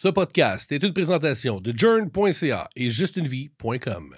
Ce 0.00 0.06
podcast 0.06 0.70
est 0.70 0.84
une 0.84 0.92
présentation 0.92 1.60
de 1.60 1.76
journ.ca 1.76 2.68
et 2.76 2.88
justunevie.com. 2.88 4.14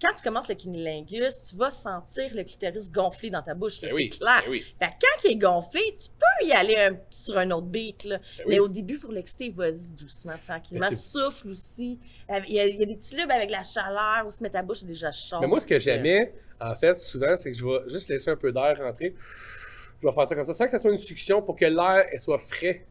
Quand 0.00 0.14
tu 0.16 0.22
commences 0.22 0.48
le 0.48 0.54
cunilingus, 0.54 1.48
tu 1.50 1.56
vas 1.56 1.72
sentir 1.72 2.30
le 2.32 2.44
clitoris 2.44 2.88
gonfler 2.88 3.28
dans 3.30 3.42
ta 3.42 3.54
bouche, 3.54 3.82
là, 3.82 3.88
Ben 3.88 3.90
c'est 3.90 3.94
oui, 3.96 4.10
clair. 4.10 4.42
ben 4.44 4.50
oui. 4.52 4.64
Fait 4.78 4.86
que 4.86 4.92
quand 5.00 5.24
il 5.28 5.32
est 5.32 5.36
gonflé, 5.38 5.80
tu 6.00 6.08
peux 6.10 6.46
y 6.46 6.52
aller 6.52 6.76
un- 6.76 7.00
sur 7.10 7.36
un 7.36 7.50
autre 7.50 7.66
beat. 7.66 8.04
Là. 8.04 8.18
Ben 8.18 8.24
oui. 8.38 8.44
Mais 8.50 8.58
au 8.60 8.68
début, 8.68 8.96
pour 9.00 9.10
l'exciter, 9.10 9.50
vas-y 9.50 9.90
doucement, 9.90 10.34
tranquillement. 10.46 10.88
Souffle 10.92 11.48
aussi. 11.48 11.98
Euh, 12.30 12.38
Il 12.46 12.54
y, 12.54 12.60
a, 12.60 12.68
il 12.68 12.78
y 12.78 12.82
a 12.84 12.86
des 12.86 12.94
petits 12.94 13.16
lubes 13.16 13.32
avec 13.32 13.50
la 13.50 13.64
chaleur 13.64 14.24
aussi, 14.24 14.40
mais 14.40 14.50
ta 14.50 14.62
bouche 14.62 14.84
est 14.84 14.86
déjà 14.86 15.10
chaude. 15.10 15.40
Mais 15.40 15.48
moi, 15.48 15.58
ce 15.58 15.66
que 15.66 15.80
j'aimais, 15.80 16.32
en 16.60 16.76
fait, 16.76 16.96
souvent, 17.00 17.36
c'est 17.36 17.50
que 17.50 17.58
je 17.58 17.64
vais 17.66 17.90
juste 17.90 18.08
laisser 18.08 18.30
un 18.30 18.36
peu 18.36 18.52
d'air 18.52 18.78
rentrer. 18.80 19.16
Je 20.00 20.06
vais 20.06 20.12
faire 20.12 20.28
ça 20.28 20.36
comme 20.36 20.46
ça, 20.46 20.54
sans 20.54 20.64
que 20.66 20.70
ça 20.70 20.78
soit 20.78 20.92
une 20.92 20.98
succion 20.98 21.42
pour 21.42 21.56
que 21.56 21.64
l'air 21.64 22.04
soit 22.20 22.38
frais. 22.38 22.86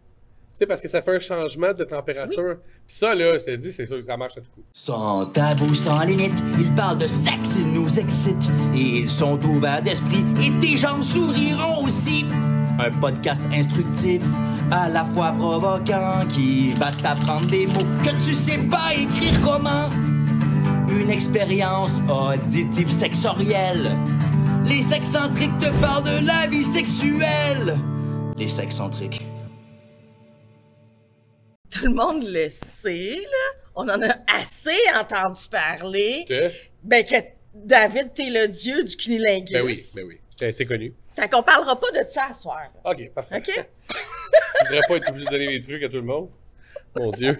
Sais, 0.61 0.67
parce 0.67 0.81
que 0.83 0.87
ça 0.87 1.01
fait 1.01 1.15
un 1.15 1.19
changement 1.19 1.73
de 1.73 1.83
température. 1.83 2.57
Puis 2.85 2.95
ça, 2.95 3.15
là, 3.15 3.35
je 3.35 3.45
te 3.45 3.55
dis, 3.55 3.71
c'est 3.71 3.87
sûr 3.87 3.97
que 3.97 4.05
ça 4.05 4.15
marche 4.15 4.37
à 4.37 4.41
tout 4.41 4.51
coup. 4.53 4.61
Sans 4.71 5.25
tabou, 5.25 5.73
sans 5.73 6.03
limite, 6.03 6.35
ils 6.59 6.71
parlent 6.75 6.99
de 6.99 7.07
sexe, 7.07 7.55
ils 7.57 7.73
nous 7.73 7.99
excitent. 7.99 8.47
Et 8.75 8.99
ils 8.99 9.09
sont 9.09 9.43
ouverts 9.43 9.81
d'esprit 9.81 10.23
et 10.39 10.51
tes 10.61 10.77
jambes 10.77 11.01
s'ouvriront 11.01 11.83
aussi. 11.87 12.25
Un 12.77 12.91
podcast 12.91 13.41
instructif, 13.51 14.21
à 14.69 14.87
la 14.87 15.03
fois 15.03 15.31
provoquant, 15.31 16.27
qui 16.29 16.73
va 16.73 16.91
t'apprendre 16.91 17.47
des 17.47 17.65
mots 17.65 17.87
que 18.03 18.11
tu 18.23 18.35
sais 18.35 18.59
pas 18.59 18.93
écrire 18.93 19.41
comment. 19.43 19.89
Une 20.89 21.09
expérience 21.09 21.93
auditive 22.07 22.91
sexorielle. 22.91 23.89
Les 24.65 24.83
sexcentriques 24.83 25.57
te 25.57 25.71
parlent 25.81 26.03
de 26.03 26.27
la 26.27 26.45
vie 26.45 26.63
sexuelle. 26.63 27.79
Les 28.37 28.47
sexcentriques. 28.47 29.30
Tout 31.71 31.85
le 31.85 31.93
monde 31.93 32.23
le 32.23 32.49
sait, 32.49 33.15
là. 33.15 33.59
On 33.75 33.87
en 33.87 34.01
a 34.01 34.15
assez 34.27 34.77
entendu 34.95 35.47
parler. 35.49 36.25
Que- 36.27 36.51
Ben, 36.83 37.05
que 37.05 37.15
David, 37.53 38.13
t'es 38.13 38.29
le 38.29 38.47
dieu 38.47 38.83
du 38.83 38.95
cunilingus. 38.97 39.51
Ben 39.53 39.63
oui, 39.63 39.79
ben 39.95 40.03
oui. 40.05 40.19
C'est 40.53 40.65
connu. 40.65 40.93
Fait 41.15 41.29
qu'on 41.29 41.43
parlera 41.43 41.79
pas 41.79 41.91
de 41.91 42.03
ça 42.07 42.25
à 42.29 42.33
soir. 42.33 42.61
là. 42.83 42.91
OK, 42.91 43.11
parfait. 43.13 43.37
OK? 43.37 43.67
Je 44.61 44.67
voudrais 44.67 44.87
pas 44.87 44.95
être 44.97 45.09
obligé 45.09 45.25
de 45.25 45.29
donner 45.31 45.47
des 45.47 45.59
trucs 45.59 45.83
à 45.83 45.87
tout 45.89 45.95
le 45.97 46.01
monde. 46.03 46.29
Mon 46.95 47.11
Dieu. 47.11 47.39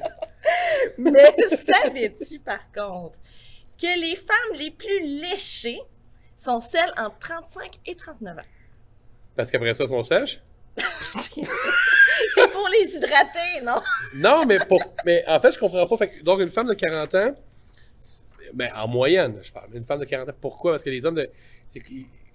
Mais 0.97 1.33
savais-tu, 1.49 2.39
par 2.39 2.71
contre, 2.71 3.17
que 3.81 3.99
les 3.99 4.15
femmes 4.15 4.57
les 4.57 4.71
plus 4.71 4.99
léchées 5.21 5.81
sont 6.35 6.59
celles 6.59 6.93
entre 6.97 7.17
35 7.19 7.71
et 7.85 7.95
39 7.95 8.37
ans? 8.37 8.41
Parce 9.35 9.49
qu'après 9.51 9.73
ça, 9.73 9.85
ils 9.85 9.89
sont 9.89 10.03
sèches? 10.03 10.41
C'est 12.35 12.51
pour 12.51 12.67
les 12.69 12.95
hydrater, 12.95 13.61
non? 13.63 13.81
Non, 14.15 14.45
mais, 14.45 14.59
pour, 14.59 14.81
mais 15.05 15.23
en 15.27 15.39
fait, 15.39 15.51
je 15.51 15.59
comprends 15.59 15.85
pas. 15.87 15.97
Fait 15.97 16.09
que- 16.09 16.23
donc, 16.23 16.39
une 16.39 16.49
femme 16.49 16.67
de 16.67 16.73
40 16.73 17.13
ans, 17.15 17.35
c'est- 17.99 18.21
ben, 18.53 18.71
en 18.75 18.87
moyenne, 18.87 19.39
je 19.41 19.51
parle. 19.51 19.69
Une 19.73 19.83
femme 19.85 19.99
de 19.99 20.05
40 20.05 20.29
ans, 20.29 20.33
pourquoi? 20.39 20.71
Parce 20.73 20.83
que 20.83 20.89
les 20.89 21.05
hommes 21.05 21.15
de. 21.15 21.29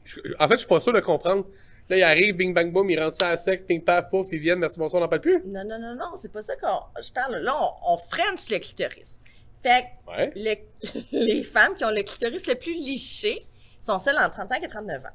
je- 0.04 0.18
en 0.38 0.48
fait, 0.48 0.54
je 0.54 0.58
suis 0.58 0.66
pas 0.68 0.80
sûr 0.80 0.92
de 0.92 1.00
comprendre. 1.00 1.46
Là, 1.88 1.96
ils 1.96 2.02
arrivent, 2.02 2.34
bing, 2.36 2.52
bang, 2.52 2.72
boom, 2.72 2.90
ils 2.90 3.00
rentrent 3.00 3.16
ça 3.16 3.28
à 3.28 3.36
sec, 3.38 3.64
ping, 3.66 3.82
paf, 3.82 4.10
pouf, 4.10 4.26
ils 4.32 4.40
viennent, 4.40 4.58
merci, 4.58 4.76
bonsoir, 4.78 5.00
on 5.00 5.04
n'en 5.04 5.08
parle 5.08 5.20
plus. 5.20 5.40
Non, 5.46 5.62
non, 5.64 5.78
non, 5.78 5.94
non, 5.94 6.16
c'est 6.16 6.32
pas 6.32 6.42
ça 6.42 6.56
qu'on 6.56 6.80
je 7.00 7.12
parle. 7.12 7.36
Là, 7.36 7.54
on, 7.86 7.94
on 7.94 7.96
french 7.96 8.50
le 8.50 8.58
clitoris. 8.58 9.20
Fait 9.62 9.84
que 10.06 10.10
Ouais. 10.10 10.32
le- 10.34 10.98
les 11.12 11.44
femmes 11.44 11.74
qui 11.74 11.84
ont 11.84 11.90
le 11.90 12.02
clitoris 12.02 12.46
le 12.48 12.56
plus 12.56 12.74
liché 12.74 13.46
sont 13.80 13.98
celles 14.00 14.16
entre 14.18 14.32
35 14.32 14.64
et 14.64 14.68
39 14.68 15.04
ans. 15.04 15.08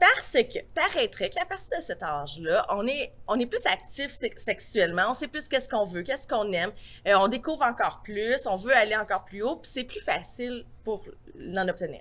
Parce 0.00 0.32
que, 0.32 0.58
paraîtrait 0.74 1.28
qu'à 1.28 1.44
partir 1.44 1.76
de 1.78 1.82
cet 1.82 2.02
âge-là, 2.02 2.66
on 2.70 2.86
est, 2.86 3.12
on 3.28 3.38
est 3.38 3.44
plus 3.46 3.64
actif 3.66 4.10
se- 4.10 4.26
sexuellement, 4.36 5.02
on 5.10 5.14
sait 5.14 5.28
plus 5.28 5.46
qu'est-ce 5.46 5.68
qu'on 5.68 5.84
veut, 5.84 6.02
qu'est-ce 6.02 6.26
qu'on 6.26 6.50
aime, 6.52 6.70
euh, 7.06 7.12
on 7.16 7.28
découvre 7.28 7.62
encore 7.62 8.00
plus, 8.02 8.46
on 8.46 8.56
veut 8.56 8.74
aller 8.74 8.96
encore 8.96 9.24
plus 9.26 9.42
haut, 9.42 9.56
puis 9.56 9.70
c'est 9.70 9.84
plus 9.84 10.00
facile 10.00 10.64
pour 10.84 11.04
l'en 11.38 11.68
obtenir. 11.68 12.00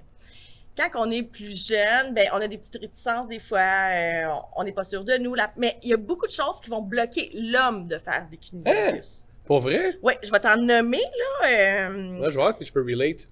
Quand 0.77 0.89
on 0.95 1.11
est 1.11 1.23
plus 1.23 1.67
jeune, 1.67 2.13
ben, 2.13 2.29
on 2.31 2.37
a 2.37 2.47
des 2.47 2.57
petites 2.57 2.77
réticences 2.79 3.27
des 3.27 3.39
fois, 3.39 3.59
euh, 3.59 4.33
on 4.55 4.63
n'est 4.63 4.71
pas 4.71 4.85
sûr 4.85 5.03
de 5.03 5.17
nous, 5.17 5.35
là, 5.35 5.51
mais 5.57 5.77
il 5.83 5.89
y 5.89 5.93
a 5.93 5.97
beaucoup 5.97 6.25
de 6.25 6.31
choses 6.31 6.61
qui 6.61 6.69
vont 6.69 6.81
bloquer 6.81 7.31
l'homme 7.33 7.87
de 7.89 7.97
faire 7.97 8.25
des 8.31 8.37
cunilingus. 8.37 9.25
Pour 9.43 9.59
vrai? 9.59 9.97
Oui, 10.03 10.13
je 10.23 10.31
vais 10.31 10.39
t'en 10.39 10.55
nommer, 10.55 11.01
là. 11.41 11.47
euh, 11.49 12.15
je 12.23 12.27
vais 12.29 12.33
voir 12.35 12.55
si 12.55 12.63
je 12.63 12.71
peux 12.71 12.81
relate. 12.81 13.27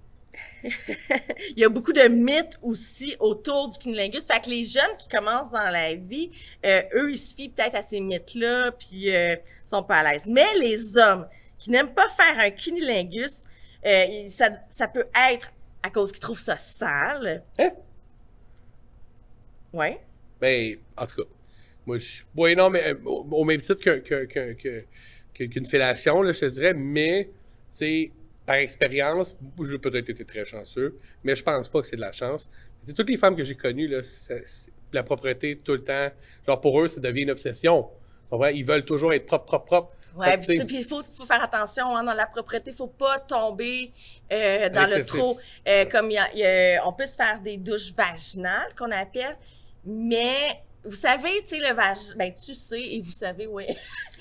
il 0.63 1.57
y 1.57 1.63
a 1.63 1.69
beaucoup 1.69 1.93
de 1.93 2.07
mythes 2.07 2.57
aussi 2.61 3.15
autour 3.19 3.69
du 3.69 3.77
cunilingus. 3.77 4.27
Fait 4.27 4.39
que 4.39 4.49
les 4.49 4.63
jeunes 4.63 4.95
qui 4.97 5.07
commencent 5.07 5.51
dans 5.51 5.69
la 5.69 5.95
vie, 5.95 6.31
euh, 6.65 6.81
eux, 6.93 7.11
ils 7.11 7.17
se 7.17 7.35
fient 7.35 7.49
peut-être 7.49 7.75
à 7.75 7.83
ces 7.83 7.99
mythes-là, 7.99 8.71
puis 8.71 9.13
euh, 9.13 9.35
sont 9.63 9.83
pas 9.83 9.97
à 9.97 10.11
l'aise. 10.11 10.27
Mais 10.27 10.47
les 10.59 10.97
hommes 10.97 11.27
qui 11.57 11.71
n'aiment 11.71 11.93
pas 11.93 12.07
faire 12.09 12.39
un 12.39 12.49
cunilingus, 12.49 13.43
euh, 13.85 14.27
ça, 14.27 14.49
ça 14.67 14.87
peut 14.87 15.07
être 15.31 15.51
à 15.83 15.89
cause 15.89 16.11
qu'ils 16.11 16.21
trouvent 16.21 16.39
ça 16.39 16.57
sale. 16.57 17.43
Hein? 17.59 17.71
Ouais. 19.73 19.99
Ben, 20.39 20.77
en 20.95 21.05
tout 21.05 21.23
cas, 21.23 21.29
moi, 21.85 21.97
je. 21.97 22.23
Oui, 22.35 22.55
non, 22.55 22.69
mais 22.69 22.83
euh, 22.89 22.95
au, 23.05 23.25
au 23.31 23.43
même 23.43 23.61
titre 23.61 23.81
qu'une 25.33 25.65
fellation, 25.65 26.21
là, 26.21 26.31
je 26.31 26.39
te 26.41 26.45
dirais, 26.45 26.73
mais, 26.73 27.29
c'est 27.69 28.11
par 28.47 28.55
expérience, 28.55 29.35
j'ai 29.61 29.77
peut-être 29.77 30.09
été 30.09 30.25
très 30.25 30.45
chanceux, 30.45 30.97
mais 31.23 31.35
je 31.35 31.43
pense 31.43 31.69
pas 31.69 31.81
que 31.81 31.87
c'est 31.87 31.97
de 31.97 32.01
la 32.01 32.11
chance. 32.13 32.49
C'est 32.81 32.93
toutes 32.93 33.09
les 33.09 33.17
femmes 33.17 33.35
que 33.35 33.43
j'ai 33.43 33.55
connues, 33.55 33.87
là, 33.87 33.99
la 34.93 35.03
propreté 35.03 35.57
tout 35.57 35.73
le 35.73 35.83
temps, 35.83 36.09
genre 36.47 36.59
pour 36.61 36.81
eux, 36.81 36.87
ça 36.87 36.99
devient 37.01 37.23
une 37.23 37.31
obsession. 37.31 37.87
Ils 38.53 38.65
veulent 38.65 38.85
toujours 38.85 39.13
être 39.13 39.25
propre, 39.25 39.45
propre, 39.45 39.65
propre. 39.65 39.93
Que, 40.17 40.63
puis 40.65 40.77
il 40.79 40.85
faut, 40.85 41.03
faut 41.03 41.25
faire 41.25 41.43
attention 41.43 41.95
hein, 41.95 42.03
dans 42.03 42.13
la 42.13 42.25
propreté, 42.25 42.71
faut 42.73 42.87
pas 42.87 43.19
tomber 43.19 43.91
euh, 44.31 44.67
dans 44.69 44.89
le 44.89 45.05
trop. 45.05 45.37
Euh, 45.67 45.85
comme 45.85 46.09
il 46.09 46.13
y 46.15 46.17
a- 46.17 46.33
il 46.33 46.39
y 46.39 46.43
a- 46.45 46.81
on 46.87 46.93
peut 46.93 47.05
se 47.05 47.15
faire 47.15 47.39
des 47.41 47.57
douches 47.57 47.93
vaginales 47.93 48.73
qu'on 48.75 48.89
appelle, 48.91 49.37
mais 49.85 50.61
vous 50.83 50.95
savez, 50.95 51.41
tu 51.41 51.47
sais 51.49 51.59
le 51.59 51.73
vagin, 51.75 52.15
ben 52.17 52.33
tu 52.33 52.55
sais 52.55 52.81
et 52.81 52.99
vous 53.01 53.11
savez, 53.11 53.45
oui. 53.45 53.65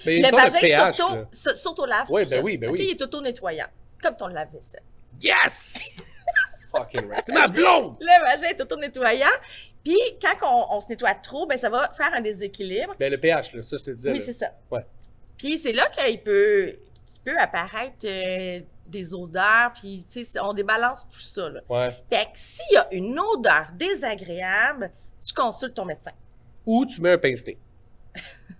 il 0.05 0.13
y 0.19 0.23
Le 0.23 0.31
vagin 0.31 0.93
s'auto-lave. 1.33 2.11
Ouais, 2.11 2.25
tout 2.25 2.31
ben 2.31 2.45
oui, 2.45 2.59
ben 2.59 2.71
oui. 2.71 2.79
il 2.83 2.91
est 2.91 3.03
auto-nettoyant, 3.03 3.69
comme 4.03 4.17
ton 4.17 4.29
lave-vaisselle. 4.29 4.83
Yes! 5.21 5.97
Fucking 6.73 7.09
right. 7.09 7.25
C'est 7.25 7.33
ma 7.33 7.49
blonde! 7.49 7.97
Le 8.01 8.23
vagin 8.23 8.49
est 8.49 8.61
auto-nettoyant, 8.61 9.27
puis 9.84 9.97
quand 10.21 10.34
on, 10.43 10.77
on 10.77 10.81
se 10.81 10.89
nettoie 10.89 11.15
trop, 11.15 11.47
ben 11.47 11.57
ça 11.57 11.71
va 11.71 11.91
faire 11.93 12.12
un 12.15 12.21
déséquilibre. 12.21 12.95
Ben, 12.99 13.11
le 13.11 13.19
pH, 13.19 13.53
là, 13.53 13.62
ça, 13.62 13.77
je 13.77 13.84
te 13.84 13.91
disais. 13.93 14.12
Oui, 14.12 14.21
c'est 14.21 14.33
ça. 14.33 14.51
Ouais. 14.71 14.84
Puis 15.39 15.59
c'est 15.59 15.73
là 15.73 15.89
qu'il 15.89 16.23
peut, 16.23 16.77
qu'il 17.07 17.21
peut 17.23 17.39
apparaître 17.39 18.07
euh, 18.07 18.61
des 18.87 19.15
odeurs, 19.15 19.73
puis 19.75 20.05
tu 20.11 20.25
sais, 20.25 20.41
on 20.41 20.53
débalance 20.53 21.09
tout 21.09 21.21
ça. 21.21 21.49
Là. 21.49 21.61
Ouais. 21.69 21.91
Fait 22.11 22.25
que 22.25 22.31
s'il 22.34 22.75
y 22.75 22.77
a 22.77 22.89
une 22.93 23.19
odeur 23.19 23.69
désagréable, 23.75 24.91
tu 25.27 25.34
consultes 25.34 25.75
ton 25.75 25.84
médecin. 25.84 26.13
Ou 26.65 26.84
tu 26.84 27.01
mets 27.01 27.13
un 27.13 27.19
pince-nez. 27.19 27.59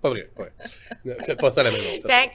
Pas 0.03 0.11
vrai, 0.11 0.31
ouais. 0.37 1.17
Faites 1.25 1.41
pas 1.41 1.51
ça 1.51 1.63
à 1.63 1.65
la 1.65 1.71
maison. 1.71 1.85
Fait 2.07 2.29
que 2.29 2.33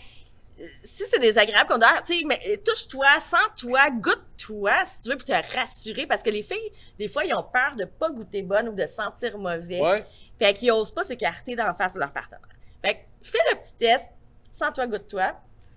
si 0.83 1.03
c'est 1.03 1.19
désagréable 1.19 1.67
qu'on 1.67 1.75
odeur, 1.75 2.01
tu 2.05 2.17
sais, 2.17 2.23
mais 2.25 2.39
euh, 2.47 2.57
touche-toi, 2.63 3.19
sens-toi, 3.19 3.89
goûte-toi, 3.91 4.85
si 4.85 5.01
tu 5.01 5.09
veux, 5.09 5.17
pour 5.17 5.25
te 5.25 5.55
rassurer, 5.57 6.05
parce 6.05 6.23
que 6.23 6.29
les 6.29 6.43
filles, 6.43 6.71
des 6.97 7.07
fois, 7.07 7.25
ils 7.25 7.33
ont 7.33 7.43
peur 7.43 7.75
de 7.77 7.85
pas 7.85 8.09
goûter 8.11 8.41
bonne 8.41 8.69
ou 8.69 8.73
de 8.73 8.85
sentir 8.85 9.37
mauvais. 9.37 9.81
Ouais. 9.81 10.03
Fait 10.39 10.53
qu'ils 10.53 10.71
osent 10.71 10.91
pas 10.91 11.03
s'écarter 11.03 11.55
dans 11.55 11.65
la 11.65 11.73
face 11.73 11.93
de 11.93 11.99
leur 11.99 12.11
partenaire. 12.11 12.41
Fait 12.83 12.95
que 12.95 12.99
fais 13.21 13.39
le 13.51 13.59
petit 13.59 13.73
test, 13.77 14.11
sens-toi, 14.51 14.87
goûte-toi. 14.87 15.33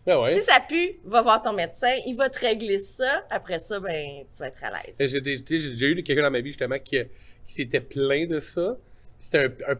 Ben 0.07 0.19
ouais. 0.19 0.35
Si 0.35 0.43
ça 0.43 0.61
pue, 0.61 0.99
va 1.05 1.23
voir 1.23 1.41
ton 1.41 1.55
médecin, 1.55 1.97
il 2.07 2.15
va 2.15 2.29
te 2.29 2.39
régler 2.39 2.79
ça. 2.79 3.25
Après 3.31 3.59
ça, 3.59 3.81
ben, 3.81 4.25
tu 4.31 4.39
vas 4.39 4.49
être 4.49 4.63
à 4.63 4.71
l'aise. 4.71 4.97
J'ai 4.99 5.21
déjà 5.21 5.87
eu 5.87 6.03
quelqu'un 6.03 6.23
dans 6.23 6.31
ma 6.31 6.41
vie 6.41 6.51
justement 6.51 6.79
qui, 6.79 6.99
qui 7.47 7.53
s'était 7.53 7.81
plaint 7.81 8.29
de 8.29 8.41
ça. 8.41 8.77
C'était 9.19 9.51
un, 9.67 9.73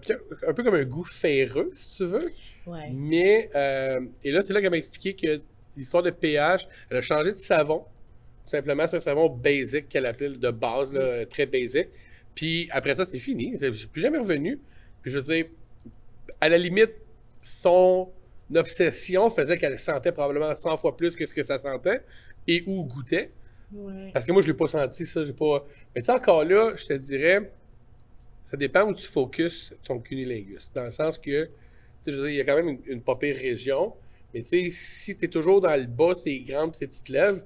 un 0.49 0.55
peu 0.55 0.63
comme 0.63 0.75
un 0.75 0.85
goût 0.85 1.05
ferreux, 1.05 1.71
si 1.75 1.97
tu 1.97 2.05
veux. 2.07 2.33
Ouais. 2.67 2.91
Mais, 2.93 3.51
euh, 3.55 4.01
et 4.23 4.31
là, 4.33 4.43
c'est 4.43 4.53
là 4.53 4.61
qu'elle 4.61 4.71
m'a 4.71 4.77
expliqué 4.77 5.15
que 5.15 5.43
l'histoire 5.77 6.03
de 6.03 6.11
pH, 6.11 6.67
elle 6.91 6.97
a 6.97 7.01
changé 7.01 7.31
de 7.31 7.37
savon. 7.37 7.81
Tout 8.45 8.51
simplement, 8.51 8.87
c'est 8.87 8.97
un 8.97 9.01
savon 9.01 9.29
basic 9.29 9.89
qu'elle 9.89 10.07
appelle 10.07 10.39
de 10.39 10.51
base, 10.51 10.93
là, 10.93 11.25
très 11.27 11.47
basic. 11.47 11.89
Puis 12.35 12.69
après 12.71 12.95
ça, 12.95 13.05
c'est 13.05 13.19
fini. 13.19 13.57
Je 13.61 13.73
suis 13.73 13.87
plus 13.87 14.03
jamais 14.03 14.19
revenu. 14.19 14.61
Puis 15.03 15.11
je 15.11 15.19
veux 15.19 15.25
dire, 15.25 15.47
à 16.41 16.49
la 16.49 16.59
limite, 16.59 16.93
son 17.43 18.11
obsession 18.55 19.31
faisait 19.31 19.59
qu'elle 19.59 19.79
sentait 19.79 20.13
probablement 20.13 20.55
100 20.55 20.77
fois 20.77 20.97
plus 20.97 21.17
que 21.17 21.27
ce 21.27 21.35
que 21.35 21.43
ça 21.43 21.59
sentait 21.59 22.03
et 22.47 22.65
ou 22.67 22.85
goûtait. 22.85 23.31
Ouais. 23.73 24.11
Parce 24.13 24.25
que 24.25 24.33
moi, 24.33 24.43
je 24.43 24.49
l'ai 24.49 24.55
pas 24.55 24.69
senti, 24.69 25.07
ça. 25.07 25.25
J'ai 25.25 25.33
pas. 25.33 25.67
Mais 25.95 26.03
tu 26.03 26.07
sais, 26.07 26.13
encore 26.13 26.45
là, 26.45 26.75
je 26.77 26.87
te 26.87 26.93
dirais, 26.95 27.51
ça 28.47 28.57
dépend 28.57 28.83
où 28.83 28.95
tu 28.95 29.07
focuses 29.07 29.75
ton 29.85 29.99
cunilingus. 29.99 30.73
Dans 30.73 30.85
le 30.85 30.91
sens 30.91 31.19
que, 31.19 31.49
je 32.07 32.17
veux 32.17 32.29
dire, 32.29 32.31
il 32.31 32.37
y 32.37 32.41
a 32.41 32.45
quand 32.45 32.57
même 32.57 32.69
une, 32.69 32.81
une 32.87 33.03
pas 33.03 33.17
pire 33.17 33.37
région. 33.37 33.93
Mais 34.33 34.43
tu 34.43 34.49
sais, 34.49 34.69
si 34.71 35.17
tu 35.17 35.25
es 35.25 35.29
toujours 35.29 35.61
dans 35.61 35.75
le 35.79 35.87
bas, 35.87 36.15
ces 36.15 36.41
grandes, 36.41 36.75
ces 36.75 36.87
petites 36.87 37.09
lèvres, 37.09 37.43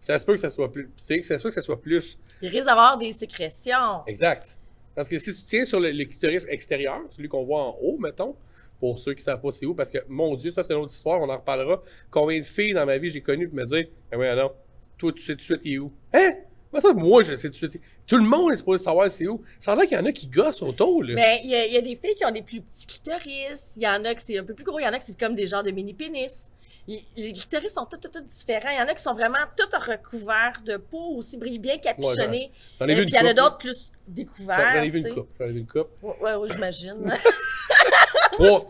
ça 0.00 0.18
se 0.18 0.26
peut 0.26 0.32
que 0.32 0.40
ça 0.40 0.50
soit 0.50 0.72
plus. 0.72 0.90
Ça 0.96 1.14
se 1.22 1.42
peut 1.42 1.48
que 1.48 1.54
ça 1.54 1.60
soit 1.60 1.80
plus. 1.80 2.18
Il 2.40 2.48
risque 2.48 2.66
d'avoir 2.66 2.98
des 2.98 3.12
sécrétions. 3.12 4.04
Exact. 4.06 4.58
Parce 4.94 5.08
que 5.08 5.16
si 5.18 5.34
tu 5.34 5.42
tiens 5.44 5.64
sur 5.64 5.78
le, 5.78 5.90
le 5.90 6.04
clitoris 6.04 6.46
extérieur, 6.48 7.00
celui 7.10 7.28
qu'on 7.28 7.44
voit 7.44 7.62
en 7.62 7.78
haut, 7.80 7.96
mettons, 7.98 8.34
pour 8.82 8.98
ceux 8.98 9.14
qui 9.14 9.22
savent 9.22 9.40
pas 9.40 9.52
c'est 9.52 9.64
où, 9.64 9.74
parce 9.74 9.90
que, 9.90 9.98
mon 10.08 10.34
Dieu, 10.34 10.50
ça, 10.50 10.64
c'est 10.64 10.72
une 10.72 10.80
autre 10.80 10.92
histoire, 10.92 11.20
on 11.20 11.28
en 11.28 11.36
reparlera. 11.36 11.80
Combien 12.10 12.40
de 12.40 12.44
filles 12.44 12.74
dans 12.74 12.84
ma 12.84 12.98
vie 12.98 13.10
j'ai 13.10 13.20
connues 13.20 13.48
pour 13.48 13.56
me 13.56 13.64
dire, 13.64 13.86
ah 14.10 14.18
oui, 14.18 14.26
non, 14.34 14.50
toi, 14.98 15.12
tu 15.12 15.22
sais 15.22 15.32
tout 15.34 15.38
de 15.38 15.42
suite, 15.42 15.60
il 15.62 15.74
est 15.74 15.78
où? 15.78 15.92
Hein? 16.12 16.32
Comment 16.68 16.80
ça, 16.80 16.92
moi, 16.92 17.22
je 17.22 17.36
sais 17.36 17.48
tout 17.48 17.66
de 17.66 17.70
suite. 17.70 17.80
Tout 18.12 18.18
le 18.18 18.24
monde 18.28 18.52
est 18.52 18.58
supposé 18.58 18.84
savoir 18.84 19.10
c'est 19.10 19.26
où. 19.26 19.42
Ça 19.58 19.72
a 19.72 19.76
l'air 19.76 19.86
qu'il 19.88 19.96
y 19.96 20.00
en 20.00 20.04
a 20.04 20.12
qui 20.12 20.26
gossent 20.26 20.60
autour, 20.60 21.02
là. 21.02 21.14
Ben, 21.14 21.38
il 21.42 21.48
y, 21.50 21.54
a- 21.54 21.64
il 21.66 21.72
y 21.72 21.78
a 21.78 21.80
des 21.80 21.96
filles 21.96 22.14
qui 22.14 22.26
ont 22.26 22.30
des 22.30 22.42
plus 22.42 22.60
petits 22.60 22.86
clitoris. 22.86 23.72
Il 23.76 23.82
y 23.82 23.88
en 23.88 24.04
a 24.04 24.14
qui 24.14 24.22
c'est 24.26 24.36
un 24.38 24.44
peu 24.44 24.52
plus 24.52 24.64
gros. 24.64 24.78
Il 24.78 24.82
y 24.82 24.86
en 24.86 24.92
a 24.92 24.98
qui 24.98 25.06
c'est 25.06 25.18
comme 25.18 25.34
des 25.34 25.46
genres 25.46 25.62
de 25.62 25.70
mini-pénis. 25.70 26.50
Les 26.88 27.32
clitoris 27.32 27.72
sont 27.72 27.86
tous, 27.86 27.96
tous, 27.96 28.10
tous 28.10 28.20
différents. 28.24 28.68
Il 28.70 28.76
y 28.78 28.82
en 28.82 28.86
a 28.88 28.92
qui 28.94 29.02
sont 29.02 29.14
vraiment 29.14 29.38
tous 29.56 29.74
recouverts 29.78 30.60
de 30.64 30.76
peau, 30.76 31.14
aussi 31.16 31.38
bien 31.38 31.78
capuchonnés. 31.78 32.50
Ai 32.80 32.82
Euh, 32.82 32.96
puis 32.96 33.04
il 33.06 33.14
y 33.14 33.18
en 33.18 33.26
a 33.30 33.32
d'autres 33.32 33.56
plus 33.56 33.92
découverts. 34.06 34.72
J'en 34.74 34.82
ai 34.82 34.88
vu 34.90 34.98
une 35.08 35.14
coupe. 35.14 35.28
J'en 35.40 35.46
ai 35.46 35.52
vu 35.52 35.58
une 35.60 35.66
coupe. 35.66 35.88
Ouais, 36.02 36.14
ouais, 36.20 36.34
ouais, 36.34 36.48
j'imagine. 36.50 36.96
Trois, 38.32 38.60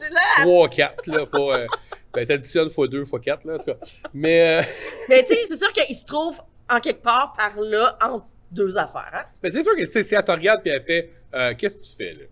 trois, 0.41 0.69
quatre, 0.69 1.06
là. 1.06 1.27
Pas, 1.27 1.39
euh, 1.39 1.67
ben, 2.15 2.27
t'additionnes 2.27 2.71
fois 2.71 2.87
deux, 2.89 3.05
fois 3.05 3.21
quatre, 3.21 3.44
là, 3.44 3.55
en 3.55 3.59
tout 3.59 3.65
cas. 3.67 3.77
Mais, 4.12 4.59
euh, 4.61 4.62
Mais 5.09 5.23
tu 5.23 5.35
sais, 5.35 5.41
c'est 5.49 5.56
sûr 5.59 5.73
qu'il 5.73 5.94
se 5.94 6.05
trouve 6.05 6.41
en 6.69 6.81
quelque 6.81 7.03
part 7.03 7.33
par 7.37 7.59
là 7.59 7.97
entre 8.03 8.27
deux 8.52 8.76
affaires. 8.76 9.10
Hein? 9.12 9.25
mais 9.43 9.50
c'est 9.50 9.62
sûr 9.62 9.75
que 9.76 9.82
tu 9.84 10.02
si 10.04 10.14
elle 10.14 10.22
te 10.25 10.31
regarde 10.31 10.60
puis 10.62 10.70
elle 10.70 10.82
fait, 10.82 11.10
euh, 11.34 11.54
qu'est-ce 11.56 11.75
que 11.75 11.90
tu 11.90 11.96
fais, 11.96 12.12
là? 12.14 12.25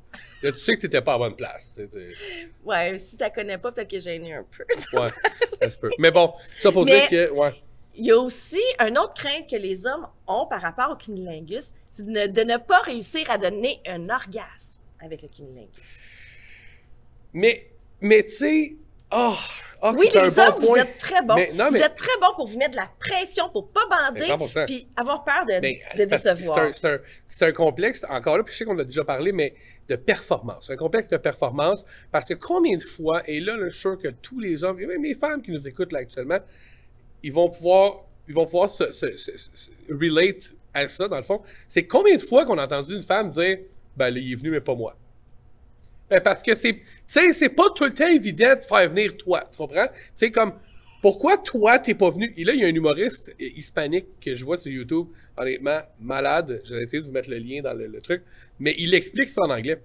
Là, 0.43 0.53
tu 0.53 0.59
sais 0.59 0.75
que 0.77 0.81
t'étais 0.83 1.03
pas 1.03 1.15
à 1.15 1.19
bonne 1.19 1.37
place. 1.37 1.79
tu 1.79 1.89
tu- 1.89 2.53
Ouais, 2.65 2.97
si 2.99 3.17
tu 3.17 3.23
la 3.23 3.31
connais 3.31 3.59
pas, 3.59 3.73
peut-être 3.73 3.91
que 3.91 3.99
j'ai 3.99 4.13
gêné 4.13 4.35
un 4.35 4.45
peu. 4.45 4.65
Ouais, 4.99 5.09
ça 5.63 5.71
se 5.71 5.79
peut. 5.79 5.91
Mais 5.99 6.11
bon, 6.11 6.33
ça 6.61 6.73
pour 6.73 6.85
Mais- 6.85 7.09
dire 7.09 7.27
que, 7.27 7.31
ouais. 7.33 7.55
Il 7.95 8.07
y 8.07 8.13
a 8.13 8.19
aussi 8.19 8.61
une 8.79 8.97
autre 8.99 9.15
crainte 9.15 9.51
que 9.51 9.57
les 9.57 9.85
hommes 9.87 10.07
ont 10.27 10.47
par 10.47 10.63
rapport 10.63 10.91
au 10.93 10.97
cunilingus, 10.97 11.73
c'est 11.91 12.07
de 12.07 12.11
ne, 12.11 12.27
de 12.29 12.41
ne 12.43 12.57
pas 12.57 12.81
réussir 12.83 13.29
à 13.31 13.37
donner 13.37 13.81
un 13.87 14.09
orgasme 14.09 14.81
avec 15.01 15.21
le 15.23 15.29
cunilingus. 15.29 15.99
Mais, 17.33 17.71
mais 18.01 18.23
tu 18.23 18.31
sais, 18.31 18.77
oh, 19.13 19.35
oh, 19.83 19.93
Oui, 19.97 20.09
les 20.13 20.21
bon 20.31 20.41
hommes, 20.43 20.55
vous 20.61 20.67
point. 20.67 20.79
êtes 20.81 20.99
très 20.99 21.23
bons. 21.23 21.35
Mais- 21.35 21.53
non, 21.55 21.69
vous 21.69 21.77
êtes 21.77 21.97
très 21.97 22.19
bons 22.21 22.35
pour 22.37 22.47
vous 22.47 22.59
mettre 22.59 22.73
de 22.73 22.77
la 22.77 22.91
pression, 22.99 23.49
pour 23.51 23.71
pas 23.71 23.81
bander, 23.89 24.23
100%. 24.27 24.65
puis 24.67 24.89
avoir 24.97 25.25
peur 25.25 25.47
de, 25.47 25.61
Mais 25.61 25.81
de 25.97 26.05
décevoir. 26.05 26.71
C'est 27.27 27.47
un, 27.47 27.53
complexe, 27.53 28.05
encore 28.09 28.39
là, 28.39 28.45
puis 28.45 28.53
je 28.53 28.59
sais 28.59 28.65
qu'on 28.65 28.79
a 28.79 28.85
déjà 28.85 29.05
parlé, 29.05 29.33
mais 29.33 29.55
de 29.89 29.97
performance. 29.97 30.71
Un 30.71 30.77
complexe 30.77 31.09
de 31.09 31.17
performance, 31.17 31.85
parce 32.13 32.27
que 32.27 32.35
combien 32.35 32.77
de 32.77 32.83
fois, 32.83 33.23
et 33.27 33.41
là, 33.41 33.57
là, 33.57 33.65
je 33.69 33.71
suis 33.73 33.81
sûr 33.81 33.99
que 33.99 34.09
tous 34.09 34.39
les 34.39 34.63
hommes, 34.63 34.81
et 34.81 34.87
même 34.87 35.03
les 35.03 35.15
femmes 35.15 35.43
qui 35.43 35.51
nous 35.51 35.67
écoutent 35.67 35.93
là 35.93 35.99
actuellement, 36.01 36.39
ils 37.23 37.33
vont 37.33 37.51
pouvoir, 37.51 38.05
ils 38.29 38.35
vont 38.35 38.45
pouvoir 38.45 38.71
se, 38.71 38.93
se- 38.93 39.17
se- 39.17 39.31
relate 39.91 40.53
à 40.73 40.87
ça, 40.87 41.09
dans 41.09 41.17
le 41.17 41.23
fond. 41.25 41.43
C'est 41.67 41.87
combien 41.87 42.15
de 42.15 42.21
fois 42.23 42.45
qu'on 42.45 42.57
a 42.59 42.65
entendu 42.65 42.95
une 42.95 43.03
femme 43.03 43.29
dire 43.31 43.59
Ben, 43.97 44.15
il 44.17 44.33
est 44.33 44.37
venu, 44.37 44.51
mais 44.51 44.61
pas 44.61 44.75
moi. 44.77 44.97
Ben, 46.11 46.21
parce 46.21 46.43
que 46.43 46.55
c'est, 46.55 46.75
tu 46.75 46.83
sais, 47.07 47.33
c'est 47.33 47.51
pas 47.51 47.71
tout 47.75 47.85
le 47.85 47.95
temps 47.95 48.09
évident 48.09 48.57
de 48.57 48.65
faire 48.65 48.91
venir 48.91 49.17
toi, 49.17 49.47
tu 49.49 49.57
comprends? 49.57 49.87
Tu 49.87 50.13
sais, 50.17 50.31
comme, 50.31 50.55
pourquoi 51.01 51.39
toi, 51.39 51.79
t'es 51.79 51.95
pas 51.95 52.11
venu? 52.11 52.35
Et 52.37 52.45
là, 52.45 52.53
il 52.53 52.61
y 52.61 52.65
a 52.65 52.67
un 52.67 52.75
humoriste 52.75 53.31
euh, 53.41 53.49
hispanique 53.57 54.07
que 54.21 54.35
je 54.35 54.45
vois 54.45 54.57
sur 54.57 54.73
YouTube, 54.73 55.07
honnêtement, 55.37 55.81
malade. 56.01 56.61
Je 56.65 56.75
vais 56.75 56.83
essayer 56.83 57.01
de 57.01 57.07
vous 57.07 57.13
mettre 57.13 57.31
le 57.31 57.39
lien 57.39 57.63
dans 57.63 57.73
le, 57.73 57.87
le 57.87 58.03
truc. 58.03 58.23
Mais 58.59 58.75
il 58.77 58.93
explique 58.93 59.29
ça 59.29 59.43
en 59.43 59.51
anglais. 59.51 59.81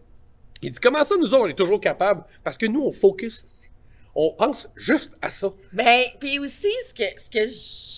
Il 0.62 0.72
dit, 0.72 0.80
comment 0.80 1.04
ça, 1.04 1.16
nous 1.18 1.34
autres, 1.34 1.46
on 1.46 1.48
est 1.48 1.58
toujours 1.58 1.80
capables? 1.80 2.24
Parce 2.44 2.58
que 2.58 2.66
nous, 2.66 2.82
on 2.82 2.92
focus. 2.92 3.70
On 4.18 4.32
pense 4.32 4.70
juste 4.78 5.18
à 5.22 5.30
ça. 5.30 5.52
Ben, 5.74 6.06
puis 6.22 6.40
aussi, 6.40 6.72
ce 6.88 6.94
que, 6.94 7.04
ce 7.20 7.30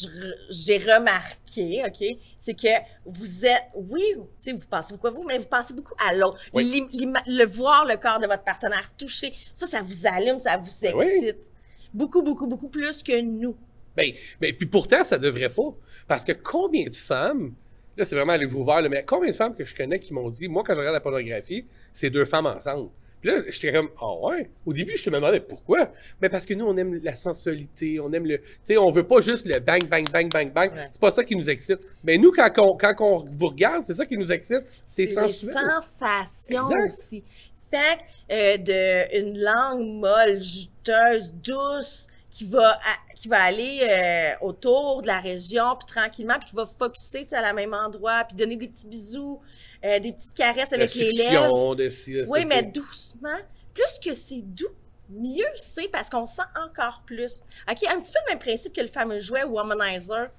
que 0.08 0.36
j'ai 0.50 0.80
remarqué, 0.80 1.84
OK, 1.86 2.18
c'est 2.40 2.56
que 2.56 2.68
vous 3.06 3.46
êtes, 3.46 3.66
oui, 3.76 4.02
tu 4.16 4.24
sais, 4.40 4.52
vous 4.54 4.68
pensez 4.68 4.94
beaucoup 4.96 5.08
à 5.08 5.12
vous, 5.12 5.24
mais 5.24 5.38
vous 5.38 5.48
pensez 5.48 5.76
beaucoup 5.76 5.94
à 6.04 6.16
l'autre. 6.16 6.40
Oui. 6.54 6.88
Le 7.28 7.46
voir 7.46 7.86
le 7.86 7.98
corps 7.98 8.20
de 8.20 8.26
votre 8.26 8.44
partenaire 8.44 8.92
toucher, 8.98 9.32
ça, 9.54 9.68
ça 9.68 9.82
vous 9.84 10.08
allume, 10.08 10.40
ça 10.40 10.58
vous 10.58 10.72
Ben 10.82 10.96
oui. 10.96 11.06
excite. 11.06 11.52
Beaucoup, 11.94 12.24
beaucoup, 12.24 12.48
beaucoup 12.48 12.70
plus 12.70 13.04
que 13.04 13.22
nous. 13.22 13.56
Ben, 13.96 14.12
ben, 14.42 14.56
puis 14.56 14.66
pourtant, 14.66 15.04
ça 15.04 15.20
devrait 15.20 15.50
pas. 15.50 15.74
Parce 16.08 16.24
que 16.24 16.32
combien 16.32 16.86
de 16.86 16.96
femmes, 16.96 17.54
là, 17.96 18.06
c'est 18.06 18.16
vraiment 18.16 18.34
aller 18.34 18.46
vous 18.46 18.60
ouvert, 18.62 18.82
là, 18.82 18.90
mais 18.90 19.04
combien 19.06 19.30
de 19.30 19.36
femmes 19.36 19.56
que 19.56 19.66
je 19.66 19.76
connais 19.76 20.00
qui 20.00 20.14
m'ont 20.14 20.30
dit, 20.30 20.48
moi, 20.48 20.64
quand 20.66 20.74
je 20.74 20.80
regarde 20.80 20.96
la 20.96 21.00
pornographie, 21.00 21.66
c'est 21.94 22.10
deux 22.10 22.26
femmes 22.26 22.48
ensemble. 22.48 22.90
Là, 23.28 23.42
j'étais 23.50 23.72
comme, 23.74 23.90
ah 24.02 24.14
ouais. 24.28 24.50
Au 24.66 24.74
début, 24.74 24.96
je 24.98 25.10
me 25.10 25.16
demandais 25.16 25.40
pourquoi. 25.40 25.92
Mais 26.22 26.30
parce 26.30 26.46
que 26.46 26.54
nous, 26.54 26.66
on 26.66 26.76
aime 26.78 27.00
la 27.04 27.14
sensualité, 27.16 28.00
on 28.00 28.12
aime 28.14 28.26
le. 28.26 28.38
Tu 28.40 28.46
sais, 28.64 28.78
on 28.78 28.90
veut 28.90 29.06
pas 29.06 29.20
juste 29.20 29.46
le 29.46 29.60
bang, 29.60 29.84
bang, 29.88 30.10
bang, 30.12 30.30
bang, 30.32 30.52
bang. 30.52 30.72
Ouais. 30.74 30.88
C'est 30.92 31.02
pas 31.02 31.12
ça 31.12 31.24
qui 31.24 31.36
nous 31.36 31.50
excite. 31.50 31.80
Mais 32.04 32.18
nous, 32.18 32.32
quand 32.32 32.50
on, 32.60 32.76
quand 32.78 32.96
on 33.00 33.18
vous 33.18 33.48
regarde, 33.48 33.84
c'est 33.84 33.94
ça 33.94 34.06
qui 34.06 34.18
nous 34.18 34.32
excite. 34.32 34.64
C'est 34.86 35.06
les 35.06 35.14
sensuel. 35.14 35.54
sensations 35.54 36.64
Exact. 36.64 36.88
aussi. 36.88 37.24
Fait 37.70 38.00
euh, 38.32 38.58
de 38.58 39.20
une 39.20 39.38
langue 39.40 40.00
molle, 40.00 40.40
juteuse, 40.40 41.34
douce, 41.34 42.08
qui 42.30 42.46
va, 42.46 42.74
à- 42.76 43.14
qui 43.16 43.28
va 43.28 43.42
aller 43.44 43.80
euh, 43.82 44.46
autour 44.46 45.02
de 45.02 45.08
la 45.08 45.20
région, 45.20 45.76
puis 45.78 45.88
tranquillement, 45.88 46.36
puis 46.40 46.50
qui 46.50 46.56
va 46.56 46.66
focuser 46.66 47.26
à 47.32 47.42
la 47.42 47.52
même 47.52 47.74
endroit, 47.74 48.24
puis 48.26 48.38
donner 48.38 48.56
des 48.58 48.68
petits 48.68 48.88
bisous, 48.88 49.40
euh, 49.86 50.00
des 50.00 50.12
petites 50.14 50.34
caresses 50.34 50.74
avec 50.74 50.94
les 50.96 51.12
lèvres. 51.12 51.76
de 51.76 51.90
ci, 51.90 52.14
de 52.14 52.26
Oui, 52.28 52.46
mais 52.46 52.64
doucement. 52.64 53.38
Plus 53.74 54.00
que 54.04 54.14
c'est 54.14 54.42
doux, 54.42 54.66
mieux 55.10 55.46
c'est 55.56 55.88
parce 55.90 56.10
qu'on 56.10 56.26
sent 56.26 56.42
encore 56.66 57.04
plus. 57.06 57.42
OK, 57.70 57.84
un 57.88 58.00
petit 58.00 58.12
peu 58.12 58.20
le 58.26 58.32
même 58.32 58.40
principe 58.40 58.74
que 58.74 58.82
le 58.82 58.88
fameux 58.88 59.20
jouet 59.20 59.44
Womanizer. 59.44 60.30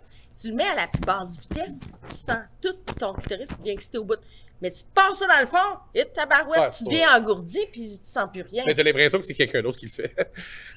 Tu 0.41 0.51
le 0.51 0.55
mets 0.55 0.69
à 0.69 0.75
la 0.75 0.87
plus 0.87 1.01
basse 1.01 1.37
vitesse, 1.41 1.81
tu 2.09 2.15
sens 2.15 2.39
tout, 2.61 2.75
puis 2.87 2.95
ton 2.95 3.13
clitoris 3.13 3.49
devient 3.59 3.71
excité 3.71 3.99
au 3.99 4.05
bout. 4.05 4.21
Mais 4.61 4.71
tu 4.71 4.83
passes 4.95 5.19
ça 5.19 5.27
dans 5.27 5.41
le 5.41 5.47
fond, 5.47 5.79
et 5.95 6.05
ta 6.05 6.27
barouette, 6.27 6.61
Ouais, 6.61 6.71
tu 6.71 6.85
deviens 6.85 7.17
engourdi, 7.17 7.61
puis 7.73 7.99
tu 7.99 8.05
sens 8.05 8.29
plus 8.33 8.43
rien. 8.43 8.63
Mais 8.67 8.75
t'as 8.75 8.85
l'impression 8.85 9.19
que 9.19 9.25
c'est 9.25 9.35
quelqu'un 9.35 9.63
d'autre 9.63 9.79
qui 9.79 9.87
le 9.87 9.91
fait. 9.93 10.15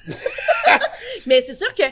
Mais 1.26 1.42
c'est 1.42 1.54
sûr 1.54 1.72
que, 1.74 1.84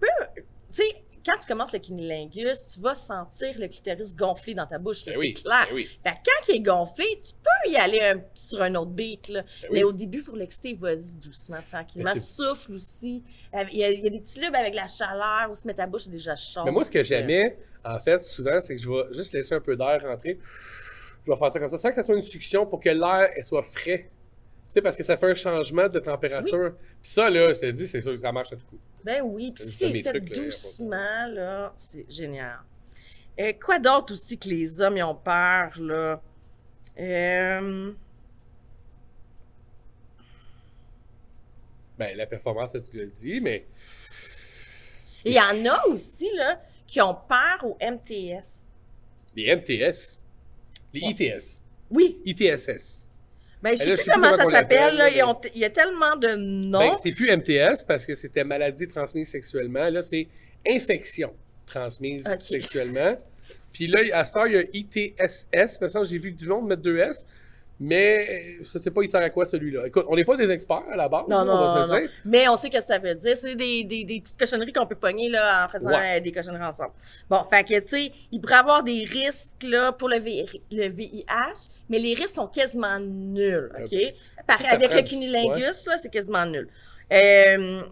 peu, 0.00 0.06
tu 0.36 0.42
sais, 0.72 0.96
quand 1.24 1.38
tu 1.40 1.46
commences 1.46 1.72
le 1.72 1.78
cunilingus, 1.78 2.74
tu 2.74 2.80
vas 2.80 2.94
sentir 2.94 3.58
le 3.58 3.68
clitoris 3.68 4.14
gonfler 4.14 4.54
dans 4.54 4.66
ta 4.66 4.78
bouche, 4.78 5.04
Ben 5.04 5.12
c'est 5.14 5.18
oui, 5.18 5.34
clair. 5.34 5.66
ben 5.68 5.74
oui. 5.74 5.88
Fait 6.02 6.10
que 6.10 6.16
quand 6.24 6.52
il 6.52 6.56
est 6.56 6.60
gonflé, 6.60 7.04
tu 7.20 7.32
peux 7.34 7.70
y 7.70 7.76
aller 7.76 8.00
un- 8.00 8.22
sur 8.34 8.60
un 8.62 8.74
autre 8.74 8.90
beat, 8.90 9.28
là. 9.28 9.42
Ben 9.42 9.48
oui. 9.62 9.68
Mais 9.72 9.84
au 9.84 9.92
début, 9.92 10.22
pour 10.22 10.36
l'exciter, 10.36 10.74
vas-y 10.74 11.16
doucement, 11.16 11.58
tranquillement. 11.68 12.14
Souffle 12.16 12.72
aussi. 12.74 13.22
Euh, 13.54 13.64
Il 13.70 13.78
y, 13.78 13.84
a, 13.84 13.90
il 13.90 14.00
y 14.02 14.06
a 14.06 14.10
des 14.10 14.20
petits 14.20 14.40
lubes 14.40 14.54
avec 14.54 14.74
la 14.74 14.86
chaleur 14.86 15.48
aussi, 15.50 15.62
mais 15.66 15.74
ta 15.74 15.86
bouche 15.86 16.06
est 16.06 16.10
déjà 16.10 16.34
chaude. 16.36 16.64
Mais 16.66 16.70
moi, 16.72 16.84
ce 16.84 16.90
que 16.90 17.02
j'aimais, 17.02 17.56
en 17.84 17.98
fait, 17.98 18.22
souvent, 18.22 18.60
c'est 18.60 18.74
que 18.76 18.80
je 18.82 18.88
vais 18.88 19.12
juste 19.12 19.32
laisser 19.32 19.54
un 19.54 19.60
peu 19.60 19.76
d'air 19.76 20.02
rentrer. 20.04 20.38
Je 21.24 21.30
vais 21.30 21.36
faire 21.36 21.52
ça 21.52 21.60
comme 21.60 21.70
ça, 21.70 21.78
sans 21.78 21.88
que 21.90 21.94
ça 21.94 22.02
soit 22.02 22.16
une 22.16 22.22
succion 22.22 22.66
pour 22.66 22.80
que 22.80 22.88
l'air 22.90 23.28
soit 23.44 23.62
frais. 23.62 24.08
Tu 24.68 24.74
sais, 24.74 24.82
parce 24.82 24.96
que 24.96 25.02
ça 25.02 25.16
fait 25.16 25.30
un 25.30 25.34
changement 25.34 25.86
de 25.88 25.98
température. 26.00 26.72
Puis 27.02 27.10
ça, 27.10 27.28
là, 27.30 27.52
je 27.52 27.60
te 27.60 27.70
dis, 27.70 27.86
c'est 27.86 28.00
sûr 28.02 28.12
que 28.12 28.18
ça 28.20 28.32
marche 28.32 28.52
à 28.52 28.56
tout 28.56 28.66
coup. 28.66 28.78
Ben 29.04 29.22
oui, 29.22 29.52
puis 29.52 29.64
si 29.64 29.70
c'est 29.70 30.02
fait 30.02 30.10
trucs, 30.10 30.32
doucement, 30.32 31.26
là, 31.28 31.74
c'est 31.78 32.10
génial. 32.10 32.58
Euh, 33.40 33.52
quoi 33.54 33.78
d'autre 33.78 34.12
aussi 34.12 34.38
que 34.38 34.48
les 34.48 34.80
hommes 34.80 34.96
ils 34.96 35.02
ont 35.02 35.14
peur, 35.14 35.72
là? 35.80 36.20
Euh, 36.98 37.92
Ben, 41.98 42.16
la 42.16 42.26
performance, 42.26 42.72
tu 42.90 42.96
l'as 42.98 43.06
dit, 43.06 43.40
mais 43.40 43.66
Il 45.24 45.32
y 45.34 45.40
en 45.40 45.64
a 45.66 45.86
aussi, 45.86 46.28
là, 46.36 46.60
qui 46.86 47.00
ont 47.00 47.14
peur 47.14 47.58
au 47.62 47.76
MTS. 47.80 48.66
les 49.36 49.54
MTS, 49.56 50.18
les 50.92 51.00
ITS, 51.00 51.60
Oui. 51.90 52.20
ITSS. 52.24 53.06
Ben, 53.62 53.76
je 53.76 53.84
Ben 53.84 53.96
sais 53.96 54.02
plus 54.02 54.10
comment 54.12 54.36
ça 54.36 54.44
s'appelle, 54.50 54.94
mais- 54.98 55.50
Il 55.54 55.60
y 55.60 55.64
a 55.64 55.70
tellement 55.70 56.16
de 56.16 56.34
noms. 56.66 56.78
Ben, 56.78 56.96
c'est 57.02 57.12
plus 57.12 57.30
MTS 57.30 57.84
parce 57.86 58.04
que 58.04 58.14
c'était 58.14 58.44
maladie 58.44 58.88
transmise 58.88 59.28
sexuellement. 59.30 59.88
Là, 59.88 60.02
c'est 60.02 60.26
infection 60.66 61.32
transmise 61.66 62.26
sexuellement. 62.40 63.16
Puis 63.72 63.86
là, 63.86 64.00
à 64.12 64.24
ça, 64.26 64.46
il 64.46 64.52
y 64.54 64.56
a 64.58 64.64
ITSS. 64.72 65.78
Par 65.78 65.86
exemple, 65.86 66.06
j'ai 66.06 66.18
vu 66.18 66.32
que 66.32 66.38
du 66.38 66.46
monde 66.48 66.66
mettre 66.68 66.82
deux 66.82 66.98
S. 66.98 67.26
Mais 67.84 68.58
je 68.62 68.78
sais 68.78 68.90
pas, 68.92 69.02
il 69.02 69.08
sert 69.08 69.20
à 69.20 69.28
quoi 69.30 69.44
celui-là? 69.44 69.86
Écoute, 69.88 70.04
on 70.08 70.14
n'est 70.14 70.24
pas 70.24 70.36
des 70.36 70.48
experts 70.50 70.84
à 70.92 70.94
la 70.96 71.08
base, 71.08 71.24
non, 71.28 71.38
là, 71.38 71.44
non, 71.44 71.52
on 71.52 71.60
va 71.66 71.68
se 71.88 71.92
le 71.94 71.98
non. 72.00 72.00
dire. 72.06 72.10
Mais 72.24 72.48
on 72.48 72.56
sait 72.56 72.70
que 72.70 72.80
ça 72.80 72.98
veut 72.98 73.14
dire. 73.16 73.36
C'est 73.36 73.56
des, 73.56 73.82
des, 73.82 74.04
des 74.04 74.20
petites 74.20 74.38
cochonneries 74.38 74.72
qu'on 74.72 74.86
peut 74.86 74.94
pogner 74.94 75.28
là, 75.28 75.64
en 75.64 75.68
faisant 75.68 75.90
Ouais. 75.90 76.18
euh, 76.18 76.20
des 76.20 76.30
cochonneries 76.30 76.62
ensemble. 76.64 76.92
Bon, 77.28 77.42
fait 77.50 77.64
que, 77.64 77.80
tu 77.80 77.88
sais, 77.88 78.12
il 78.30 78.40
pourrait 78.40 78.54
y 78.54 78.58
avoir 78.58 78.84
des 78.84 79.04
risques 79.04 79.64
là, 79.64 79.90
pour 79.92 80.08
le, 80.08 80.18
V- 80.20 80.46
le 80.70 80.88
VIH, 80.88 81.70
mais 81.88 81.98
les 81.98 82.14
risques 82.14 82.34
sont 82.36 82.46
quasiment 82.46 83.00
nuls, 83.00 83.70
OK? 83.80 84.14
Par- 84.46 84.60
avec 84.70 84.88
prend 84.90 84.98
le 85.00 85.02
cunilingus, 85.04 85.86
là, 85.86 85.96
c'est 85.98 86.10
quasiment 86.12 86.46
nul. 86.46 86.68
Euh, 87.12 87.82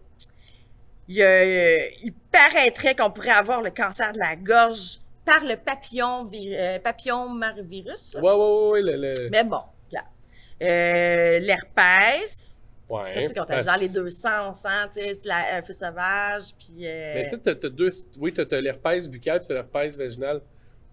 il, 1.09 1.23
a- 1.23 1.89
il 2.05 2.13
paraîtrait 2.31 2.95
qu'on 2.95 3.11
pourrait 3.11 3.31
avoir 3.31 3.61
le 3.61 3.71
cancer 3.71 4.13
de 4.13 4.19
la 4.19 4.37
gorge 4.37 4.99
par 5.25 5.45
le 5.45 5.57
papillon, 5.57 6.27
euh, 6.33 6.79
ouais, 6.79 8.21
ouais, 8.23 8.71
ouais, 8.71 8.83
le, 8.83 8.97
le- 8.97 9.31
Mais 9.31 9.45
bon. 9.45 9.61
Euh, 10.63 11.39
L'herpès, 11.41 12.63
ouais. 12.89 13.13
ça, 13.13 13.21
c'est 13.21 13.35
quand 13.35 13.43
Ah, 13.49 13.57
t'as 13.57 13.63
dans 13.63 13.81
les 13.81 13.89
deux 13.89 14.11
sens, 14.11 14.65
hein, 14.65 14.89
tu 14.93 15.01
sais, 15.01 15.15
c'est 15.15 15.27
la- 15.29 15.57
un 15.57 15.63
feu 15.63 15.73
sauvage, 15.73 16.55
puis... 16.59 16.87
euh, 16.87 17.13
Mais 17.15 17.25
tu 17.25 17.31
sais, 17.43 17.55
t'as- 17.55 17.69
deux. 17.69 17.91
Oui, 18.19 18.33
t'as 18.33 18.61
l'herpès 18.61 19.09
buccal 19.09 19.41
et 19.43 19.47
t'as 19.47 19.55
l'herpès 19.55 19.97
vaginal. 19.97 20.41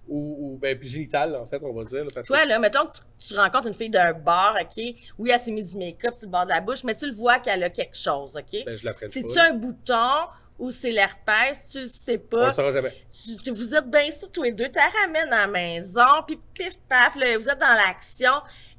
ou, 0.10 0.38
ou 0.54 0.58
ben, 0.58 0.80
puis 0.80 0.88
génital, 0.88 1.36
en 1.36 1.46
fait, 1.46 1.60
on 1.62 1.74
va 1.74 1.84
dire. 1.84 2.00
là, 2.06 2.08
parce 2.16 2.26
que- 2.26 2.34
Toi, 2.34 2.46
là, 2.46 2.60
mettons 2.60 2.86
que 2.86 2.94
tu, 2.94 3.02
tu 3.28 3.36
rencontres 3.38 3.68
une 3.68 3.74
fille 3.74 3.90
d'un 3.90 4.14
bar, 4.14 4.56
OK? 4.62 4.82
Oui, 5.18 5.32
elle 5.34 5.38
s'est 5.40 5.52
mis 5.52 5.64
du 5.64 5.76
make-up 5.78 6.14
sur 6.14 6.28
le 6.28 6.32
bord 6.32 6.46
de 6.46 6.52
la 6.52 6.62
bouche, 6.62 6.86
mais 6.86 6.96
tu 6.96 7.08
le 7.10 7.14
vois 7.14 7.40
qu'elle 7.40 7.62
a 7.62 7.70
quelque 7.70 7.98
chose, 7.98 8.38
OK? 8.38 8.64
ben, 8.66 8.78
je 8.78 8.86
la 8.86 8.94
ferai 8.94 9.10
C'est-tu 9.10 9.34
pas. 9.36 9.50
un 9.50 9.54
bouton 9.56 10.30
ou 10.60 10.72
c'est 10.72 10.92
l'herpès? 10.92 11.68
Tu 11.74 11.82
le 11.82 11.88
sais 11.88 12.12
On 12.12 12.14
le 12.14 12.20
pas. 12.46 12.54
saura 12.54 12.72
jamais. 12.72 12.94
Tu, 13.12 13.36
tu- 13.44 13.52
vous 13.52 13.76
êtes 13.76 13.90
bien 13.90 14.10
sûr 14.10 14.32
tous 14.32 14.44
les 14.44 14.54
deux, 14.54 14.70
tu 14.70 14.76
la 14.78 14.88
ramènes 15.02 15.34
à 15.34 15.42
la 15.46 15.48
maison, 15.48 16.24
puis 16.26 16.40
pif 16.54 16.80
paf, 16.88 17.14
là, 17.18 17.38
vous 17.38 17.50
êtes 17.50 17.60
dans 17.60 17.68
l'action. 17.86 18.32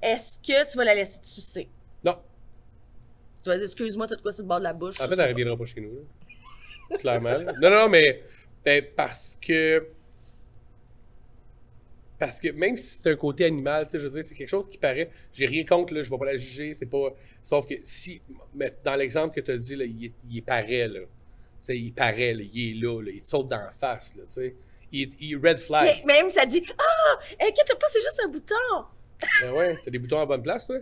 Est-ce 0.02 0.38
que 0.38 0.71
tu 0.71 0.76
vas 0.76 0.85
la 0.85 0.95
laisser 0.95 1.19
te 1.21 1.26
sucer? 1.26 1.69
Non. 2.05 2.19
Tu 3.43 3.49
vas 3.49 3.57
dire, 3.57 3.64
excuse-moi, 3.64 4.07
t'as 4.07 4.17
de 4.17 4.23
quoi 4.23 4.33
sur 4.33 4.43
le 4.43 4.49
bord 4.49 4.59
de 4.59 4.64
la 4.64 4.73
bouche? 4.73 5.00
En 5.00 5.09
fait, 5.09 5.19
elle 5.19 5.31
reviendra 5.31 5.57
pas 5.57 5.64
chez 5.64 5.81
nous. 5.81 5.95
là. 5.95 6.99
Clairement. 6.99 7.38
Non, 7.61 7.71
non, 7.71 7.88
mais 7.88 8.23
ben, 8.64 8.85
parce 8.97 9.37
que. 9.40 9.88
Parce 12.19 12.40
que 12.40 12.49
même 12.49 12.76
si 12.76 12.99
c'est 12.99 13.11
un 13.12 13.17
côté 13.17 13.45
animal, 13.45 13.87
tu 13.87 13.93
sais, 13.93 13.99
je 14.00 14.05
veux 14.05 14.11
dire, 14.11 14.25
c'est 14.25 14.35
quelque 14.35 14.49
chose 14.49 14.69
qui 14.69 14.78
paraît. 14.78 15.11
J'ai 15.33 15.47
rien 15.47 15.64
contre, 15.64 15.95
là, 15.95 16.02
je 16.02 16.11
vais 16.11 16.19
pas 16.19 16.25
la 16.25 16.37
juger, 16.37 16.75
c'est 16.75 16.87
pas. 16.87 17.14
Sauf 17.45 17.67
que 17.67 17.75
si. 17.85 18.21
Mais 18.55 18.75
dans 18.83 18.97
l'exemple 18.97 19.35
que 19.35 19.40
tu 19.40 19.52
as 19.52 19.57
dit, 19.57 19.76
là, 19.76 19.85
il, 19.85 20.12
il 20.28 20.43
paraît, 20.43 20.88
là. 20.88 21.00
Tu 21.00 21.07
sais, 21.61 21.78
il 21.78 21.93
paraît, 21.93 22.35
là, 22.35 22.43
il 22.52 22.71
est 22.71 22.83
là, 22.83 23.00
là, 23.02 23.11
il 23.12 23.21
te 23.21 23.26
saute 23.26 23.49
dans 23.49 23.59
la 23.59 23.71
face, 23.71 24.14
là, 24.17 24.23
tu 24.25 24.33
sais. 24.33 24.55
Il, 24.90 25.11
il 25.21 25.37
red 25.37 25.59
flag. 25.59 25.97
Puis 25.97 26.05
Même 26.07 26.31
ça 26.31 26.47
dit, 26.47 26.64
ah, 26.78 27.19
inquiète 27.40 27.76
pas, 27.78 27.87
c'est 27.88 28.00
juste 28.00 28.21
un 28.25 28.28
bouton. 28.28 28.87
Ben 29.43 29.53
ouais, 29.53 29.79
t'as 29.85 29.91
des 29.91 29.99
boutons 29.99 30.21
à 30.21 30.27
bonne 30.27 30.43
place, 30.43 30.67
toi. 30.67 30.77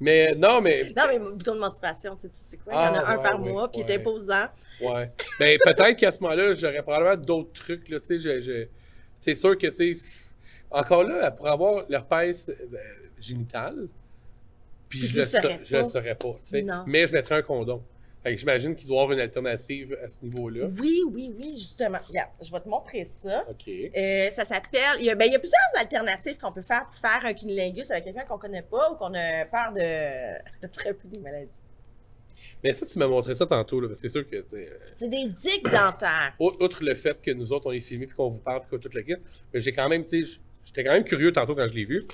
Mais 0.00 0.34
non, 0.34 0.60
mais. 0.60 0.92
Non, 0.96 1.04
mais 1.08 1.18
bouton 1.18 1.54
de 1.54 1.60
menstruation, 1.60 2.16
tu 2.16 2.28
sais, 2.32 2.56
quoi? 2.58 2.72
Il 2.72 2.76
y 2.76 2.78
en 2.78 2.94
a 2.94 2.98
Ah, 3.06 3.12
un 3.12 3.16
ouais, 3.16 3.22
par 3.22 3.40
ouais, 3.40 3.50
mois, 3.50 3.70
puis 3.70 3.82
il 3.86 3.90
est 3.90 3.96
imposant. 3.96 4.46
Ouais. 4.80 5.10
Ben, 5.38 5.58
peut-être 5.62 5.96
qu'à 5.96 6.10
ce 6.10 6.20
moment-là, 6.20 6.54
j'aurais 6.54 6.82
probablement 6.82 7.16
d'autres 7.16 7.52
trucs, 7.52 7.88
là, 7.88 8.00
tu 8.00 8.18
sais, 8.18 8.40
je, 8.40 8.66
c'est 9.20 9.34
sûr 9.34 9.56
que, 9.56 9.68
tu 9.68 9.94
sais, 9.94 10.08
encore 10.70 11.04
là, 11.04 11.30
pour 11.30 11.46
avoir 11.48 11.84
l'herpès 11.88 12.48
euh, 12.48 12.76
génital, 13.20 13.86
puis 14.88 15.00
je 15.00 15.12
tu 15.12 15.18
le 15.20 15.24
saurais 15.24 15.58
pas. 15.58 15.88
saurais 15.88 16.14
pas, 16.16 16.34
tu 16.42 16.50
sais, 16.50 16.66
mais 16.86 17.06
je 17.06 17.12
mettrais 17.12 17.36
un 17.36 17.42
condom. 17.42 17.82
J'imagine 18.24 18.74
qu'il 18.76 18.86
doit 18.86 18.98
y 18.98 19.00
avoir 19.00 19.12
une 19.12 19.20
alternative 19.20 19.98
à 20.02 20.06
ce 20.08 20.22
niveau-là. 20.22 20.66
Oui, 20.80 21.00
oui, 21.10 21.32
oui, 21.36 21.50
justement. 21.56 21.98
Regarde, 22.06 22.30
je 22.40 22.52
vais 22.52 22.60
te 22.60 22.68
montrer 22.68 23.04
ça. 23.04 23.44
OK. 23.48 23.68
Euh, 23.68 24.30
ça 24.30 24.44
s'appelle. 24.44 24.80
Il 25.00 25.04
y, 25.06 25.10
a, 25.10 25.14
ben, 25.16 25.24
il 25.26 25.32
y 25.32 25.34
a 25.34 25.38
plusieurs 25.40 25.60
alternatives 25.76 26.38
qu'on 26.38 26.52
peut 26.52 26.62
faire 26.62 26.86
pour 26.86 26.94
faire 26.94 27.20
un 27.24 27.34
cunnilingus 27.34 27.90
avec 27.90 28.04
quelqu'un 28.04 28.24
qu'on 28.24 28.38
connaît 28.38 28.62
pas 28.62 28.92
ou 28.92 28.94
qu'on 28.96 29.12
a 29.14 29.44
peur 29.46 29.72
de, 29.72 30.66
de 30.66 30.72
frapper 30.72 31.08
des 31.08 31.18
maladies. 31.18 31.50
Mais 32.62 32.72
ça, 32.72 32.86
tu 32.86 32.96
m'as 32.98 33.08
montré 33.08 33.34
ça 33.34 33.44
tantôt, 33.44 33.80
là, 33.80 33.88
parce 33.88 34.00
que 34.00 34.08
c'est 34.08 34.12
sûr 34.12 34.24
que, 34.24 34.36
euh, 34.36 34.66
C'est 34.94 35.08
des 35.08 35.26
digues 35.26 35.64
dentaires. 35.64 36.32
Ou- 36.38 36.52
outre 36.60 36.84
le 36.84 36.94
fait 36.94 37.20
que 37.20 37.32
nous 37.32 37.52
autres, 37.52 37.68
on 37.68 37.72
est 37.72 37.80
filmés 37.80 38.06
puis 38.06 38.14
qu'on 38.14 38.28
vous 38.28 38.40
parle 38.40 38.60
puis 38.60 38.70
qu'on 38.70 38.78
tout 38.78 38.90
le 38.94 39.02
kit, 39.02 39.16
mais 39.52 39.60
j'ai 39.60 39.72
quand 39.72 39.88
même, 39.88 40.04
tu 40.04 40.24
sais, 40.24 40.38
j'étais 40.64 40.84
quand 40.84 40.92
même 40.92 41.02
curieux 41.02 41.32
tantôt 41.32 41.56
quand 41.56 41.66
je 41.66 41.74
l'ai 41.74 41.84
vu. 41.84 42.06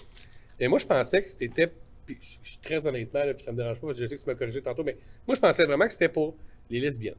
Et 0.59 0.67
moi, 0.67 0.79
je 0.79 0.87
pensais 0.87 1.21
que 1.21 1.29
c'était, 1.29 1.71
puis 2.15 2.19
je 2.23 2.37
je 2.43 2.49
suis 2.51 2.59
très 2.59 2.87
honnêtement, 2.87 3.25
là, 3.25 3.35
puis 3.35 3.43
ça 3.45 3.53
me 3.53 3.57
dérange 3.57 3.79
pas, 3.81 3.87
parce 3.89 3.99
que 3.99 4.05
je 4.05 4.09
sais 4.09 4.17
que 4.17 4.23
tu 4.23 4.29
m'as 4.29 4.35
corrigé 4.35 4.61
tantôt, 4.63 4.83
mais 4.85 4.97
moi, 5.27 5.35
je 5.35 5.41
pensais 5.41 5.65
vraiment 5.65 5.87
que 5.87 5.93
c'était 5.93 6.09
pour 6.09 6.35
les 6.71 6.81
lesbiennes. 6.81 7.15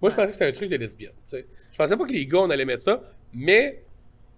Moi, 0.00 0.10
je 0.10 0.14
pensais 0.16 0.26
que 0.28 0.32
c'était 0.32 0.46
un 0.46 0.52
truc 0.52 0.70
de 0.70 0.76
lesbiennes, 0.76 1.10
tu 1.12 1.30
sais. 1.30 1.46
Je 1.72 1.76
pensais 1.76 1.96
pas 1.96 2.04
que 2.06 2.12
les 2.12 2.26
gars, 2.26 2.38
on 2.38 2.50
allait 2.50 2.64
mettre 2.64 2.82
ça, 2.82 3.02
mais 3.32 3.82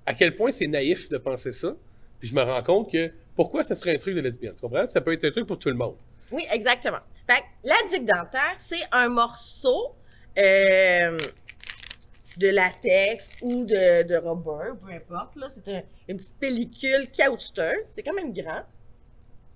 à 0.06 0.14
quel 0.14 0.34
point 0.36 0.50
c'est 0.50 0.66
naïf 0.66 1.08
de 1.08 1.18
penser 1.18 1.52
ça, 1.52 1.76
puis 2.18 2.28
je 2.28 2.34
me 2.34 2.42
rends 2.42 2.62
compte 2.62 2.90
que 2.92 3.10
pourquoi 3.36 3.62
ça 3.62 3.74
serait 3.74 3.94
un 3.94 3.98
truc 3.98 4.14
de 4.14 4.20
lesbienne, 4.20 4.54
tu 4.54 4.60
comprends? 4.60 4.86
Ça 4.86 5.00
peut 5.00 5.12
être 5.12 5.24
un 5.24 5.30
truc 5.30 5.46
pour 5.46 5.58
tout 5.58 5.68
le 5.70 5.74
monde. 5.76 5.96
Oui, 6.32 6.44
exactement. 6.52 6.98
Fait 7.26 7.40
que 7.40 7.68
la 7.68 7.76
digue 7.90 8.04
dentaire, 8.06 8.54
c'est 8.58 8.82
un 8.92 9.08
morceau 9.08 9.94
euh, 10.38 11.16
de 12.36 12.48
latex 12.48 13.32
ou 13.42 13.64
de, 13.64 14.02
de 14.06 14.16
rubber, 14.16 14.72
peu 14.80 14.92
importe. 14.92 15.36
là. 15.36 15.48
C'est 15.48 15.66
un- 15.68 15.82
une 16.08 16.16
petite 16.18 16.38
pellicule 16.38 17.08
caoutchouteuse. 17.10 17.84
C'est 17.84 18.02
quand 18.02 18.14
même 18.14 18.32
grand. 18.32 18.62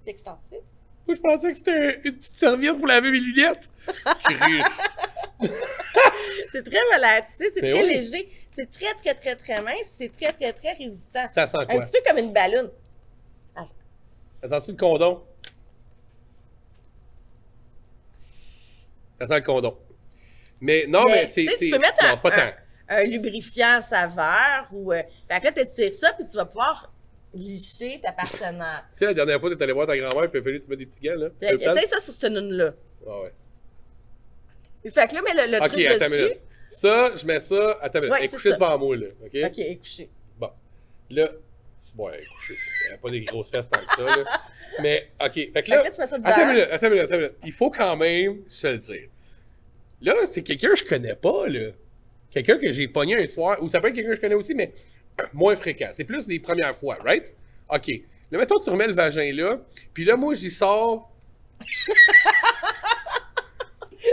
C'est 0.04 0.10
extensif. 0.10 0.58
Moi, 1.06 1.16
je 1.16 1.20
pensais 1.20 1.50
que 1.50 1.56
c'était 1.56 1.70
un- 1.72 2.00
une 2.04 2.16
petite 2.16 2.36
serviette 2.36 2.78
pour 2.78 2.86
laver 2.86 3.10
mes 3.10 3.20
lunettes. 3.20 3.70
C'est 6.50 6.62
très 6.62 6.80
volatile, 6.92 7.46
c'est 7.52 7.62
Mais 7.62 7.70
très 7.72 7.82
oui. 7.82 7.94
léger. 7.94 8.28
C'est 8.52 8.70
très, 8.70 8.94
très, 8.94 9.14
très, 9.14 9.34
très 9.34 9.60
mince. 9.62 9.88
C'est 9.90 10.08
très, 10.10 10.32
très, 10.32 10.52
très 10.52 10.72
résistant. 10.72 11.26
Ça 11.32 11.46
sent 11.46 11.56
Un 11.58 11.66
quoi? 11.66 11.80
petit 11.80 11.92
peu 11.92 11.98
comme 12.08 12.18
une 12.18 12.32
ballonne. 12.32 12.70
Ah, 13.56 13.64
Ça 14.44 14.60
sent 14.60 14.70
le 14.72 14.76
condom? 14.78 15.24
Ça 19.20 19.26
sent 19.26 19.34
le 19.40 19.44
condom. 19.44 19.76
Mais 20.60 20.86
non, 20.88 21.04
mais, 21.06 21.12
Mais, 21.22 21.26
c'est. 21.26 21.42
tu 21.42 21.46
sais, 21.50 21.58
tu 21.58 21.64
c'est- 21.64 21.70
peux 21.70 21.78
mettre 21.78 22.02
non, 22.04 22.10
un- 22.10 22.16
pas 22.16 22.30
tant. 22.30 22.52
un 22.88 23.02
lubrifiant 23.04 23.80
saveur 23.82 24.68
ou. 24.72 24.92
Euh, 24.92 25.02
fait 25.28 25.40
que 25.40 25.44
là, 25.46 25.52
tu 25.52 25.66
tires 25.66 25.92
ça, 25.94 26.12
puis 26.12 26.24
tu 26.26 26.36
vas 26.36 26.46
pouvoir 26.46 26.92
licher 27.34 28.00
ta 28.02 28.12
partenaire. 28.12 28.84
Tu 28.92 28.98
sais, 29.00 29.04
la 29.06 29.14
dernière 29.14 29.40
fois, 29.40 29.50
tu 29.50 29.56
es 29.58 29.62
allé 29.62 29.72
voir 29.72 29.86
ta 29.86 29.96
grand-mère, 29.96 30.30
il 30.32 30.38
a 30.38 30.42
fallu 30.42 30.58
que 30.60 30.64
tu 30.64 30.70
mettes 30.70 30.78
des 30.78 30.86
petits 30.86 31.00
gants, 31.00 31.16
là. 31.16 31.30
Temps? 31.30 31.46
Essaye 31.72 31.86
ça 31.86 32.00
sur 32.00 32.12
cette 32.12 32.30
noune-là. 32.30 32.74
Ah 33.06 33.20
ouais. 33.22 33.32
Fait 34.90 35.08
que 35.08 35.14
là, 35.14 35.20
mais 35.24 35.46
le, 35.46 35.50
le 35.52 35.58
Ok, 35.62 35.72
truc 35.72 35.86
dessus. 35.86 36.10
minute. 36.10 36.40
Ça, 36.68 37.16
je 37.16 37.26
mets 37.26 37.40
ça. 37.40 37.78
Attends. 37.80 38.00
Ouais, 38.00 38.08
Elle 38.18 38.24
est 38.24 38.28
couchée 38.28 38.52
devant 38.52 38.78
moi, 38.78 38.96
là. 38.96 39.06
OK? 39.24 39.36
Ok, 39.44 39.58
est 39.58 39.76
couché. 39.76 40.08
Bon. 40.38 40.50
Là, 41.10 41.30
c'est 41.80 41.96
bon, 41.96 42.08
elle 42.10 42.20
est 42.20 42.26
couchée. 42.26 42.54
Elle 42.86 42.92
n'a 42.92 42.98
pas 42.98 43.10
des 43.10 43.20
grosses 43.20 43.50
fesses 43.50 43.68
tant 43.68 43.78
que 43.78 43.94
ça, 43.96 44.16
là. 44.16 44.40
Mais, 44.82 45.08
OK. 45.22 45.32
Fait 45.34 45.46
que 45.46 45.52
Fait 45.52 45.62
que 45.62 45.70
là. 45.70 45.90
tu 45.90 46.00
mets 46.00 46.06
ça 46.06 46.18
dedans. 46.18 46.30
Attends 46.30 46.42
une 46.42 46.48
minute, 46.54 46.68
attends 46.70 46.86
une 46.86 46.92
minute, 46.92 47.04
attends 47.04 47.14
une 47.14 47.20
minute. 47.22 47.36
Il 47.44 47.52
faut 47.52 47.70
quand 47.70 47.96
même 47.96 48.42
se 48.48 48.66
le 48.66 48.78
dire. 48.78 49.08
Là, 50.02 50.14
c'est 50.30 50.42
quelqu'un 50.42 50.68
que 50.70 50.76
je 50.76 50.84
connais 50.84 51.14
pas, 51.14 51.46
là. 51.48 51.70
Quelqu'un 52.30 52.58
que 52.58 52.72
j'ai 52.72 52.88
pogné 52.88 53.16
un 53.22 53.26
soir, 53.26 53.62
ou 53.62 53.68
ça 53.68 53.80
peut 53.80 53.88
être 53.88 53.94
quelqu'un 53.94 54.10
que 54.10 54.16
je 54.16 54.20
connais 54.20 54.34
aussi, 54.34 54.54
mais 54.54 54.72
moins 55.32 55.54
fréquent. 55.54 55.88
C'est 55.92 56.04
plus 56.04 56.26
des 56.26 56.38
premières 56.40 56.74
fois, 56.74 56.96
right? 57.04 57.32
OK. 57.68 57.88
Là, 58.30 58.38
mettons, 58.38 58.58
tu 58.58 58.70
remets 58.70 58.86
le 58.88 58.94
vagin 58.94 59.30
là, 59.32 59.58
puis 59.92 60.04
là, 60.04 60.16
moi, 60.16 60.34
j'y 60.34 60.50
sors. 60.50 61.10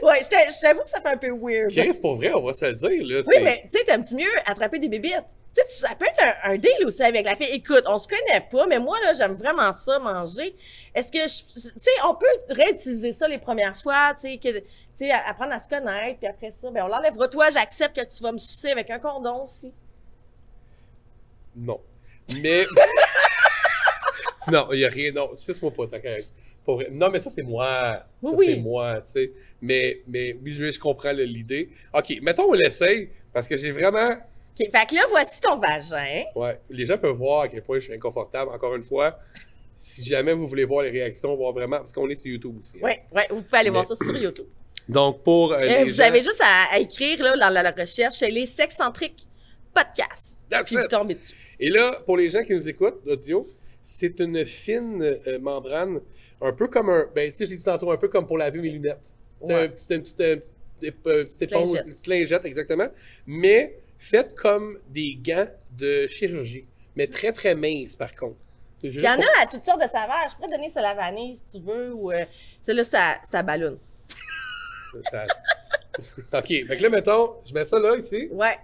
Ouais, 0.04 0.22
je 0.24 0.30
t'a- 0.30 0.48
je 0.48 0.60
t'avoue 0.62 0.84
que 0.84 0.90
ça 0.90 1.02
fait 1.02 1.10
un 1.10 1.18
peu 1.18 1.32
weird. 1.32 1.70
Chris, 1.72 2.00
pour 2.02 2.16
vrai, 2.16 2.32
on 2.34 2.42
va 2.42 2.54
se 2.54 2.64
le 2.66 2.74
dire, 2.74 3.04
là. 3.06 3.22
Oui, 3.28 3.36
mais 3.44 3.62
tu 3.70 3.78
sais, 3.78 3.84
t'aimes-tu 3.84 4.16
mieux 4.16 4.32
attraper 4.46 4.80
des 4.80 4.88
bébites? 4.88 5.24
Tu 5.54 5.62
sais, 5.68 5.80
ça 5.86 5.94
peut 5.96 6.06
être 6.06 6.22
un, 6.46 6.52
un 6.54 6.58
deal 6.58 6.86
aussi 6.86 7.04
avec 7.04 7.26
la 7.26 7.36
fille. 7.36 7.50
Écoute, 7.52 7.84
on 7.86 7.98
se 7.98 8.08
connaît 8.08 8.40
pas, 8.50 8.66
mais 8.68 8.80
moi, 8.80 8.98
là, 9.04 9.12
j'aime 9.12 9.34
vraiment 9.36 9.74
ça, 9.74 10.00
manger. 10.00 10.56
Est-ce 10.96 11.12
que, 11.12 11.18
tu 11.26 11.60
sais, 11.82 11.92
on 12.08 12.16
peut 12.16 12.26
réutiliser 12.56 13.12
ça 13.12 13.28
les 13.28 13.38
premières 13.38 13.76
fois, 13.76 14.14
tu 14.14 14.22
sais, 14.30 14.38
que- 14.38 14.64
tu 14.98 15.10
apprendre 15.12 15.52
à 15.52 15.60
se 15.60 15.68
connaître, 15.68 16.20
puis 16.20 16.28
après 16.28 16.52
ça, 16.52 16.72
ben, 16.72 16.86
on 16.86 16.88
l'enlèvera. 16.88 17.28
Toi, 17.28 17.50
j'accepte 17.50 17.98
que 17.98 18.06
tu 18.06 18.24
vas 18.24 18.32
me 18.32 18.38
sucer 18.38 18.72
avec 18.72 18.90
un 18.90 19.00
condom 19.00 19.44
aussi. 19.44 19.74
Non. 21.56 21.80
Mais. 22.42 22.66
non, 24.52 24.68
il 24.72 24.80
n'y 24.80 24.86
a 24.86 24.90
rien. 24.90 25.12
Non, 25.12 25.32
suce-moi 25.36 25.72
pas. 25.72 25.86
Pour 26.64 26.76
vrai. 26.76 26.88
Non, 26.92 27.10
mais 27.10 27.20
ça, 27.20 27.30
c'est 27.30 27.44
moi. 27.44 28.04
Oui, 28.22 28.32
Ça, 28.32 28.38
oui. 28.38 28.46
C'est 28.56 28.60
moi, 28.62 29.02
tu 29.02 29.12
sais. 29.12 29.32
Mais, 29.62 30.02
mais 30.08 30.36
oui, 30.44 30.54
je, 30.54 30.72
je 30.72 30.80
comprends 30.80 31.12
l'idée. 31.12 31.70
OK, 31.94 32.18
mettons, 32.22 32.50
on 32.50 32.54
l'essaye, 32.54 33.10
parce 33.34 33.48
que 33.48 33.58
j'ai 33.58 33.72
vraiment. 33.72 34.12
OK, 34.12 34.70
fait 34.72 34.88
que 34.90 34.96
là, 34.96 35.02
voici 35.10 35.40
ton 35.40 35.58
vagin. 35.58 36.24
Ouais, 36.36 36.60
les 36.70 36.86
gens 36.86 36.98
peuvent 36.98 37.16
voir 37.16 37.42
à 37.44 37.48
quel 37.48 37.62
point 37.64 37.80
je 37.80 37.86
suis 37.86 37.94
inconfortable. 37.94 38.52
Encore 38.52 38.76
une 38.76 38.84
fois, 38.84 39.18
si 39.76 40.04
jamais 40.04 40.34
vous 40.34 40.46
voulez 40.48 40.66
voir 40.66 40.84
les 40.84 40.92
réactions, 40.92 41.36
voir 41.36 41.54
vraiment. 41.54 41.78
Parce 41.80 41.94
qu'on 41.94 42.10
est 42.10 42.16
sur 42.16 42.28
YouTube 42.32 42.56
aussi. 42.60 42.74
hein. 42.78 42.82
Oui, 42.84 42.92
ouais, 43.16 43.28
vous 43.30 43.42
pouvez 43.44 43.58
aller 43.58 43.70
voir 43.70 43.86
ça 43.86 43.96
sur 43.96 44.16
YouTube. 44.18 44.48
Donc, 44.90 45.24
pour. 45.24 45.54
euh, 45.54 45.58
Euh, 45.60 45.66
les 45.66 45.84
vous 45.86 45.94
gens- 45.94 46.04
avez 46.04 46.22
juste 46.22 46.42
à, 46.44 46.74
à 46.74 46.80
écrire 46.80 47.22
là, 47.24 47.36
dans 47.38 47.50
la, 47.50 47.64
la 47.64 47.72
recherche 47.72 48.22
les 48.22 48.46
sexcentriques 48.46 49.28
podcasts. 49.74 50.42
That's 50.50 50.66
Puis 50.66 50.76
vous 50.76 50.84
it. 50.84 50.90
tombez 50.90 51.16
dessus. 51.16 51.36
Et 51.60 51.70
là, 51.70 52.02
pour 52.06 52.18
les 52.18 52.30
gens 52.30 52.44
qui 52.44 52.54
nous 52.56 52.68
écoutent, 52.68 53.06
audio, 53.08 53.46
c'est 53.84 54.20
une 54.20 54.46
fine 54.46 55.02
euh, 55.02 55.40
membrane, 55.40 56.00
un 56.42 56.52
peu 56.54 56.68
comme 56.68 56.90
un. 56.90 57.08
Ben, 57.16 57.32
tu 57.32 57.38
sais, 57.40 57.46
je 57.46 57.52
l'ai 57.52 57.58
dit 57.58 57.64
tantôt, 57.64 57.92
un 57.92 57.98
peu 57.98 58.08
comme 58.08 58.26
pour 58.28 58.38
laver 58.38 58.60
mes 58.60 58.70
lunettes. 58.70 59.12
C'est 59.44 59.54
Ouais. 59.54 59.64
un 59.64 59.68
petit, 59.70 59.94
un 59.94 60.00
petit, 60.00 60.14
un 60.24 60.38
petit, 60.38 60.54
euh, 61.08 61.24
petite 61.26 61.42
éponge, 61.44 61.70
une 61.86 61.92
petite 61.92 62.08
lingette, 62.08 62.46
exactement. 62.46 62.88
Mais 63.26 63.78
faite 63.98 64.36
comme 64.36 64.80
des 64.90 65.18
gants 65.22 65.48
de 65.78 66.08
chirurgie. 66.08 66.68
Mais 66.96 67.08
très, 67.08 67.32
très 67.32 67.56
minces, 67.56 67.96
par 67.96 68.14
contre. 68.16 68.36
Il 68.84 69.00
y 69.00 69.08
en 69.08 69.16
pour- 69.16 69.24
a 69.38 69.44
à 69.44 69.46
toutes 69.48 69.62
sortes 69.64 69.82
de 69.82 69.88
saveurs. 69.88 70.26
Je 70.30 70.36
pourrais 70.36 70.50
donner 70.50 70.70
ça 70.70 70.82
la 70.82 70.94
vanille 70.96 71.36
si 71.36 71.46
tu 71.60 71.64
veux, 71.66 71.94
ou 71.94 72.12
euh, 72.12 72.26
celle-là, 72.60 72.84
ça, 72.84 73.16
ça 73.24 73.44
ballonne. 73.44 73.78
Ça- 75.12 75.28
ok, 76.40 76.48
fait 76.48 76.66
que 76.78 76.82
là, 76.84 76.90
mettons, 76.90 77.36
je 77.46 77.54
mets 77.54 77.66
ça 77.66 77.80
là, 77.80 77.96
ici. 77.98 78.28
Ouais. 78.32 78.58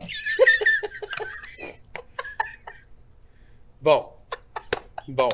Bon. 3.84 4.06
Bon. 5.06 5.28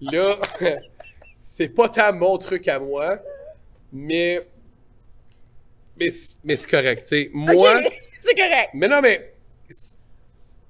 Là, 0.00 0.36
c'est 1.44 1.68
pas 1.68 1.88
tant 1.88 2.12
mon 2.12 2.38
truc 2.38 2.68
à 2.68 2.78
moi, 2.78 3.20
mais. 3.92 4.46
Mais, 5.96 6.10
c'est 6.10 6.70
correct, 6.70 7.02
tu 7.02 7.08
sais. 7.08 7.30
Moi. 7.32 7.80
C'est 8.20 8.36
correct. 8.36 8.70
Mais 8.74 8.86
non, 8.86 9.00
mais. 9.00 9.34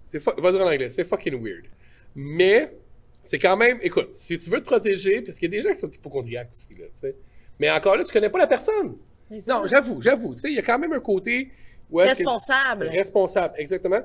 C'est 0.04 0.18
va 0.18 0.52
dire 0.52 0.60
en 0.62 0.70
anglais, 0.70 0.88
c'est 0.88 1.04
fucking 1.04 1.34
weird. 1.34 1.66
Mais, 2.14 2.74
c'est 3.22 3.38
quand 3.38 3.58
même. 3.58 3.78
Écoute, 3.82 4.14
si 4.14 4.38
tu 4.38 4.48
veux 4.48 4.60
te 4.60 4.64
protéger, 4.64 5.20
parce 5.20 5.38
qu'il 5.38 5.52
y 5.52 5.54
a 5.54 5.60
des 5.60 5.68
gens 5.68 5.74
qui 5.74 5.80
sont 5.80 5.90
hypochondriaques 5.90 6.50
aussi, 6.50 6.74
là, 6.76 6.86
tu 6.86 7.00
sais. 7.00 7.14
Mais 7.60 7.70
encore 7.70 7.96
là, 7.96 8.04
tu 8.04 8.12
connais 8.12 8.30
pas 8.30 8.38
la 8.38 8.46
personne. 8.46 8.96
Non, 9.46 9.66
j'avoue, 9.66 10.00
j'avoue. 10.00 10.34
Tu 10.34 10.40
sais, 10.40 10.50
il 10.50 10.56
y 10.56 10.58
a 10.58 10.62
quand 10.62 10.78
même 10.78 10.94
un 10.94 11.00
côté. 11.00 11.50
Responsable. 11.92 12.88
Responsable, 12.88 13.54
exactement. 13.58 14.00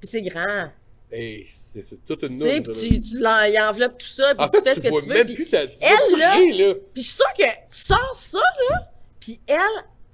Puis 0.00 0.08
c'est 0.08 0.22
grand. 0.22 0.70
Hey, 1.10 1.46
c'est 1.46 1.84
toute 2.06 2.22
une 2.22 2.38
Tu 2.38 2.44
sais, 2.44 2.60
puis 2.62 2.72
tu, 2.72 3.00
tu 3.00 3.18
l'en- 3.18 3.42
il 3.44 3.58
enveloppe 3.60 3.98
tout 3.98 4.06
ça, 4.06 4.34
puis 4.34 4.46
tu 4.54 4.60
fais 4.62 4.74
ce 4.74 4.80
que 4.80 4.88
tu 5.00 5.08
veux. 5.08 5.14
même 5.14 5.34
plus 5.34 5.46
ta 5.48 5.62
Elle, 5.62 6.18
là- 6.18 6.32
rien, 6.36 6.56
là. 6.56 6.74
Puis 6.94 7.02
je 7.02 7.08
suis 7.08 7.16
sûre 7.16 7.34
que 7.36 7.42
tu 7.44 7.50
sors 7.68 8.14
ça, 8.14 8.38
là, 8.70 8.90
puis 9.20 9.38
elle, 9.46 9.58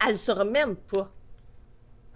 elle 0.04 0.10
le 0.10 0.16
saura 0.16 0.44
même 0.44 0.74
pas. 0.74 1.10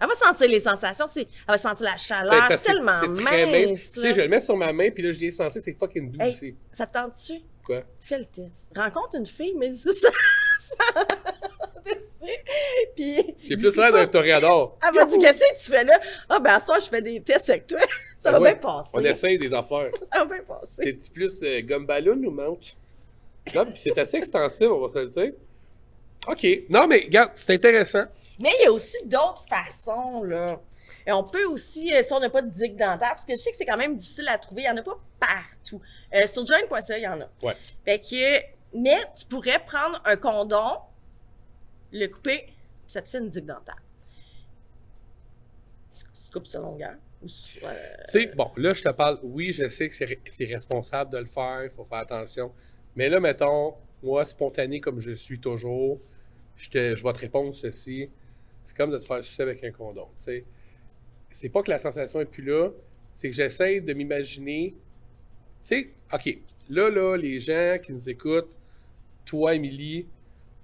Elle 0.01 0.07
va 0.09 0.15
sentir 0.15 0.49
les 0.49 0.59
sensations, 0.59 1.07
c'est, 1.07 1.21
elle 1.21 1.27
va 1.47 1.57
sentir 1.57 1.85
la 1.85 1.91
Ben, 1.93 1.97
chaleur, 1.97 2.47
que 2.49 2.55
tellement 2.55 2.99
très 3.23 3.45
mince. 3.45 3.91
Tu 3.93 4.01
sais, 4.01 4.13
je 4.13 4.19
le 4.21 4.27
mets 4.27 4.41
sur 4.41 4.57
ma 4.57 4.73
main, 4.73 4.91
puis 4.91 5.01
là, 5.01 5.13
je 5.13 5.19
l'ai 5.21 5.31
senti, 5.31 5.61
c'est 5.61 5.73
fucking 5.79 6.11
doux 6.11 6.21
Hey. 6.21 6.55
Ça 6.73 6.85
te 6.85 6.93
tente-tu? 6.93 7.39
Quoi? 7.65 7.83
Fais 8.01 8.19
le 8.19 8.25
test. 8.25 8.67
Rencontre 8.75 9.15
une 9.15 9.25
fille, 9.25 9.53
mais 9.57 9.71
ça. 9.73 9.89
Ça 11.85 11.93
dessus. 11.93 12.39
Puis. 12.95 13.35
J'ai 13.43 13.55
plus 13.55 13.75
l'air 13.75 13.91
d'un 13.91 14.07
toréador. 14.07 14.77
Elle 14.85 14.93
m'a 14.93 15.05
dit, 15.05 15.17
qu'est-ce 15.19 15.39
que 15.39 15.63
tu 15.65 15.71
fais 15.71 15.83
là? 15.83 15.99
Ah, 16.29 16.39
ben, 16.39 16.53
à 16.55 16.59
soir, 16.59 16.79
je 16.79 16.87
fais 16.89 17.01
des 17.01 17.21
tests 17.21 17.49
avec 17.49 17.67
toi. 17.67 17.79
Ça 18.17 18.31
Ben 18.31 18.37
va 18.37 18.43
ouais, 18.43 18.53
bien 18.53 18.61
passer. 18.61 18.89
On 18.93 19.03
essaye 19.03 19.37
des 19.37 19.53
affaires. 19.53 19.91
Ça 20.11 20.19
va 20.19 20.25
bien 20.25 20.43
passer. 20.47 20.83
T'es-tu 20.83 21.11
plus 21.11 21.43
euh, 21.43 21.61
gomme 21.61 21.85
ballon 21.85 22.17
ou 22.25 22.31
monte? 22.31 22.75
Non, 23.53 23.65
puis 23.65 23.73
c'est 23.75 23.97
assez 23.97 24.17
extensif, 24.17 24.67
on 24.69 24.87
va 24.87 24.93
se 24.93 24.99
le 24.99 25.07
dire. 25.07 25.33
OK. 26.27 26.47
Non, 26.69 26.87
mais 26.87 27.01
regarde, 27.03 27.31
c'est 27.35 27.53
intéressant. 27.53 28.05
Mais 28.41 28.51
il 28.59 28.63
y 28.63 28.67
a 28.67 28.71
aussi 28.71 28.97
d'autres 29.05 29.43
façons, 29.49 30.23
là. 30.23 30.59
Et 31.05 31.11
on 31.11 31.23
peut 31.23 31.43
aussi, 31.45 31.93
euh, 31.93 32.01
si 32.01 32.13
on 32.13 32.19
n'a 32.21 32.29
pas 32.29 32.41
de 32.41 32.49
digue 32.49 32.77
dentaire, 32.77 33.09
parce 33.09 33.25
que 33.25 33.33
je 33.33 33.37
sais 33.39 33.51
que 33.51 33.57
c'est 33.57 33.65
quand 33.65 33.75
même 33.77 33.95
difficile 33.97 34.27
à 34.29 34.37
trouver, 34.37 34.61
il 34.61 34.65
n'y 34.65 34.71
en 34.71 34.77
a 34.77 34.83
pas 34.83 34.97
partout. 35.19 35.81
Euh, 36.13 36.25
sur 36.27 36.45
joint.ca, 36.45 36.97
il 36.97 37.03
y 37.03 37.07
en 37.07 37.19
a. 37.19 37.27
Ouais. 37.43 37.57
Fait 37.83 37.99
que, 37.99 38.77
mais 38.77 38.99
tu 39.19 39.25
pourrais 39.25 39.59
prendre 39.65 40.01
un 40.05 40.15
condom, 40.15 40.77
le 41.93 42.07
couper, 42.07 42.47
ça 42.87 43.01
te 43.01 43.07
fait 43.07 43.19
une 43.19 43.29
digue 43.29 43.45
dentaire. 43.45 43.81
Tu, 45.89 46.31
coupes 46.31 46.47
sa 46.47 46.59
longueur. 46.59 46.95
Ou 47.21 47.27
euh, 47.63 47.73
sais, 48.07 48.31
bon, 48.35 48.51
là, 48.57 48.73
je 48.73 48.83
te 48.83 48.89
parle, 48.89 49.19
oui, 49.21 49.53
je 49.53 49.69
sais 49.69 49.87
que 49.87 49.95
c'est 49.95 50.45
responsable 50.45 51.11
de 51.11 51.19
le 51.19 51.25
faire, 51.25 51.63
il 51.63 51.69
faut 51.69 51.85
faire 51.85 51.99
attention. 51.99 52.51
Mais 52.95 53.09
là, 53.09 53.19
mettons, 53.19 53.75
moi, 54.01 54.25
spontané 54.25 54.81
comme 54.81 54.99
je 54.99 55.11
suis 55.11 55.39
toujours, 55.39 55.99
je, 56.57 56.69
te, 56.69 56.95
je 56.95 57.03
vais 57.03 57.13
te 57.13 57.19
répondre 57.19 57.55
ceci. 57.55 58.09
C'est 58.65 58.75
comme 58.75 58.91
de 58.91 58.97
te 58.97 59.05
faire 59.05 59.23
sucer 59.23 59.43
avec 59.43 59.63
un 59.63 59.71
condom, 59.71 60.07
tu 60.17 60.23
sais. 60.25 60.45
C'est 61.29 61.49
pas 61.49 61.63
que 61.63 61.69
la 61.69 61.79
sensation 61.79 62.19
est 62.21 62.25
plus 62.25 62.43
là, 62.43 62.69
c'est 63.13 63.29
que 63.29 63.35
j'essaie 63.35 63.81
de 63.81 63.93
m'imaginer. 63.93 64.75
Tu 65.63 65.67
sais, 65.67 65.89
OK, 66.11 66.39
là, 66.69 66.89
là, 66.89 67.15
les 67.15 67.39
gens 67.39 67.77
qui 67.81 67.93
nous 67.93 68.09
écoutent, 68.09 68.55
toi, 69.25 69.55
Émilie, 69.55 70.07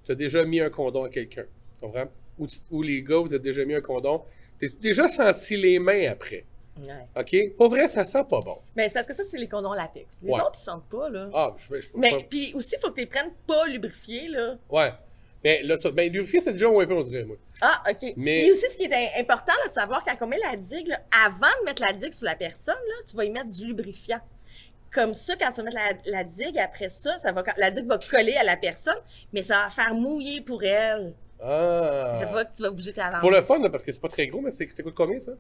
tu 0.09 0.13
as 0.13 0.15
déjà 0.15 0.43
mis 0.43 0.59
un 0.59 0.69
condom 0.71 1.03
à 1.03 1.09
quelqu'un. 1.09 1.45
Tu 1.75 1.81
comprends? 1.81 2.05
Ou, 2.39 2.47
tu- 2.47 2.57
ou 2.71 2.81
les 2.81 3.03
gars, 3.03 3.17
vous 3.17 3.27
avez 3.33 3.39
déjà 3.39 3.63
mis 3.63 3.75
un 3.75 3.81
condom. 3.81 4.23
T'as 4.59 4.67
déjà 4.81 5.07
senti 5.07 5.55
les 5.55 5.77
mains 5.77 6.09
après. 6.11 6.45
ouais. 6.81 7.05
OK? 7.15 7.55
Pas 7.57 7.67
vrai, 7.67 7.87
ça 7.87 8.03
sent 8.05 8.23
pas 8.29 8.39
bon. 8.39 8.57
Mais 8.75 8.87
c'est 8.87 8.95
parce 8.95 9.07
que 9.07 9.13
ça, 9.13 9.23
c'est 9.23 9.37
les 9.37 9.47
condoms 9.47 9.73
latex. 9.73 10.21
Les 10.23 10.29
Ouais. 10.31 10.39
autres, 10.41 10.55
ils 10.55 10.63
sentent 10.63 10.89
pas, 10.89 11.09
là. 11.09 11.29
Ah, 11.33 11.53
je 11.57 11.75
je- 11.75 11.81
je- 11.81 11.87
Mais 11.95 12.09
pas- 12.11 12.17
puis 12.29 12.53
aussi, 12.55 12.75
il 12.75 12.79
faut 12.79 12.89
que 12.89 12.95
tu 12.95 13.01
les 13.01 13.05
prennes 13.05 13.31
pas 13.45 13.67
lubrifiés, 13.67 14.27
là. 14.29 14.57
Ouais. 14.69 14.91
Mais 15.43 15.61
là, 15.63 15.77
ça, 15.77 15.91
ben, 15.91 16.11
lubrifier, 16.11 16.39
c'est 16.41 16.53
déjà 16.53 16.67
un 16.67 16.85
peu, 16.85 16.93
on 16.93 17.01
dirait, 17.01 17.23
moi. 17.23 17.37
Ah, 17.61 17.81
OK. 17.89 18.13
Mais- 18.17 18.41
Puis 18.41 18.51
aussi, 18.51 18.65
ce 18.71 18.77
qui 18.77 18.83
est 18.85 18.93
im- 18.93 19.21
important 19.21 19.53
là, 19.63 19.67
de 19.69 19.73
savoir, 19.73 20.03
quand 20.03 20.15
on 20.21 20.27
met 20.27 20.39
la 20.39 20.55
digue, 20.57 20.87
là, 20.87 20.99
avant 21.25 21.47
de 21.61 21.65
mettre 21.65 21.81
la 21.85 21.93
digue 21.93 22.11
sur 22.13 22.25
la 22.25 22.35
personne, 22.35 22.75
là, 22.75 22.95
tu 23.09 23.15
vas 23.15 23.23
y 23.25 23.29
mettre 23.29 23.47
du 23.49 23.65
lubrifiant. 23.65 24.19
Comme 24.91 25.13
ça, 25.13 25.35
quand 25.35 25.51
tu 25.51 25.61
vas 25.61 25.63
mettre 25.63 25.77
la, 26.05 26.11
la 26.11 26.23
digue, 26.23 26.57
après 26.57 26.89
ça, 26.89 27.17
ça 27.17 27.31
va, 27.31 27.43
la 27.57 27.71
digue 27.71 27.85
va 27.85 27.97
coller 27.99 28.35
à 28.35 28.43
la 28.43 28.57
personne, 28.57 28.97
mais 29.31 29.43
ça 29.43 29.61
va 29.63 29.69
faire 29.69 29.93
mouiller 29.93 30.41
pour 30.41 30.63
elle. 30.63 31.13
Ah. 31.41 32.13
Je 32.19 32.25
vois 32.25 32.45
que 32.45 32.55
tu 32.55 32.63
vas 32.63 32.71
bouger 32.71 32.91
ta 32.93 33.09
langue. 33.11 33.21
Pour 33.21 33.31
le 33.31 33.41
fun, 33.41 33.59
là, 33.59 33.69
parce 33.69 33.83
que 33.83 33.91
c'est 33.91 34.01
pas 34.01 34.09
très 34.09 34.27
gros, 34.27 34.41
mais 34.41 34.51
c'est- 34.51 34.75
ça 34.75 34.83
coûte 34.83 34.95
combien, 34.95 35.19
ça? 35.19 35.31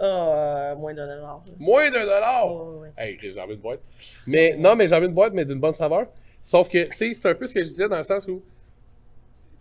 Ah, 0.00 0.04
euh, 0.04 0.76
moins 0.76 0.94
d'un 0.94 1.06
dollar. 1.06 1.42
Moins 1.58 1.90
d'un 1.90 2.04
dollar! 2.04 2.46
Oh, 2.52 2.80
ouais. 2.82 2.92
Hey, 2.96 3.18
j'ai 3.20 3.40
envie 3.40 3.56
de 3.56 3.60
boîte. 3.62 3.80
Mais 4.26 4.54
non, 4.58 4.76
mais 4.76 4.86
j'ai 4.88 4.94
envie 4.94 5.08
de 5.08 5.12
boîte, 5.12 5.32
mais 5.32 5.44
d'une 5.44 5.58
bonne 5.60 5.72
saveur. 5.72 6.06
Sauf 6.44 6.68
que, 6.68 6.84
tu 6.84 6.92
sais, 6.96 7.14
c'est 7.14 7.28
un 7.28 7.34
peu 7.34 7.46
ce 7.46 7.54
que 7.54 7.62
je 7.62 7.68
disais 7.68 7.88
dans 7.88 7.96
le 7.96 8.02
sens 8.04 8.26
où 8.28 8.42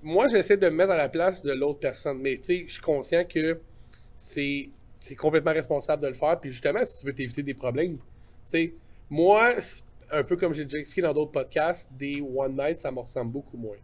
moi, 0.01 0.27
j'essaie 0.27 0.57
de 0.57 0.69
me 0.69 0.75
mettre 0.75 0.91
à 0.91 0.97
la 0.97 1.09
place 1.09 1.41
de 1.41 1.51
l'autre 1.53 1.79
personne. 1.79 2.19
Mais 2.19 2.35
tu 2.37 2.43
sais, 2.43 2.65
je 2.67 2.73
suis 2.73 2.81
conscient 2.81 3.23
que 3.25 3.59
c'est 4.17 4.69
c'est 4.99 5.15
complètement 5.15 5.53
responsable 5.53 6.01
de 6.03 6.07
le 6.07 6.13
faire. 6.13 6.39
Puis 6.39 6.51
justement, 6.51 6.83
si 6.83 6.99
tu 6.99 7.05
veux 7.05 7.13
t'éviter 7.13 7.43
des 7.43 7.53
problèmes, 7.53 7.97
tu 7.97 8.01
sais, 8.45 8.73
moi, 9.09 9.55
un 10.11 10.23
peu 10.23 10.35
comme 10.35 10.53
j'ai 10.53 10.63
déjà 10.63 10.79
expliqué 10.79 11.01
dans 11.01 11.13
d'autres 11.13 11.31
podcasts, 11.31 11.89
des 11.91 12.21
one 12.21 12.55
night, 12.55 12.79
ça 12.79 12.91
me 12.91 12.99
ressemble 12.99 13.31
beaucoup 13.31 13.57
moins. 13.57 13.75
Tu 13.75 13.81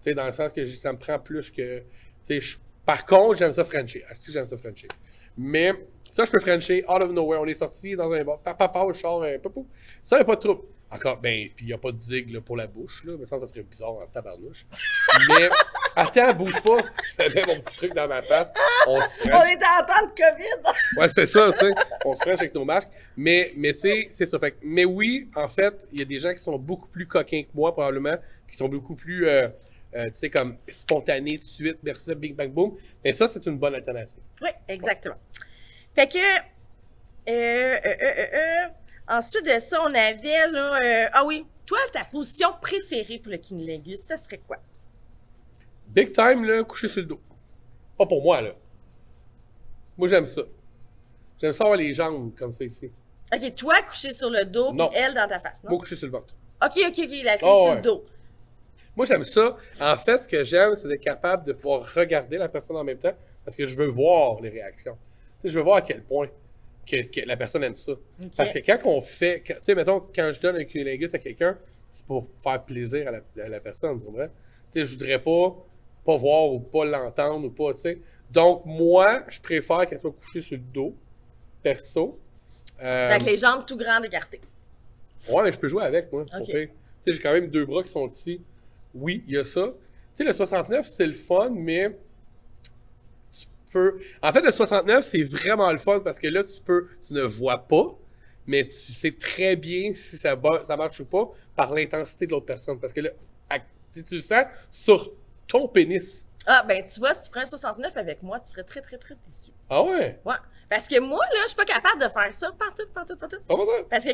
sais, 0.00 0.14
dans 0.14 0.26
le 0.26 0.32
sens 0.32 0.52
que 0.52 0.64
ça 0.66 0.92
me 0.92 0.98
prend 0.98 1.18
plus 1.18 1.50
que. 1.50 1.80
Tu 2.26 2.40
sais, 2.40 2.58
par 2.84 3.04
contre, 3.04 3.38
j'aime 3.38 3.52
ça 3.52 3.64
Frencher. 3.64 4.04
Si, 4.14 4.32
j'aime 4.32 4.46
ça 4.46 4.56
Frencher? 4.56 4.88
Mais 5.36 5.72
ça, 6.10 6.24
je 6.24 6.30
peux 6.30 6.40
Frencher 6.40 6.84
out 6.88 7.02
of 7.02 7.12
nowhere. 7.12 7.40
On 7.40 7.46
est 7.46 7.54
sorti 7.54 7.94
dans 7.94 8.10
un 8.10 8.24
bar. 8.24 8.40
Papa, 8.40 8.68
papa, 8.68 8.86
je 8.92 8.98
sors 9.00 9.22
un 9.22 9.38
papou. 9.38 9.66
Ça, 10.02 10.16
il 10.16 10.20
n'y 10.20 10.22
a 10.22 10.24
pas 10.24 10.36
de 10.36 10.40
trouble. 10.40 10.62
Encore, 10.90 11.18
ben, 11.18 11.50
puis 11.54 11.66
il 11.66 11.68
n'y 11.68 11.74
a 11.74 11.78
pas 11.78 11.92
de 11.92 11.98
digue 11.98 12.30
là, 12.30 12.40
pour 12.40 12.56
la 12.56 12.66
bouche, 12.66 13.02
là. 13.04 13.14
Mais 13.18 13.26
ça, 13.26 13.38
ça 13.38 13.46
serait 13.46 13.62
bizarre 13.62 13.90
en 13.92 14.06
tabarnouche. 14.06 14.66
Mais, 15.28 15.50
attends, 15.94 16.32
bouge 16.32 16.62
pas. 16.62 16.78
Je 17.18 17.34
mets 17.34 17.46
mon 17.46 17.60
petit 17.60 17.76
truc 17.76 17.94
dans 17.94 18.08
ma 18.08 18.22
face. 18.22 18.50
On 18.86 18.98
se 19.02 19.22
On 19.24 19.42
était 19.44 19.64
en 19.64 19.84
temps 19.84 20.06
de 20.06 20.12
COVID! 20.16 20.72
Ouais, 20.98 21.08
c'est 21.08 21.26
ça, 21.26 21.52
tu 21.52 21.58
sais. 21.58 21.72
On 22.06 22.16
se 22.16 22.22
French 22.22 22.38
avec 22.40 22.54
nos 22.54 22.64
masques. 22.64 22.90
Mais, 23.18 23.52
mais 23.56 23.74
tu 23.74 23.80
sais, 23.80 24.08
c'est 24.10 24.24
ça. 24.24 24.38
Fait 24.38 24.56
mais 24.62 24.86
oui, 24.86 25.28
en 25.36 25.48
fait, 25.48 25.74
il 25.92 25.98
y 25.98 26.02
a 26.02 26.06
des 26.06 26.18
gens 26.18 26.32
qui 26.32 26.40
sont 26.40 26.56
beaucoup 26.58 26.88
plus 26.88 27.06
coquins 27.06 27.42
que 27.42 27.50
moi, 27.54 27.72
probablement, 27.72 28.16
qui 28.50 28.56
sont 28.56 28.68
beaucoup 28.68 28.94
plus, 28.94 29.28
euh, 29.28 29.48
euh, 29.94 30.06
tu 30.06 30.14
sais, 30.14 30.30
comme 30.30 30.56
spontanés 30.68 31.36
tout 31.36 31.44
de 31.44 31.50
suite, 31.50 31.78
merci, 31.82 32.04
ça, 32.04 32.14
bing, 32.14 32.34
bang, 32.34 32.50
boom. 32.50 32.76
Mais 33.04 33.12
ça, 33.12 33.28
c'est 33.28 33.44
une 33.44 33.58
bonne 33.58 33.74
alternative. 33.74 34.22
Oui, 34.40 34.50
exactement. 34.68 35.16
Fait 35.94 36.08
que. 36.10 36.18
euh, 37.28 38.68
ensuite 39.08 39.44
de 39.46 39.58
ça, 39.60 39.80
on 39.82 39.86
avait 39.94 40.50
là. 40.50 40.80
euh, 40.82 41.08
ah 41.12 41.24
oui, 41.24 41.46
toi, 41.66 41.78
ta 41.92 42.04
position 42.04 42.48
préférée 42.60 43.18
pour 43.18 43.32
le 43.32 43.38
cunnilingus, 43.38 44.00
ça 44.00 44.16
serait 44.18 44.40
quoi? 44.46 44.56
Big 45.88 46.12
time, 46.12 46.44
là, 46.44 46.62
coucher 46.64 46.88
sur 46.88 47.00
le 47.02 47.06
dos. 47.08 47.20
Pas 47.96 48.06
pour 48.06 48.22
moi, 48.22 48.40
là. 48.40 48.52
Moi, 49.96 50.08
j'aime 50.08 50.26
ça. 50.26 50.42
J'aime 51.40 51.52
ça 51.52 51.64
avoir 51.64 51.76
les 51.78 51.92
jambes 51.94 52.32
comme 52.36 52.52
ça 52.52 52.64
ici. 52.64 52.90
Ok, 53.34 53.54
toi 53.54 53.82
couché 53.82 54.14
sur 54.14 54.30
le 54.30 54.44
dos, 54.44 54.72
puis 54.72 54.86
elle 54.94 55.14
dans 55.14 55.28
ta 55.28 55.38
face, 55.38 55.62
non? 55.64 55.70
Moi, 55.70 55.78
coucher 55.78 55.96
sur 55.96 56.06
le 56.06 56.12
ventre. 56.12 56.34
Ok, 56.64 56.72
ok, 56.76 56.98
ok, 56.98 57.10
la 57.24 57.38
fille 57.38 57.48
Oh, 57.50 57.62
sur 57.62 57.70
ouais. 57.70 57.74
le 57.76 57.80
dos. 57.82 58.04
Moi, 58.96 59.06
j'aime 59.06 59.22
ça. 59.24 59.56
En 59.80 59.96
fait, 59.96 60.18
ce 60.18 60.26
que 60.28 60.42
j'aime, 60.42 60.74
c'est 60.76 60.88
d'être 60.88 61.02
capable 61.02 61.44
de 61.44 61.52
pouvoir 61.52 61.82
regarder 61.94 62.36
la 62.38 62.48
personne 62.48 62.76
en 62.76 62.82
même 62.84 62.98
temps 62.98 63.14
parce 63.44 63.56
que 63.56 63.64
je 63.64 63.76
veux 63.76 63.86
voir 63.86 64.40
les 64.40 64.48
réactions. 64.48 64.96
Tu 65.40 65.42
sais, 65.42 65.48
je 65.50 65.58
veux 65.58 65.64
voir 65.64 65.76
à 65.76 65.82
quel 65.82 66.02
point 66.02 66.26
que, 66.88 67.02
que 67.06 67.26
la 67.26 67.36
personne 67.36 67.64
aime 67.64 67.74
ça. 67.74 67.92
Parce 68.36 68.52
que 68.52 68.58
quand 68.60 68.78
on 68.84 69.00
fait, 69.00 69.42
tu 69.44 69.54
sais, 69.62 69.74
mettons, 69.74 70.02
quand 70.14 70.30
je 70.32 70.40
donne 70.40 70.56
un 70.56 70.64
cunilingus 70.64 71.14
à 71.14 71.18
quelqu'un, 71.18 71.58
c'est 71.90 72.04
pour 72.06 72.28
faire 72.42 72.62
plaisir 72.64 73.08
à 73.08 73.10
la, 73.10 73.44
à 73.44 73.48
la 73.48 73.60
personne, 73.60 73.98
tu 73.98 74.06
comprends? 74.06 74.26
Tu 74.26 74.80
sais, 74.80 74.84
je 74.84 74.92
voudrais 74.92 75.18
pas, 75.18 75.56
pas 76.04 76.16
voir 76.16 76.52
ou 76.52 76.60
pas 76.60 76.84
l'entendre 76.84 77.46
ou 77.46 77.50
pas, 77.50 77.72
tu 77.74 77.80
sais. 77.80 77.98
Donc, 78.30 78.64
moi, 78.66 79.24
je 79.28 79.40
préfère 79.40 79.86
qu'elle 79.86 79.98
soit 79.98 80.12
couchée 80.12 80.40
sur 80.40 80.56
le 80.56 80.62
dos, 80.62 80.94
perso. 81.62 82.18
Euh, 82.82 83.18
que 83.18 83.24
les 83.24 83.36
jambes 83.36 83.64
tout 83.66 83.76
grandes 83.76 84.04
écartées. 84.04 84.40
Ouais, 85.30 85.42
mais 85.42 85.52
je 85.52 85.58
peux 85.58 85.68
jouer 85.68 85.84
avec, 85.84 86.12
moi. 86.12 86.24
Tu 86.44 86.52
sais, 86.52 86.70
j'ai 87.06 87.18
quand 87.18 87.32
même 87.32 87.48
deux 87.48 87.64
bras 87.64 87.82
qui 87.82 87.88
sont 87.88 88.06
ici. 88.08 88.40
Oui, 88.94 89.24
il 89.26 89.34
y 89.34 89.38
a 89.38 89.44
ça. 89.44 89.66
Tu 89.66 89.74
sais, 90.14 90.24
le 90.24 90.32
69, 90.32 90.86
c'est 90.86 91.06
le 91.06 91.12
fun, 91.12 91.50
mais 91.50 91.96
peux. 93.68 93.98
En 94.22 94.32
fait, 94.32 94.40
le 94.40 94.52
69, 94.52 95.04
c'est 95.04 95.22
vraiment 95.22 95.70
le 95.70 95.78
fun 95.78 96.00
parce 96.00 96.18
que 96.18 96.28
là, 96.28 96.44
tu 96.44 96.60
peux. 96.60 96.88
Tu 97.06 97.12
ne 97.12 97.22
vois 97.22 97.66
pas, 97.66 97.96
mais 98.46 98.66
tu 98.66 98.92
sais 98.92 99.12
très 99.12 99.56
bien 99.56 99.92
si 99.94 100.16
ça, 100.16 100.36
marche 100.36 101.00
ou 101.00 101.04
pas 101.04 101.30
par 101.54 101.72
l'intensité 101.72 102.26
de 102.26 102.32
l'autre 102.32 102.46
personne. 102.46 102.78
Parce 102.78 102.92
que 102.92 103.00
là, 103.00 103.10
si 103.90 104.04
tu 104.04 104.14
le 104.14 104.20
sens 104.20 104.44
sur 104.70 105.12
ton 105.46 105.68
pénis. 105.68 106.26
Ah, 106.46 106.64
ben 106.66 106.82
tu 106.82 107.00
vois, 107.00 107.14
si 107.14 107.24
tu 107.24 107.30
ferais 107.30 107.42
un 107.42 107.46
69 107.46 107.96
avec 107.96 108.22
moi, 108.22 108.38
tu 108.40 108.48
serais 108.48 108.64
très, 108.64 108.80
très, 108.80 108.96
très 108.96 109.14
déçu. 109.26 109.50
Ah 109.68 109.82
ouais? 109.82 110.20
Ouais. 110.24 110.34
Parce 110.70 110.86
que 110.86 110.98
moi, 111.00 111.24
là, 111.32 111.40
je 111.42 111.48
suis 111.48 111.56
pas 111.56 111.64
capable 111.64 112.00
de 112.00 112.08
faire 112.08 112.32
ça 112.32 112.52
partout, 112.52 112.84
partout, 112.94 113.16
partout. 113.16 113.40
Pas 113.46 113.56
ça? 113.56 113.84
Parce 113.90 114.04
que 114.04 114.10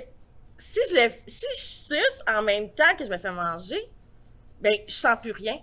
si 0.57 0.81
je, 0.91 0.95
le, 0.95 1.11
si 1.27 1.47
je 1.51 1.95
suce 1.97 2.23
en 2.29 2.43
même 2.43 2.71
temps 2.71 2.95
que 2.97 3.05
je 3.05 3.11
me 3.11 3.19
fais 3.19 3.33
manger, 3.33 3.91
ben, 4.61 4.73
je 4.87 4.95
sens 4.95 5.19
plus 5.21 5.33
rien. 5.33 5.59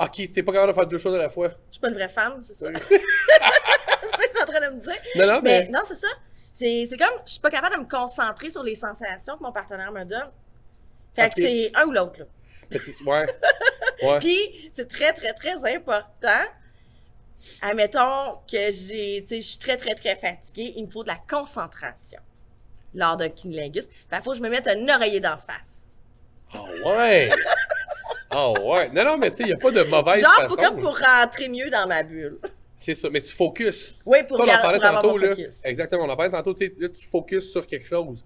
Ok, 0.00 0.30
t'es 0.32 0.42
pas 0.42 0.52
capable 0.52 0.72
de 0.72 0.76
faire 0.76 0.86
deux 0.86 0.98
choses 0.98 1.14
à 1.14 1.18
la 1.18 1.28
fois. 1.28 1.48
Je 1.48 1.72
suis 1.72 1.80
pas 1.80 1.88
une 1.88 1.94
vraie 1.94 2.08
femme, 2.08 2.40
c'est 2.40 2.54
ça. 2.54 2.68
c'est 2.88 2.94
ce 2.94 2.98
que 2.98 4.32
t'es 4.32 4.42
en 4.42 4.46
train 4.46 4.70
de 4.70 4.74
me 4.74 4.80
dire. 4.80 4.96
Non, 5.16 5.26
non, 5.26 5.40
Mais 5.42 5.64
mais. 5.64 5.68
non, 5.70 5.80
c'est 5.84 5.94
ça. 5.94 6.08
C'est 6.52 6.86
c'est 6.86 6.96
comme, 6.96 7.20
je 7.26 7.32
suis 7.32 7.40
pas 7.40 7.50
capable 7.50 7.76
de 7.76 7.80
me 7.80 7.88
concentrer 7.88 8.50
sur 8.50 8.62
les 8.62 8.74
sensations 8.74 9.36
que 9.36 9.42
mon 9.42 9.52
partenaire 9.52 9.92
me 9.92 10.04
donne. 10.04 10.30
Fait 11.14 11.28
que 11.30 11.40
c'est 11.40 11.72
un 11.74 11.86
ou 11.86 11.90
l'autre, 11.92 12.20
là. 12.20 12.24
ouais. 13.06 13.26
Ouais. 14.02 14.18
Puis, 14.20 14.68
c'est 14.70 14.86
très, 14.88 15.12
très, 15.12 15.32
très 15.32 15.74
important. 15.74 16.42
Admettons 17.62 18.38
que 18.50 18.70
j'ai, 18.70 19.22
tu 19.22 19.28
sais, 19.28 19.40
je 19.40 19.46
suis 19.48 19.58
très, 19.58 19.76
très, 19.76 19.94
très 19.94 20.16
fatiguée. 20.16 20.74
Il 20.76 20.84
me 20.84 20.90
faut 20.90 21.02
de 21.02 21.08
la 21.08 21.18
concentration 21.28 22.20
lors 22.94 23.16
d'un 23.16 23.28
cunnilingus. 23.28 23.86
Fait 24.08 24.16
il 24.16 24.22
faut 24.22 24.32
que 24.32 24.36
je 24.38 24.42
me 24.42 24.48
mette 24.48 24.68
un 24.68 24.88
oreiller 24.94 25.20
d'en 25.20 25.38
face. 25.38 25.88
Ah 26.52 26.64
ouais! 26.84 27.30
Ah 28.30 28.52
ouais! 28.52 28.90
Non, 28.90 29.04
non, 29.04 29.16
mais 29.18 29.30
tu 29.30 29.36
sais, 29.38 29.42
il 29.44 29.46
n'y 29.46 29.52
a 29.52 29.56
pas 29.56 29.70
de 29.70 29.82
mauvaise 29.84 30.20
Genre, 30.22 30.32
façon. 30.34 30.48
pour, 30.48 30.56
comme 30.56 30.78
pour 30.78 30.98
rentrer 30.98 31.48
mieux 31.48 31.70
dans 31.70 31.86
ma 31.88 32.02
bulle. 32.02 32.38
C'est 32.76 32.94
ça, 32.94 33.08
mais 33.10 33.20
tu 33.20 33.32
focuses. 33.32 33.98
Oui, 34.06 34.18
pour, 34.28 34.36
Ça, 34.36 34.42
on 34.44 34.46
en 34.46 34.62
parlait 34.62 34.84
avoir 34.84 35.16
là. 35.16 35.28
focus. 35.34 35.64
Exactement, 35.64 36.04
on 36.04 36.08
en 36.10 36.16
parlait 36.16 36.30
tantôt, 36.30 36.54
tu 36.54 36.66
sais, 36.66 36.72
là, 36.78 36.88
tu 36.88 37.06
focuses 37.06 37.50
sur 37.50 37.66
quelque 37.66 37.86
chose. 37.86 38.24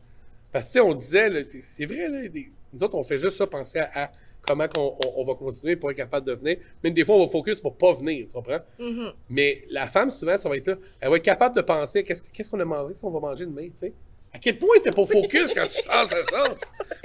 Parce 0.52 0.64
que, 0.66 0.68
tu 0.68 0.72
sais, 0.74 0.80
on 0.80 0.94
disait, 0.94 1.44
c'est 1.62 1.86
vrai, 1.86 2.08
là, 2.08 2.28
des- 2.28 2.50
nous 2.72 2.82
autres, 2.82 2.94
on 2.96 3.02
fait 3.02 3.16
juste 3.18 3.36
ça, 3.36 3.46
penser 3.46 3.78
à, 3.78 4.04
à 4.04 4.10
comment 4.46 4.66
on, 4.76 4.96
on 5.16 5.24
va 5.24 5.34
continuer 5.34 5.76
pour 5.76 5.90
être 5.90 5.96
capable 5.96 6.26
de 6.26 6.34
venir. 6.34 6.58
Même 6.82 6.92
des 6.92 7.04
fois, 7.04 7.14
on 7.16 7.24
va 7.24 7.30
focus 7.30 7.60
pour 7.60 7.76
pas 7.76 7.92
venir, 7.92 8.26
tu 8.26 8.32
comprends? 8.34 8.58
Mhm. 8.78 9.12
Mais 9.30 9.64
la 9.70 9.86
femme, 9.86 10.10
souvent, 10.10 10.36
ça 10.36 10.48
va 10.48 10.56
être 10.56 10.64
ça. 10.66 10.74
Elle 11.00 11.10
va 11.10 11.16
être 11.16 11.22
capable 11.22 11.54
de 11.56 11.62
penser, 11.62 12.02
qu'est-ce 12.04 12.50
qu'on 12.50 12.60
a 12.60 12.64
mangé, 12.64 12.92
ce 12.94 13.00
qu'on 13.00 13.10
va 13.10 13.20
manger 13.20 13.46
demain, 13.46 13.68
tu 13.70 13.76
sais? 13.76 13.92
À 14.34 14.38
quel 14.38 14.58
point 14.58 14.76
t'es 14.82 14.90
pas 14.90 15.06
focus 15.06 15.54
quand 15.54 15.66
tu 15.68 15.82
penses 15.86 16.12
à 16.12 16.22
ça? 16.24 16.54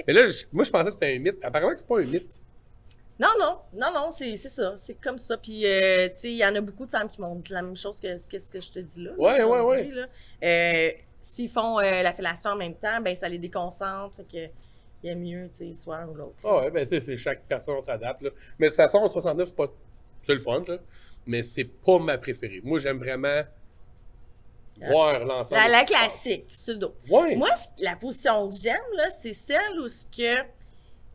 Mais 0.06 0.12
là, 0.12 0.28
moi, 0.52 0.64
je 0.64 0.70
pensais 0.70 0.84
que 0.86 0.90
c'était 0.92 1.14
un 1.14 1.18
mythe. 1.18 1.36
Apparemment 1.42 1.72
que 1.72 1.78
c'est 1.78 1.86
pas 1.88 1.98
un 2.00 2.04
mythe. 2.04 2.42
Non, 3.20 3.28
non, 3.40 3.58
non, 3.74 3.92
non, 3.92 4.10
c'est 4.12 4.36
ça. 4.36 4.74
C'est 4.78 4.94
comme 4.94 5.18
ça. 5.18 5.36
Puis, 5.36 5.66
euh, 5.66 6.08
tu 6.10 6.14
sais, 6.20 6.30
il 6.32 6.36
y 6.36 6.44
en 6.46 6.54
a 6.54 6.60
beaucoup 6.60 6.86
de 6.86 6.90
femmes 6.90 7.08
qui 7.08 7.20
m'ont 7.20 7.34
dit 7.34 7.52
la 7.52 7.62
même 7.62 7.76
chose 7.76 8.00
que, 8.00 8.06
que 8.28 8.38
ce 8.38 8.50
que 8.50 8.60
je 8.60 8.70
te 8.70 8.78
dis 8.78 9.02
là. 9.04 9.12
Aujourd'hui, 9.46 9.90
là. 9.92 10.06
Euh, 10.44 10.90
S'ils 11.20 11.50
font 11.50 11.80
euh, 11.80 12.02
la 12.02 12.12
fellation 12.12 12.50
en 12.50 12.56
même 12.56 12.76
temps, 12.76 13.00
ben 13.00 13.12
ça 13.14 13.28
les 13.28 13.38
déconcentre. 13.38 14.14
Fait 14.16 14.22
que 14.24 14.52
il 15.02 15.08
y 15.08 15.10
a 15.10 15.14
mieux, 15.16 15.48
tu 15.48 15.56
sais, 15.56 15.72
soit 15.72 16.06
ou 16.06 16.14
l'autre. 16.14 16.36
Ah 16.44 16.58
ouais, 16.60 16.70
ben 16.70 16.86
c'est 16.86 17.16
chaque 17.16 17.42
personne 17.48 17.80
s'adapte. 17.82 18.22
là. 18.22 18.30
Mais 18.58 18.66
de 18.66 18.70
toute 18.70 18.76
façon, 18.76 19.06
69, 19.08 19.48
c'est 19.48 19.54
pas. 19.56 19.66
C'est 20.24 20.34
le 20.34 20.38
fun, 20.40 20.62
là. 20.66 20.78
Mais 21.26 21.42
c'est 21.42 21.64
pas 21.64 21.98
ma 21.98 22.18
préférée. 22.18 22.60
Moi, 22.62 22.78
j'aime 22.78 22.98
vraiment 22.98 23.42
voir 24.80 25.24
l'ensemble. 25.24 25.60
La, 25.60 25.68
la 25.68 25.84
classique, 25.84 26.46
sur 26.50 26.74
le 26.74 26.80
dos. 26.80 26.94
Ouais. 27.10 27.34
Moi, 27.34 27.50
la 27.78 27.96
position 27.96 28.48
que 28.48 28.54
j'aime, 28.56 28.76
là, 28.96 29.10
c'est 29.10 29.32
celle 29.32 29.78
où 29.80 29.88
ce 29.88 30.04
que 30.06 30.42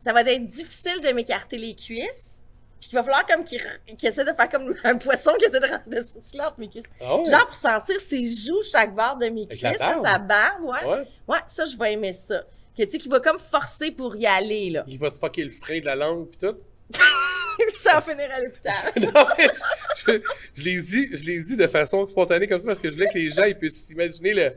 ça 0.04 0.12
va 0.12 0.22
être 0.22 0.46
difficile 0.46 1.00
de 1.02 1.10
m'écarter 1.10 1.58
les 1.58 1.76
cuisses. 1.76 2.42
Puis 2.80 2.90
qu'il 2.90 2.98
va 2.98 3.04
falloir 3.04 3.26
comme 3.26 3.46
qu'il 3.46 3.62
qu'il 3.98 4.10
essaie 4.10 4.26
de 4.26 4.34
faire 4.34 4.50
comme 4.50 4.76
un 4.84 4.98
poisson 4.98 5.32
qui 5.40 5.46
essaie 5.46 5.62
de 5.62 5.96
de 5.96 6.02
se 6.02 6.12
foutre 6.12 6.44
entre 6.44 6.60
mes 6.60 6.68
cuisses. 6.68 6.86
Ah 7.00 7.18
ouais. 7.18 7.26
Genre 7.26 7.48
pour 7.48 7.56
sentir 7.56 8.00
ses 8.02 8.26
joues 8.26 8.62
chaque 8.70 8.94
barre 8.94 9.18
de 9.18 9.28
mes 9.28 9.44
Avec 9.44 9.58
cuisses, 9.58 9.78
ça, 9.78 9.96
sa 10.02 10.20
barbe, 10.20 10.66
ouais. 10.66 10.86
Ouais. 10.86 11.08
Ouais, 11.28 11.40
ça, 11.48 11.64
je 11.64 11.78
vais 11.78 11.94
aimer 11.94 12.12
ça. 12.12 12.44
Que 12.78 12.84
tu 12.84 12.90
sais, 12.90 12.98
qu'il 12.98 13.10
va 13.10 13.22
comme 13.22 13.40
forcer 13.40 13.92
pour 13.92 14.16
y 14.18 14.26
aller, 14.26 14.72
là. 14.72 14.84
Il 14.88 15.00
va 15.00 15.10
se 15.10 15.20
fucker 15.20 15.46
le 15.46 15.52
frein 15.52 15.80
de 15.80 15.86
la 15.86 15.96
langue 15.96 16.28
pis 16.28 16.38
tout. 16.38 16.58
Puis 16.92 17.68
ça 17.78 17.94
va 17.94 18.02
finir 18.02 18.30
à 18.30 18.42
l'hôpital. 18.42 18.74
non, 18.98 19.26
mais 19.38 19.48
je, 19.48 20.12
je, 20.12 20.22
je 20.56 20.64
l'ai 20.64 20.82
dit, 20.82 21.10
je 21.16 21.24
l'ai 21.24 21.40
dit 21.40 21.56
de 21.56 21.68
façon 21.68 22.06
spontanée 22.10 22.48
comme 22.48 22.60
ça 22.60 22.68
parce 22.68 22.80
que 22.80 22.90
je 22.90 22.96
voulais 22.96 23.08
que 23.08 23.18
les 23.18 23.30
gens 23.30 23.44
ils 23.44 23.58
puissent 23.58 23.86
s'imaginer 23.86 24.34
le. 24.34 24.54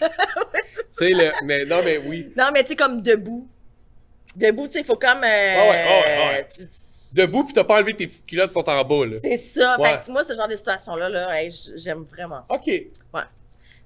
tu 0.00 0.08
sais, 0.88 1.10
le. 1.10 1.30
Mais 1.44 1.64
non, 1.64 1.80
mais 1.82 1.96
oui. 1.98 2.32
non, 2.36 2.50
mais 2.52 2.62
tu 2.62 2.70
sais, 2.70 2.76
comme 2.76 3.00
debout. 3.00 3.48
Debout, 4.36 4.66
tu 4.66 4.72
sais, 4.74 4.80
il 4.80 4.84
faut 4.84 4.96
comme. 4.96 5.18
euh, 5.18 5.22
ouais, 5.22 5.68
ouais, 5.68 6.28
ouais. 6.34 6.48
tu- 6.54 6.64
tu- 6.66 7.14
Debout 7.14 7.44
pis 7.44 7.52
t'as 7.52 7.64
pas 7.64 7.74
enlevé 7.76 7.94
tes 7.94 8.06
petites 8.06 8.24
culottes 8.26 8.48
qui 8.48 8.54
sont 8.54 8.68
en 8.68 8.84
bas, 8.84 9.06
là. 9.06 9.16
C'est 9.22 9.36
ça. 9.36 9.78
Ouais. 9.78 9.90
Fait 9.98 10.06
que 10.06 10.10
moi, 10.12 10.24
ce 10.24 10.32
genre 10.32 10.48
de 10.48 10.56
situation-là, 10.56 11.08
là, 11.10 11.42
hey, 11.42 11.50
j'aime 11.76 12.04
vraiment 12.04 12.42
ça. 12.42 12.54
Ok. 12.54 12.70
Ça, 13.12 13.26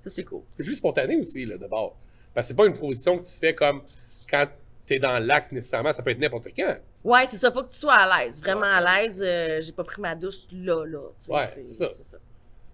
c'est 0.04 0.22
cool. 0.24 0.42
C'est 0.56 0.62
plus 0.62 0.76
spontané 0.76 1.16
aussi, 1.16 1.44
là, 1.44 1.56
d'abord. 1.58 1.96
Parce 2.32 2.46
que 2.46 2.48
c'est 2.48 2.54
pas 2.56 2.66
une 2.66 2.78
position 2.78 3.18
que 3.18 3.24
tu 3.24 3.32
fais 3.32 3.54
comme 3.54 3.82
quand 4.30 4.46
t'es 4.84 5.00
dans 5.00 5.18
l'acte 5.18 5.50
nécessairement, 5.50 5.92
ça 5.92 6.02
peut 6.04 6.10
être 6.10 6.20
n'importe 6.20 6.48
quand. 6.56 6.76
Ouais, 7.02 7.26
c'est 7.26 7.38
ça. 7.38 7.50
Faut 7.50 7.62
que 7.62 7.68
tu 7.70 7.76
sois 7.76 7.94
à 7.94 8.24
l'aise. 8.24 8.40
Vraiment 8.40 8.66
à 8.72 8.80
l'aise. 9.02 9.20
Euh, 9.24 9.60
j'ai 9.60 9.72
pas 9.72 9.82
pris 9.82 10.00
ma 10.00 10.14
douche 10.14 10.36
là, 10.52 10.84
là. 10.86 10.98
Ouais, 11.28 11.46
c'est 11.52 11.64
ça. 11.66 11.88
ça. 12.00 12.18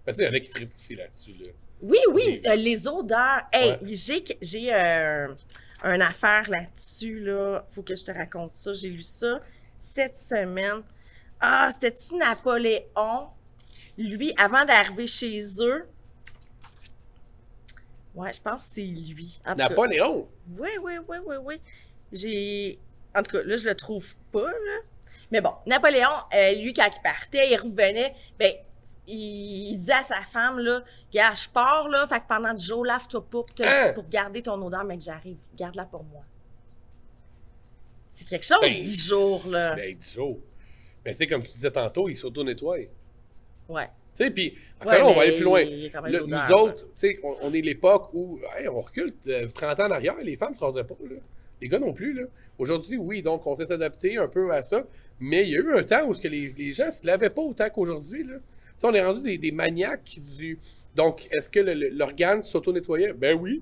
Parce 0.05 0.17
qu'il 0.17 0.25
y 0.27 0.29
en 0.29 0.33
a 0.33 0.39
qui 0.39 0.49
trippent 0.49 0.75
aussi 0.77 0.95
là-dessus, 0.95 1.31
là. 1.43 1.51
Oui, 1.81 1.97
oui, 2.11 2.41
euh, 2.45 2.53
les 2.55 2.87
odeurs. 2.87 3.41
Hey, 3.51 3.71
Ouais. 3.71 3.79
j'ai 3.83 4.23
j'ai 4.41 4.73
euh, 4.73 5.27
une 5.83 6.01
affaire 6.01 6.49
là-dessus, 6.49 7.19
là. 7.19 7.65
Faut 7.69 7.83
que 7.83 7.95
je 7.95 8.03
te 8.03 8.11
raconte 8.11 8.55
ça. 8.55 8.73
J'ai 8.73 8.89
lu 8.89 9.01
ça 9.01 9.39
cette 9.77 10.17
semaine. 10.17 10.81
Ah, 11.39 11.69
c'était-tu 11.71 12.15
Napoléon? 12.15 13.27
Lui, 13.97 14.33
avant 14.37 14.65
d'arriver 14.65 15.07
chez 15.07 15.41
eux. 15.59 15.85
Ouais, 18.15 18.31
je 18.31 18.41
pense 18.41 18.67
que 18.67 18.75
c'est 18.75 18.81
lui. 18.81 19.39
En 19.45 19.51
tout 19.51 19.57
cas, 19.57 19.69
Napoléon! 19.69 20.29
oui, 20.59 20.69
oui, 20.81 20.93
oui, 21.07 21.17
oui, 21.25 21.35
oui. 21.43 21.61
J'ai. 22.11 22.79
En 23.15 23.23
tout 23.23 23.37
cas, 23.37 23.43
là, 23.43 23.55
je 23.57 23.65
le 23.65 23.75
trouve 23.75 24.15
pas, 24.31 24.47
là. 24.47 24.79
Mais 25.31 25.41
bon, 25.41 25.53
Napoléon, 25.65 26.09
euh, 26.33 26.53
lui, 26.55 26.73
quand 26.73 26.87
il 26.95 27.01
partait, 27.01 27.51
il 27.51 27.57
revenait, 27.57 28.13
ben, 28.37 28.53
il, 29.07 29.77
disait 29.77 29.93
à 29.93 30.03
sa 30.03 30.21
femme, 30.21 30.59
là, 30.59 30.83
Gars, 31.13 31.33
je 31.33 31.49
pars, 31.49 31.89
là, 31.89 32.07
fait 32.07 32.19
que 32.21 32.27
pendant 32.27 32.53
10 32.53 32.65
jours, 32.65 32.85
lave-toi 32.85 33.25
pour, 33.29 33.45
te- 33.47 33.63
Hein? 33.63 33.93
pour 33.93 34.07
garder 34.07 34.41
ton 34.41 34.61
odeur, 34.65 34.83
mais 34.83 34.97
que 34.97 35.03
j'arrive. 35.03 35.37
Garde-la 35.57 35.85
pour 35.85 36.03
moi. 36.05 36.21
C'est 38.09 38.27
quelque 38.27 38.45
chose, 38.45 38.59
Ben, 38.61 38.81
10 38.81 39.07
jours, 39.07 39.43
là. 39.49 39.75
Ben, 39.75 39.95
10 39.95 40.13
jours. 40.13 40.39
Ben, 41.03 41.11
tu 41.11 41.17
sais, 41.17 41.27
comme 41.27 41.43
tu 41.43 41.51
disais 41.51 41.71
tantôt, 41.71 42.07
il 42.09 42.15
s'auto-nettoie. 42.15 42.77
Tu 42.79 42.87
Ouais. 43.69 43.89
sais, 44.13 44.29
puis, 44.29 44.55
encore 44.79 44.91
Ouais, 44.93 44.99
là, 44.99 45.05
on 45.05 45.09
va 45.09 45.15
mais 45.15 45.21
aller 45.27 45.35
plus 45.35 45.43
loin. 45.43 45.63
Le- 45.65 46.25
nous 46.25 46.55
autres, 46.55 46.83
tu 46.85 46.91
sais, 46.95 47.19
on, 47.23 47.33
on 47.43 47.53
est 47.53 47.61
l'époque 47.61 48.09
où, 48.13 48.39
hey, 48.57 48.67
on 48.67 48.79
recule 48.79 49.11
euh, 49.27 49.47
30 49.49 49.79
ans 49.79 49.87
en 49.87 49.91
arrière, 49.91 50.15
les 50.21 50.37
femmes 50.37 50.53
se 50.53 50.63
rasaient 50.63 50.83
pas, 50.83 50.95
là. 51.09 51.17
Les 51.61 51.67
gars 51.67 51.79
non 51.79 51.93
plus, 51.93 52.13
là. 52.13 52.23
Aujourd'hui, 52.59 52.97
oui, 52.97 53.21
donc 53.21 53.47
on 53.47 53.55
s'est 53.55 53.71
adapté 53.71 54.17
un 54.17 54.27
peu 54.27 54.53
à 54.53 54.61
ça, 54.61 54.83
mais 55.19 55.43
il 55.43 55.49
y 55.49 55.55
a 55.55 55.59
eu 55.59 55.75
un 55.77 55.83
temps 55.83 56.03
où 56.05 56.13
que 56.13 56.27
les, 56.27 56.49
les 56.51 56.73
gens 56.73 56.91
se 56.91 57.05
lavaient 57.05 57.29
pas 57.31 57.41
autant 57.41 57.69
qu'aujourd'hui, 57.69 58.23
là. 58.25 58.35
On 58.83 58.93
est 58.93 59.03
rendu 59.05 59.21
des, 59.21 59.37
des 59.37 59.51
maniaques 59.51 60.17
du... 60.37 60.59
Donc, 60.95 61.27
est-ce 61.31 61.49
que 61.49 61.59
l'organe 61.59 62.43
s'auto-nettoyait? 62.43 63.13
Ben 63.13 63.37
oui. 63.39 63.61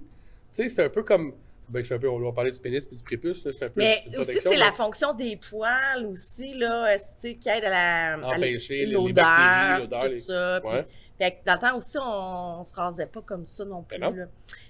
Tu 0.53 0.63
sais, 0.63 0.69
c'est 0.69 0.83
un 0.83 0.89
peu 0.89 1.03
comme... 1.03 1.33
Ben, 1.69 1.85
un 1.89 1.97
peu, 1.99 2.09
on 2.09 2.19
va 2.19 2.33
parler 2.33 2.51
du 2.51 2.59
pénis 2.59 2.85
puis 2.85 2.97
du 2.97 3.03
prépuce, 3.03 3.45
là, 3.45 3.51
c'est 3.57 3.63
un 3.65 3.69
peu... 3.69 3.79
Mais 3.79 4.01
aussi, 4.17 4.41
c'est 4.41 4.57
la 4.57 4.73
fonction 4.73 5.13
des 5.13 5.37
poils 5.37 6.05
aussi, 6.05 6.53
là, 6.55 6.95
qui 7.21 7.47
aide 7.47 7.63
à 7.63 8.17
la... 8.17 8.27
Empêcher 8.27 8.85
l'odeur, 8.87 9.13
bactéries, 9.23 9.81
l'odeur, 9.81 10.01
tout 10.01 10.07
les- 10.09 10.17
ça. 10.17 10.59
puis- 10.61 10.69
Ouais. 10.69 10.85
Fait 11.17 11.31
que 11.31 11.35
dans 11.45 11.53
le 11.53 11.59
temps 11.59 11.77
aussi, 11.77 11.97
on, 11.97 12.59
on 12.61 12.65
se 12.65 12.73
rasait 12.75 13.05
pas 13.05 13.21
comme 13.21 13.45
ça 13.45 13.63
non 13.63 13.83
plus. 13.83 13.97
Ben 13.99 14.09
non. 14.09 14.17
là. 14.17 14.25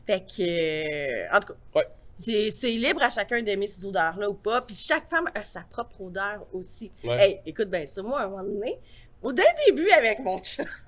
Fait 0.05 0.19
que, 0.19 0.41
euh, 0.43 1.35
en 1.35 1.39
tout 1.39 1.53
cas, 1.53 1.59
Ouais. 1.79 1.87
c'est, 2.17 2.49
c'est 2.51 2.71
libre 2.71 3.01
à 3.01 3.09
chacun 3.09 3.41
d'aimer 3.41 3.65
ces 3.67 3.83
odeurs-là 3.85 4.29
ou 4.29 4.33
pas. 4.35 4.61
Puis 4.61 4.75
chaque 4.75 5.07
femme 5.07 5.27
a 5.33 5.43
sa 5.43 5.61
propre 5.61 6.01
odeur 6.01 6.45
aussi. 6.53 6.91
Ouais. 7.03 7.17
Hey, 7.19 7.39
écoute 7.47 7.69
bien 7.69 7.85
ça, 7.87 8.03
moi, 8.03 8.19
à 8.21 8.25
un 8.25 8.29
moment 8.29 8.43
donné, 8.43 8.77
au 9.21 9.31
dès 9.33 9.43
le 9.43 9.65
début 9.71 9.89
avec 9.91 10.19
mon 10.19 10.41
chat, 10.41 10.63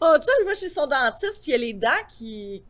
mon 0.00 0.12
chat, 0.20 0.32
il 0.40 0.44
va 0.46 0.54
chez 0.54 0.68
son 0.68 0.86
dentiste, 0.86 1.42
puis 1.42 1.50
il 1.50 1.52
y 1.52 1.54
a 1.54 1.58
les 1.58 1.72
dents 1.74 2.04
qui, 2.08 2.62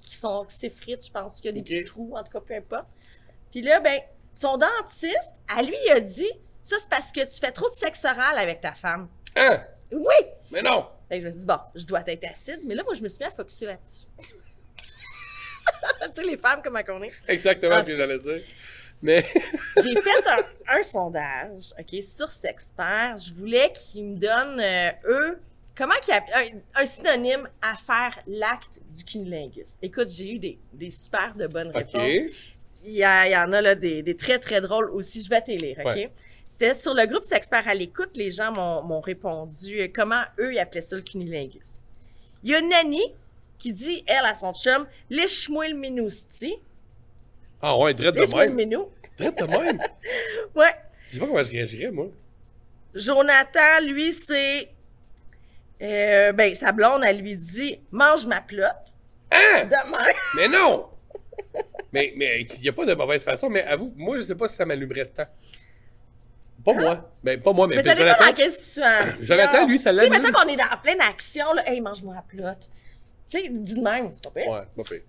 qui 0.00 0.14
sont 0.16 0.44
qui 0.44 0.54
s'effritent, 0.56 1.06
je 1.06 1.10
pense 1.10 1.36
qu'il 1.40 1.46
y 1.46 1.48
a 1.48 1.52
des 1.52 1.62
petits 1.62 1.84
trous, 1.84 2.14
en 2.16 2.22
tout 2.22 2.32
cas, 2.32 2.40
peu 2.40 2.54
importe. 2.54 2.86
Puis 3.50 3.62
là, 3.62 3.80
ben, 3.80 4.00
son 4.34 4.56
dentiste, 4.56 5.32
à 5.48 5.62
lui, 5.62 5.76
il 5.86 5.90
a 5.92 6.00
dit, 6.00 6.30
ça, 6.62 6.76
c'est 6.78 6.88
parce 6.88 7.12
que 7.12 7.20
tu 7.20 7.38
fais 7.40 7.52
trop 7.52 7.68
de 7.68 7.74
sexe 7.74 8.04
oral 8.04 8.38
avec 8.38 8.60
ta 8.60 8.72
femme. 8.72 9.08
Hein? 9.36 9.62
Oui! 9.90 10.14
Mais 10.50 10.62
non! 10.62 10.86
Fait 11.08 11.16
que 11.16 11.20
je 11.22 11.26
me 11.26 11.30
suis 11.30 11.40
dit, 11.40 11.46
bon, 11.46 11.58
je 11.74 11.84
dois 11.84 12.02
être 12.06 12.24
acide, 12.30 12.60
mais 12.66 12.74
là, 12.74 12.82
moi, 12.84 12.94
je 12.94 13.02
me 13.02 13.08
suis 13.08 13.18
mis 13.18 13.26
à 13.26 13.30
focuser 13.30 13.66
là-dessus. 13.66 14.04
tu 16.02 16.08
sais, 16.12 16.22
les 16.22 16.36
femmes, 16.38 16.60
comment 16.64 16.82
qu'on 16.82 17.02
est. 17.02 17.12
Exactement 17.28 17.74
Ah. 17.76 17.82
ce 17.82 17.86
que 17.88 17.96
j'allais 17.96 18.18
dire. 18.18 18.40
Mais... 19.02 19.24
J'ai 19.82 19.94
fait 20.00 20.28
un, 20.28 20.78
un 20.78 20.82
sondage, 20.82 21.72
OK, 21.78 22.02
sur 22.02 22.30
Sexpert. 22.30 23.16
Je 23.18 23.32
voulais 23.34 23.72
qu'ils 23.72 24.04
me 24.04 24.16
donnent, 24.16 24.60
euh, 24.60 24.90
eux, 25.06 25.40
comment 25.76 25.94
qu'ils 26.02 26.14
appellent, 26.14 26.60
un, 26.76 26.82
un 26.82 26.84
synonyme 26.84 27.48
à 27.60 27.74
faire 27.74 28.18
l'acte 28.26 28.80
du 28.94 29.04
cunilingus. 29.04 29.76
Écoute, 29.82 30.08
j'ai 30.10 30.34
eu 30.34 30.38
des, 30.38 30.58
des 30.72 30.90
super 30.90 31.34
de 31.34 31.46
bonnes 31.46 31.70
réponses. 31.74 32.06
Il 32.84 32.92
y, 32.92 33.02
a- 33.04 33.26
il 33.28 33.32
y 33.32 33.36
en 33.36 33.52
a 33.52 33.60
là 33.60 33.74
des, 33.74 34.02
des 34.02 34.16
très, 34.16 34.38
très 34.38 34.60
drôles 34.60 34.90
aussi. 34.90 35.22
Je 35.22 35.28
vais 35.30 35.40
te 35.42 35.50
lire, 35.52 35.78
OK? 35.80 35.94
Ouais. 35.94 36.12
C'était 36.48 36.74
sur 36.74 36.92
le 36.94 37.06
groupe 37.06 37.24
Sexpert 37.24 37.66
à 37.66 37.74
l'écoute, 37.74 38.10
les 38.16 38.30
gens 38.30 38.52
m'ont 38.52 39.00
répondu 39.00 39.80
euh, 39.80 39.88
comment 39.94 40.22
eux, 40.38 40.52
ils 40.52 40.58
appelaient 40.58 40.82
ça 40.82 40.96
le 40.96 41.02
cunilingus. 41.02 41.78
Il 42.44 42.50
y 42.50 42.54
a 42.54 42.60
Nani 42.60 43.00
qui 43.58 43.72
dit, 43.72 44.04
elle, 44.06 44.26
à 44.26 44.34
son 44.34 44.52
chum, 44.52 44.86
lèche-moi 45.08 45.68
le 45.68 45.76
minousti. 45.76 46.56
Ah 47.62 47.78
ouais, 47.78 47.94
drette 47.94 48.14
de 48.16 48.36
même. 48.36 48.56
Drette 49.18 49.38
de 49.38 49.44
même? 49.46 49.78
Ouais. 50.54 50.74
Je 51.08 51.14
sais 51.14 51.20
pas 51.20 51.26
comment 51.26 51.42
je 51.42 51.50
réagirais, 51.50 51.90
moi. 51.90 52.06
Jonathan, 52.94 53.80
lui, 53.86 54.12
c'est. 54.12 54.68
euh, 55.80 56.32
ben, 56.32 56.54
sa 56.54 56.72
blonde, 56.72 57.02
elle 57.06 57.20
lui 57.20 57.36
dit 57.36 57.80
Mange 57.90 58.26
ma 58.26 58.40
plotte. 58.40 58.94
Hein? 59.30 59.64
Demain. 59.64 60.04
Mais 60.36 60.48
non! 60.48 60.88
mais 61.92 62.12
mais 62.16 62.40
il 62.42 62.60
n'y 62.60 62.68
a 62.68 62.72
pas 62.72 62.84
de 62.86 62.94
mauvaise 62.94 63.22
façon, 63.22 63.48
mais 63.50 63.62
avoue, 63.64 63.92
moi, 63.96 64.16
je 64.16 64.22
sais 64.22 64.34
pas 64.34 64.48
si 64.48 64.56
ça 64.56 64.64
m'allumerait 64.64 65.04
de 65.04 65.10
temps. 65.10 65.26
Pas 66.64 66.72
moi. 66.74 67.10
Ben, 67.22 67.40
pas 67.40 67.52
moi, 67.52 67.66
mais, 67.66 67.76
Mais 67.76 67.82
ça 67.82 67.94
dépend 67.94 68.08
Jonathan, 68.08 68.26
dans 68.28 68.34
quelle 68.34 68.50
situation. 68.50 69.24
Jonathan, 69.24 69.66
lui, 69.66 69.78
ça 69.78 69.90
Tu 69.90 69.96
sais, 69.98 70.08
l'allume. 70.08 70.22
mettons 70.22 70.38
qu'on 70.38 70.48
est 70.48 70.56
dans 70.56 70.76
pleine 70.82 71.00
action, 71.02 71.52
là. 71.54 71.68
Hey, 71.70 71.80
mange-moi 71.80 72.14
la 72.14 72.22
plotte. 72.22 72.68
Tu 73.28 73.40
sais, 73.42 73.48
dis 73.50 73.74
de 73.74 73.80
même, 73.82 74.10
c'est 74.14 74.24
pas 74.24 74.30
pire. 74.40 74.50
Ouais, 74.50 74.62
pas 74.76 74.82
pire. 74.84 75.02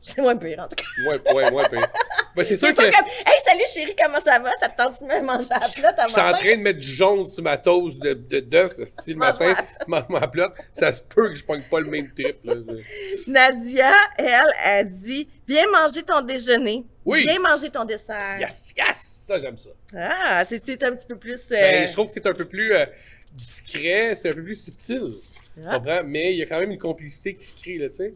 C'est 0.04 0.22
moins 0.22 0.36
pire, 0.36 0.58
en 0.60 0.68
tout 0.68 0.76
cas. 0.76 0.84
Ouais, 1.10 1.34
ouais, 1.34 1.52
ouais, 1.52 1.68
pire. 1.68 1.86
Ben, 2.34 2.44
c'est 2.44 2.56
sûr 2.56 2.68
que 2.70 2.74
comme 2.76 2.86
Hey, 3.26 3.40
salut 3.44 3.64
chérie, 3.74 3.94
comment 4.00 4.18
ça 4.20 4.38
va? 4.38 4.50
Ça 4.58 4.68
te 4.68 4.76
tente 4.76 5.00
de 5.00 5.06
me 5.06 5.20
manger 5.26 5.48
la 5.50 5.58
plotte 5.58 5.98
à 5.98 6.04
je 6.06 6.12
suis 6.12 6.20
en 6.20 6.32
train 6.32 6.56
de 6.56 6.62
mettre 6.62 6.78
du 6.78 6.88
jaune 6.88 7.28
sur 7.28 7.42
ma 7.42 7.58
toast 7.58 7.98
de, 7.98 8.14
de 8.14 8.40
d'œuf 8.40 8.72
si 9.02 9.10
le 9.12 9.16
matin, 9.18 9.54
mange 9.88 10.08
ma 10.08 10.26
plotte, 10.28 10.52
ça 10.72 10.92
se 10.92 11.02
peut 11.02 11.28
que 11.28 11.34
je 11.34 11.44
pogne 11.44 11.62
pas 11.62 11.80
le 11.80 11.90
même 11.90 12.08
trip. 12.14 12.38
Là. 12.44 12.54
Nadia, 13.26 13.92
elle, 14.16 14.52
a 14.64 14.84
dit 14.84 15.28
Viens 15.46 15.64
manger 15.70 16.02
ton 16.02 16.22
déjeuner. 16.22 16.84
Oui. 17.04 17.22
Viens 17.22 17.40
manger 17.40 17.68
ton 17.70 17.84
dessert. 17.84 18.38
Yes, 18.38 18.72
yes! 18.76 19.24
Ça, 19.26 19.38
j'aime 19.38 19.58
ça. 19.58 19.70
Ah, 19.96 20.44
c'est 20.46 20.64
c'est 20.64 20.82
un 20.84 20.94
petit 20.94 21.06
peu 21.06 21.16
plus. 21.18 21.50
euh, 21.52 21.56
Ben, 21.60 21.86
je 21.88 21.92
trouve 21.92 22.06
que 22.06 22.12
c'est 22.12 22.26
un 22.26 22.34
peu 22.34 22.46
plus. 22.46 22.72
euh, 22.72 22.86
discret, 23.32 24.14
c'est 24.16 24.30
un 24.30 24.34
peu 24.34 24.42
plus 24.42 24.56
subtil. 24.56 25.14
Tu 25.54 25.62
Ah. 25.68 25.76
comprends? 25.78 26.00
Mais 26.04 26.32
il 26.32 26.38
y 26.38 26.42
a 26.42 26.46
quand 26.46 26.58
même 26.60 26.70
une 26.70 26.78
complicité 26.78 27.34
qui 27.34 27.44
se 27.44 27.54
crée, 27.60 27.78
là, 27.78 27.88
tu 27.88 27.96
sais. 27.96 28.14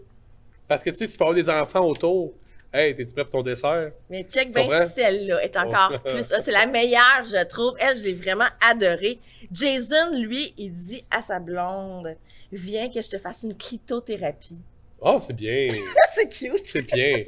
Parce 0.68 0.82
que, 0.82 0.90
tu 0.90 0.96
sais, 0.96 1.08
tu 1.08 1.16
peux 1.16 1.24
avoir 1.24 1.34
des 1.34 1.48
enfants 1.48 1.86
autour. 1.86 2.34
Hey, 2.72 2.96
t'es-tu 2.96 3.12
prêt 3.12 3.22
pour 3.24 3.32
ton 3.32 3.42
dessert? 3.42 3.92
Mais 4.10 4.24
check 4.24 4.52
bien 4.52 4.84
celle-là 4.86 5.44
est 5.44 5.56
encore 5.56 6.02
plus. 6.02 6.32
ah, 6.32 6.40
C'est 6.40 6.50
la 6.50 6.66
meilleure, 6.66 7.22
je 7.24 7.44
trouve. 7.46 7.74
Elle, 7.78 7.96
je 7.96 8.04
l'ai 8.04 8.14
vraiment 8.14 8.48
adorée. 8.60 9.20
Jason, 9.52 10.12
lui, 10.20 10.52
il 10.58 10.72
dit 10.72 11.04
à 11.10 11.22
sa 11.22 11.38
blonde 11.38 12.16
Viens 12.50 12.88
que 12.88 13.00
je 13.00 13.08
te 13.08 13.18
fasse 13.18 13.44
une 13.44 13.56
clitothérapie. 13.56 14.58
Oh, 15.00 15.18
c'est 15.24 15.34
bien. 15.34 15.68
c'est 16.14 16.28
cute. 16.28 16.64
C'est 16.64 16.82
bien. 16.82 17.24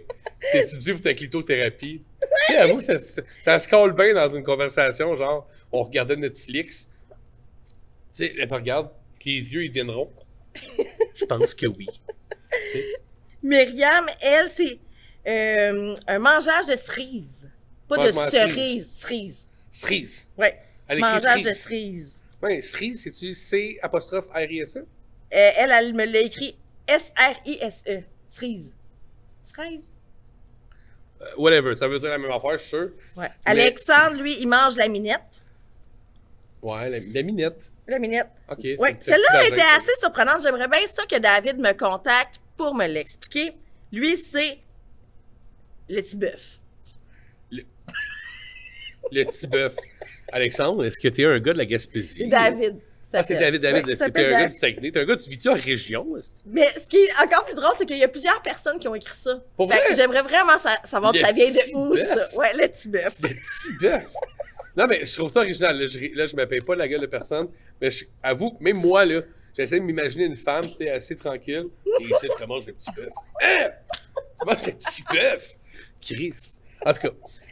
T'es-tu 0.50 0.78
dû 0.78 0.92
pour 0.94 1.02
ta 1.02 1.14
clitothérapie? 1.14 2.02
Tu 2.46 2.52
sais, 2.52 2.58
avoue 2.58 2.78
que 2.78 2.84
ça, 2.84 2.98
ça, 2.98 3.22
ça 3.42 3.58
se 3.58 3.68
colle 3.68 3.92
bien 3.94 4.14
dans 4.14 4.34
une 4.34 4.42
conversation, 4.42 5.14
genre, 5.14 5.48
on 5.70 5.82
regardait 5.84 6.16
Netflix. 6.16 6.88
Tu 8.14 8.24
sais, 8.24 8.34
elle 8.38 8.48
te 8.48 8.54
regarde, 8.54 8.90
les 9.24 9.52
yeux, 9.52 9.64
ils 9.64 9.70
viendront. 9.70 10.10
Je 11.14 11.24
pense 11.24 11.54
que 11.54 11.66
oui. 11.66 11.86
Myriam, 13.46 14.06
elle, 14.20 14.48
c'est 14.48 14.78
euh, 15.26 15.94
un 16.06 16.18
mangeage 16.18 16.66
de 16.66 16.76
cerises. 16.76 17.50
Pas 17.88 17.96
Ouais, 17.98 18.06
de 18.06 18.12
cerises, 18.12 18.90
cerises. 18.92 19.50
Cerise. 19.70 20.28
Ouais. 20.36 20.60
Elle 20.88 20.98
écrit 20.98 21.10
Mangeage 21.12 21.42
de 21.42 21.52
cerise. 21.52 21.62
cerises. 21.62 22.24
Ouais, 22.42 22.60
cerise, 22.62 23.02
c'est-tu 23.02 23.32
C 23.32 23.78
apostrophe 23.82 24.26
R 24.34 24.40
I 24.50 24.60
S 24.60 24.76
E? 24.76 24.80
Euh, 24.80 24.84
elle, 25.56 25.70
elle 25.70 25.94
me 25.94 26.04
l'a 26.04 26.20
écrit 26.20 26.56
S-R-I-S-E. 26.88 28.02
Cerise. 28.28 28.74
Cerise. 29.42 29.90
Euh, 31.20 31.24
whatever, 31.38 31.74
ça 31.74 31.88
veut 31.88 31.98
dire 31.98 32.10
la 32.10 32.18
même 32.18 32.30
affaire, 32.30 32.52
je 32.52 32.56
suis 32.58 32.68
sûr. 32.68 32.90
Ouais. 33.16 33.28
Alexandre, 33.44 34.16
lui, 34.22 34.36
il 34.40 34.46
mange 34.48 34.76
la 34.76 34.86
minette. 34.88 35.42
Ouais, 36.62 36.88
la, 36.90 36.98
la 37.00 37.22
minette. 37.22 37.70
La 37.88 37.98
minette. 37.98 38.28
Ok. 38.50 38.58
Oui, 38.78 38.94
petit 38.94 39.10
celle-là 39.10 39.46
était 39.46 39.60
assez 39.76 39.92
surprenante. 40.00 40.42
J'aimerais 40.42 40.68
bien 40.68 40.84
ça 40.86 41.04
que 41.06 41.16
David 41.18 41.58
me 41.58 41.72
contacte 41.72 42.40
pour 42.56 42.74
me 42.74 42.86
l'expliquer. 42.86 43.52
Lui, 43.92 44.16
c'est 44.16 44.58
le 45.88 46.00
petit 46.02 46.16
bœuf. 46.16 46.58
Le 49.12 49.24
petit 49.24 49.46
bœuf. 49.46 49.76
Alexandre, 50.32 50.84
est-ce 50.84 50.98
que 50.98 51.08
t'es 51.08 51.24
un 51.24 51.38
gars 51.38 51.52
de 51.52 51.58
la 51.58 51.64
Gaspésie? 51.66 52.26
David. 52.28 52.76
Ah, 53.12 53.22
c'est 53.22 53.36
David, 53.36 53.62
David. 53.62 53.86
Ouais, 53.86 53.92
est-ce 53.92 54.00
que 54.00 54.06
s'appelle 54.06 54.26
t'es 54.26 54.34
un 54.34 54.38
gars 54.40 54.48
du 54.48 54.56
Saguenay? 54.58 54.90
T'es 54.90 54.98
un 55.00 55.04
gars, 55.04 55.16
tu 55.16 55.30
vis-tu 55.30 55.48
en 55.48 55.54
région? 55.54 56.04
que- 56.12 56.20
Mais 56.46 56.66
ce 56.76 56.88
qui 56.88 56.96
est 56.96 57.08
encore 57.22 57.44
plus 57.44 57.54
drôle, 57.54 57.70
c'est 57.78 57.86
qu'il 57.86 57.96
y 57.98 58.02
a 58.04 58.08
plusieurs 58.08 58.42
personnes 58.42 58.78
qui 58.80 58.88
ont 58.88 58.94
écrit 58.96 59.14
ça. 59.14 59.40
Pour 59.56 59.70
Fait 59.72 59.78
que 59.78 59.84
vrai? 59.84 59.94
J'aimerais 59.94 60.22
vraiment 60.22 60.58
sa- 60.58 60.80
savoir 60.84 61.12
Le 61.12 61.20
de 61.20 61.24
ça 61.24 61.32
vient 61.32 61.48
de 61.50 61.76
où, 61.76 61.96
ça. 61.96 62.36
Ouais, 62.36 62.52
le 62.54 62.66
petit 62.66 62.88
bœuf. 62.88 63.16
Le 63.22 63.28
petit 63.28 63.78
bœuf. 63.80 64.12
Non, 64.76 64.86
mais 64.88 65.06
je 65.06 65.14
trouve 65.14 65.30
ça 65.30 65.40
original. 65.40 65.78
Là, 65.78 65.86
je, 65.86 65.98
là, 66.14 66.26
je 66.26 66.34
paye 66.34 66.60
pas 66.60 66.74
la 66.74 66.88
gueule 66.88 67.00
de 67.02 67.06
personne. 67.06 67.48
Mais 67.80 67.92
je, 67.92 68.04
avoue, 68.22 68.56
même 68.60 68.76
moi, 68.78 69.04
là, 69.04 69.20
j'essaie 69.56 69.78
de 69.80 69.84
m'imaginer 69.84 70.24
une 70.24 70.36
femme, 70.36 70.66
tu 70.68 70.72
sais, 70.74 70.90
assez 70.90 71.16
tranquille. 71.16 71.66
Et 72.00 72.04
ici, 72.04 72.28
je 72.38 72.44
mange 72.44 72.66
le 72.66 72.72
petit 72.74 72.90
bœuf. 72.92 73.12
Hein? 73.42 73.68
Tu 74.40 74.46
manges 74.46 74.66
le 74.66 74.72
petit 74.72 75.02
bœuf? 75.10 75.54
Chris. 76.00 76.34
En 76.84 76.92
tout 76.92 77.00
cas. 77.00 77.08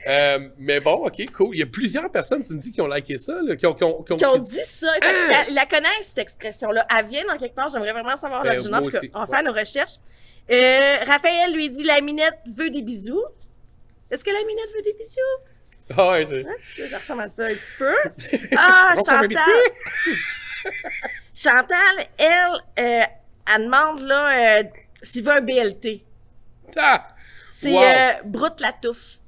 euh, 0.07 0.49
mais 0.59 0.81
bon, 0.81 1.07
ok, 1.07 1.31
cool. 1.33 1.57
Il 1.57 1.59
y 1.59 1.63
a 1.63 1.67
plusieurs 1.67 2.11
personnes, 2.11 2.43
tu 2.45 2.53
me 2.53 2.59
dis, 2.59 2.71
qui 2.71 2.81
ont 2.81 2.87
liké 2.87 3.17
ça, 3.19 3.33
là, 3.43 3.57
qui 3.57 3.67
ont. 3.67 3.75
Qui 3.75 3.83
ont, 3.85 4.03
qui 4.03 4.13
ont- 4.13 4.17
Qui 4.17 4.27
ont 4.27 4.35
qui- 4.35 4.51
dit 4.51 4.65
ça. 4.65 4.93
Fait 4.95 5.01
que 5.01 5.07
Hein? 5.35 5.45
la, 5.49 5.55
la 5.55 5.67
connaissent, 5.67 6.09
cette 6.09 6.19
expression-là. 6.19 6.87
Elle 6.97 7.07
vient 7.07 7.25
dans 7.25 7.37
quelque 7.39 7.55
part. 7.55 7.69
J'aimerais 7.69 7.93
vraiment 7.93 8.17
savoir 8.17 8.43
Ben, 8.43 8.51
l'original. 8.51 8.83
moi 8.83 8.91
parce 8.91 8.93
que 8.93 9.07
aussi. 9.07 9.11
On 9.15 9.19
va 9.21 9.25
Ouais. 9.25 9.31
faire 9.37 9.43
nos 9.53 9.59
recherches. 9.59 9.97
Euh, 10.53 11.05
Raphaël 11.11 11.55
lui 11.55 11.71
dit 11.71 11.85
La 11.85 12.01
minette 12.03 12.39
veut 12.55 12.69
des 12.71 12.83
bisous. 12.83 13.25
Est-ce 14.11 14.23
que 14.23 14.31
la 14.31 14.45
minette 14.47 14.69
veut 14.77 14.83
des 14.83 14.93
bisous? 14.93 15.97
Ah, 15.97 16.11
ouais, 16.13 16.45
Hein? 16.47 16.87
Ça 16.91 16.99
ressemble 16.99 17.23
à 17.23 17.29
ça 17.29 17.47
un 17.47 17.55
petit 17.55 17.73
peu. 17.79 17.93
Ah, 18.57 18.95
fait 18.95 19.05
Chantal. 19.11 19.39
Chantal, 21.35 22.07
elle, 22.19 22.29
euh, 22.79 23.03
elle 23.55 23.65
demande 23.65 24.01
là, 24.03 24.59
euh, 24.61 24.63
s'il 25.03 25.25
veut 25.25 25.33
un 25.37 25.41
BLT. 25.41 26.03
Ah! 26.77 27.09
C'est 27.51 27.73
Wow. 27.73 27.83
euh, 27.83 28.13
Broute 28.25 28.61
la 28.61 28.73
touffe. 28.73 29.19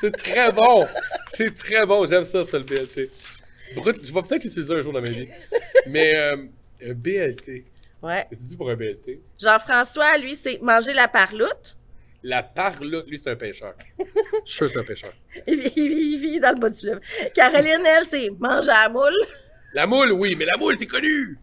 C'est 0.00 0.16
très 0.16 0.50
bon! 0.52 0.86
C'est 1.28 1.54
très 1.54 1.84
bon, 1.86 2.06
j'aime 2.06 2.24
ça, 2.24 2.44
ça, 2.44 2.58
le 2.58 2.64
BLT. 2.64 3.10
Brut, 3.76 4.04
je 4.04 4.12
vais 4.12 4.22
peut-être 4.22 4.44
l'utiliser 4.44 4.74
un 4.74 4.82
jour 4.82 4.92
dans 4.92 5.00
ma 5.02 5.08
vie. 5.08 5.28
Mais, 5.86 6.14
un 6.16 6.48
BLT. 6.94 7.64
Ouais. 8.02 8.26
Qu'est-ce 8.30 8.40
que 8.40 8.44
tu 8.44 8.50
dis 8.50 8.56
pour 8.56 8.70
un 8.70 8.76
BLT? 8.76 9.20
Jean-François, 9.38 10.16
lui, 10.18 10.34
c'est 10.34 10.58
manger 10.62 10.92
la 10.94 11.06
parloute. 11.06 11.76
La 12.22 12.42
parloute, 12.42 13.06
lui, 13.08 13.18
c'est 13.18 13.30
un 13.30 13.36
pêcheur. 13.36 13.74
Je 14.46 14.52
suis 14.52 14.68
c'est 14.68 14.78
un 14.78 14.82
pêcheur. 14.84 15.12
Il 15.46 15.60
il 15.76 16.18
vit 16.18 16.40
dans 16.40 16.52
le 16.54 16.58
bas 16.60 16.68
du 16.70 16.78
fleuve. 16.78 17.00
Caroline, 17.34 17.84
elle, 17.84 18.04
c'est 18.06 18.28
manger 18.38 18.70
à 18.70 18.84
la 18.84 18.88
moule. 18.88 19.14
La 19.72 19.86
moule, 19.86 20.12
oui, 20.12 20.34
mais 20.38 20.44
la 20.44 20.56
moule, 20.56 20.76
c'est 20.76 20.86
connu! 20.86 21.38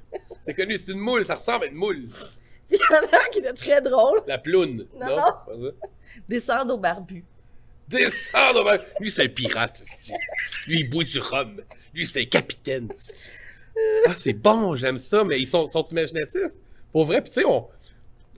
C'est 0.46 0.54
connu, 0.54 0.78
c'est 0.78 0.92
une 0.92 1.00
moule, 1.00 1.26
ça 1.26 1.36
ressemble 1.36 1.66
à 1.66 1.68
une 1.68 1.76
moule. 1.76 2.08
Puis 2.70 2.78
il 2.80 2.94
y 2.94 2.98
en 2.98 3.18
a 3.18 3.22
un 3.26 3.30
qui 3.32 3.40
était 3.40 3.54
très 3.54 3.82
drôle. 3.82 4.22
La 4.28 4.38
ploune. 4.38 4.86
Non, 5.00 5.08
Non, 5.08 5.58
non. 5.58 5.72
Descendre 6.28 6.74
au 6.74 6.78
barbu. 6.78 7.24
Descendre, 7.88 8.66
ben. 8.66 8.80
Lui, 9.00 9.10
c'est 9.10 9.24
un 9.24 9.30
pirate. 9.30 9.82
Lui, 10.68 10.82
il 10.82 10.90
boit 10.90 11.06
du 11.06 11.20
rhum. 11.20 11.62
Lui, 11.94 12.06
c'est 12.06 12.22
un 12.22 12.26
capitaine. 12.26 12.90
Ah, 14.06 14.13
c'est 14.18 14.34
bon, 14.34 14.76
j'aime 14.76 14.98
ça, 14.98 15.24
mais 15.24 15.40
ils 15.40 15.48
sont, 15.48 15.68
sont 15.68 15.84
imaginatifs. 15.84 16.52
Pour 16.92 17.06
vrai, 17.06 17.22
puis 17.22 17.30
tu 17.30 17.42
sais, 17.42 17.46
on, 17.46 17.68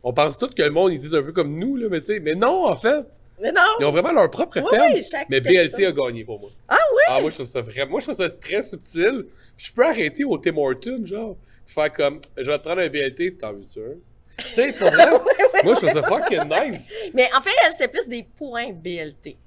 on 0.03 0.13
pense 0.13 0.37
tous 0.37 0.49
que 0.49 0.61
le 0.61 0.69
monde, 0.69 0.91
ils 0.93 0.99
disent 0.99 1.15
un 1.15 1.23
peu 1.23 1.31
comme 1.31 1.57
nous, 1.57 1.75
là, 1.77 1.87
mais 1.89 1.99
tu 2.01 2.07
sais, 2.07 2.19
mais 2.19 2.35
non, 2.35 2.67
en 2.67 2.75
fait. 2.75 3.05
Mais 3.41 3.51
non. 3.51 3.61
Ils 3.79 3.85
ont 3.85 3.91
vraiment 3.91 4.11
leur 4.11 4.29
propre 4.29 4.59
Oui, 4.59 4.67
terme. 4.69 4.91
oui, 4.93 5.01
chaque 5.01 5.29
mais 5.29 5.39
BLT 5.39 5.53
personne. 5.71 5.85
a 5.85 5.91
gagné 5.91 6.25
pour 6.25 6.39
moi. 6.39 6.49
Ah 6.67 6.77
oui? 6.93 7.01
Ah, 7.07 7.21
moi, 7.21 7.29
je 7.29 7.35
trouve 7.35 7.47
ça 7.47 7.61
vraiment. 7.61 7.91
Moi, 7.91 7.99
je 8.01 8.05
trouve 8.11 8.17
ça 8.17 8.29
très 8.29 8.61
subtil. 8.61 9.25
Puis 9.55 9.67
je 9.67 9.73
peux 9.73 9.85
arrêter 9.85 10.23
au 10.23 10.37
Tim 10.37 10.57
Hortons, 10.57 11.05
genre. 11.05 11.35
Faire 11.65 11.91
comme, 11.91 12.19
je 12.35 12.43
vais 12.49 12.57
te 12.57 12.63
prendre 12.63 12.81
un 12.81 12.89
BLT, 12.89 13.37
t'en 13.39 13.53
veux-tu 13.53 13.79
un? 13.79 13.93
Tu 14.39 14.49
sais, 14.53 14.73
tu 14.73 14.79
comprends? 14.79 15.21
moi, 15.63 15.73
je 15.75 15.85
trouve 15.85 15.91
ça 15.91 16.03
fucking 16.03 16.43
nice. 16.49 16.91
Mais 17.13 17.29
en 17.37 17.41
fait, 17.41 17.51
c'est 17.77 17.87
plus 17.89 18.07
des 18.07 18.25
points 18.35 18.71
BLT. 18.73 19.37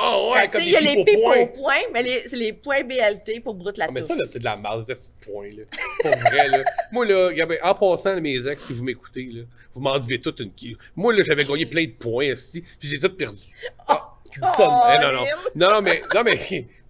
Oh, 0.00 0.32
ouais, 0.34 0.48
comme 0.48 0.62
il 0.62 0.70
y 0.70 0.76
a 0.76 0.80
les 0.80 1.02
pipes 1.04 1.18
au 1.18 1.46
point. 1.46 1.80
mais 1.92 2.02
les- 2.02 2.22
c'est 2.26 2.36
les 2.36 2.52
points 2.52 2.82
BLT 2.84 3.40
pour 3.40 3.54
Brute 3.54 3.76
la 3.78 3.86
Ah, 3.86 3.90
mais 3.92 4.02
ça, 4.02 4.14
là, 4.14 4.24
c'est 4.26 4.38
de 4.38 4.44
la 4.44 4.56
merde, 4.56 4.84
c'est 4.86 4.94
ce 4.94 5.10
point, 5.20 5.48
là. 5.48 5.64
Pour 6.02 6.10
vrai, 6.10 6.48
là. 6.48 6.64
Moi, 6.92 7.06
là, 7.06 7.30
en 7.62 7.74
passant, 7.74 8.20
mes 8.20 8.46
ex, 8.46 8.64
si 8.64 8.72
vous 8.72 8.84
m'écoutez, 8.84 9.28
là, 9.32 9.42
vous 9.74 9.80
m'en 9.80 9.98
devez 9.98 10.20
toute 10.20 10.40
une. 10.40 10.52
Moi, 10.94 11.14
là, 11.14 11.22
j'avais 11.22 11.44
gagné 11.44 11.66
plein 11.66 11.84
de 11.84 11.92
points 11.92 12.26
ici, 12.26 12.62
puis 12.78 12.88
j'ai 12.88 12.98
tout 13.00 13.10
perdu. 13.10 13.42
Ah, 13.86 14.14
ça, 14.56 14.94
eh, 14.96 15.02
non, 15.02 15.12
non. 15.12 15.24
Non, 15.54 15.70
non, 15.74 15.82
mais, 15.82 16.02
non, 16.14 16.22
mais, 16.22 16.38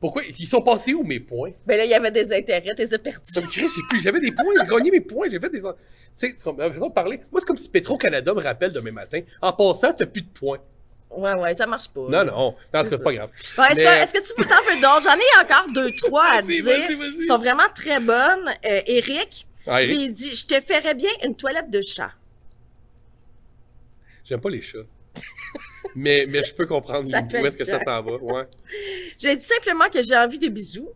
pourquoi? 0.00 0.22
Ils 0.38 0.46
sont 0.46 0.62
passés 0.62 0.94
où, 0.94 1.02
mes 1.02 1.20
points? 1.20 1.52
Ben 1.66 1.76
là, 1.76 1.84
il 1.84 1.90
y 1.90 1.94
avait 1.94 2.10
des 2.10 2.32
intérêts, 2.32 2.74
t'es 2.74 2.86
perdu. 2.98 3.20
Ça 3.24 3.40
me 3.40 3.46
crée, 3.46 3.62
j'ai 3.68 3.82
plus, 3.88 4.00
j'avais 4.02 4.20
des 4.20 4.32
points, 4.32 4.54
j'ai 4.60 4.66
gagné 4.70 4.90
mes 4.90 5.00
points, 5.00 5.28
j'ai 5.30 5.40
fait 5.40 5.50
des. 5.50 5.60
Tu 5.60 5.66
sais, 6.14 6.34
comme, 6.42 6.56
façon 6.56 6.88
de 6.88 6.92
parler. 6.92 7.20
Moi, 7.30 7.40
c'est 7.40 7.46
comme 7.46 7.56
si 7.56 7.68
Petro-Canada 7.68 8.34
me 8.34 8.40
rappelle 8.42 8.72
demain 8.72 8.92
matin. 8.92 9.20
En 9.40 9.52
passant, 9.52 9.92
t'as 9.92 10.06
plus 10.06 10.22
de 10.22 10.28
points. 10.28 10.58
Ouais, 11.10 11.34
ouais, 11.34 11.54
ça 11.54 11.66
marche 11.66 11.88
pas. 11.88 12.00
Non, 12.08 12.24
non. 12.24 12.32
En 12.34 12.52
tout 12.52 12.58
cas, 12.72 12.84
C'est 12.84 13.02
pas 13.02 13.12
grave. 13.14 13.30
Est-ce, 13.34 13.56
Mais- 13.58 13.74
que, 13.84 13.88
est-ce 14.02 14.12
que 14.12 14.26
tu 14.28 14.34
peux 14.34 14.44
t'en 14.44 14.62
faire 14.62 14.76
d'autres? 14.76 15.02
J'en 15.02 15.16
ai 15.16 15.42
encore 15.44 15.66
deux, 15.72 15.90
trois 15.94 16.24
à 16.26 16.42
Vas-y, 16.42 16.62
dire. 16.62 16.64
vas-y, 16.64 16.94
vas-y. 16.94 17.14
Ils 17.16 17.22
sont 17.22 17.38
vraiment 17.38 17.68
très 17.74 17.98
bonnes. 17.98 18.48
Euh, 18.66 18.80
Eric, 18.86 19.46
Ah, 19.66 19.82
Eric, 19.82 19.96
lui, 19.96 20.04
il 20.04 20.12
dit 20.12 20.34
Je 20.34 20.46
te 20.46 20.60
ferais 20.60 20.94
bien 20.94 21.10
une 21.24 21.34
toilette 21.34 21.70
de 21.70 21.80
chat. 21.80 22.12
j'aime 24.24 24.40
pas 24.40 24.50
les 24.50 24.60
chats. 24.60 24.78
mais, 25.96 26.26
mais 26.28 26.44
je 26.44 26.54
peux 26.54 26.66
comprendre 26.66 27.08
où 27.42 27.46
est-ce 27.46 27.56
que 27.56 27.64
ça 27.64 27.78
s'en 27.80 28.02
va. 28.02 28.12
Ouais. 28.16 28.44
J'ai 29.18 29.34
dit 29.36 29.44
simplement 29.44 29.88
que 29.88 30.02
j'ai 30.02 30.16
envie 30.16 30.38
de 30.38 30.48
bisous. 30.48 30.90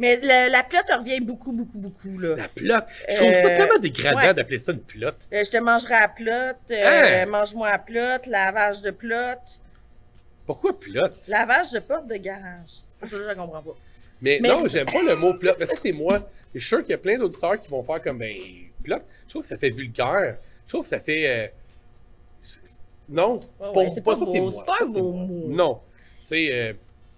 Mais 0.00 0.16
le- 0.16 0.50
la 0.50 0.62
plotte 0.62 0.86
revient 0.96 1.20
beaucoup, 1.20 1.50
beaucoup, 1.52 1.78
beaucoup. 1.78 2.18
Là. 2.18 2.36
La 2.36 2.48
plotte. 2.48 2.84
Je 3.08 3.16
trouve 3.16 3.32
ça 3.32 3.38
Euh, 3.46 3.56
tellement 3.56 3.78
dégradant 3.80 4.16
ouais. 4.18 4.34
d'appeler 4.34 4.58
ça 4.60 4.72
une 4.72 4.80
plotte. 4.80 5.28
Euh, 5.32 5.44
je 5.44 5.50
te 5.50 5.56
mangerai 5.58 5.94
à 5.94 6.08
plotte, 6.08 6.70
euh, 6.70 7.22
Hein? 7.22 7.26
mange-moi 7.26 7.68
à 7.68 7.78
plotte, 7.78 8.26
lavage 8.26 8.80
de 8.82 8.90
plotte, 8.92 9.60
Pourquoi 10.46 10.78
plotte? 10.78 11.26
lavage 11.28 11.72
de 11.72 11.80
porte 11.80 12.06
de 12.06 12.14
garage. 12.16 12.70
Ça, 13.02 13.16
je 13.16 13.34
comprends 13.34 13.62
pas. 13.62 13.76
Mais, 14.20 14.38
Mais 14.42 14.48
non, 14.48 14.66
j'aime 14.66 14.86
pas 14.86 15.02
le 15.02 15.14
mot 15.16 15.34
plotte. 15.38 15.56
Mais 15.60 15.66
ça, 15.66 15.74
c'est 15.76 15.92
moi. 15.92 16.28
Je 16.54 16.60
suis 16.60 16.68
sûr 16.68 16.80
qu'il 16.82 16.90
y 16.90 16.94
a 16.94 16.98
plein 16.98 17.18
d'auditeurs 17.18 17.58
qui 17.60 17.68
vont 17.68 17.82
faire 17.82 18.00
comme, 18.02 18.18
ben, 18.18 18.34
plotte. 18.82 19.04
Je 19.26 19.30
trouve 19.30 19.42
que 19.42 19.48
ça 19.48 19.56
fait 19.56 19.70
vulgaire. 19.70 20.36
Je 20.66 20.68
trouve 20.72 20.82
que 20.82 20.88
ça 20.88 20.98
fait. 20.98 21.26
euh, 21.28 21.46
Non. 23.08 23.38
Ouais, 23.74 23.90
c'est 23.94 24.02
pas 24.04 24.16
ça, 24.16 24.24
beau, 24.24 24.34
moi. 24.42 24.52
c'est 24.52 24.64
pas 24.64 24.76
Ça, 24.78 24.84
un 24.84 24.88
beau 24.88 25.12
mot. 25.12 25.48
Non. 25.48 25.78
Tu 26.20 26.26
sais, 26.28 26.48
euh, 26.52 26.72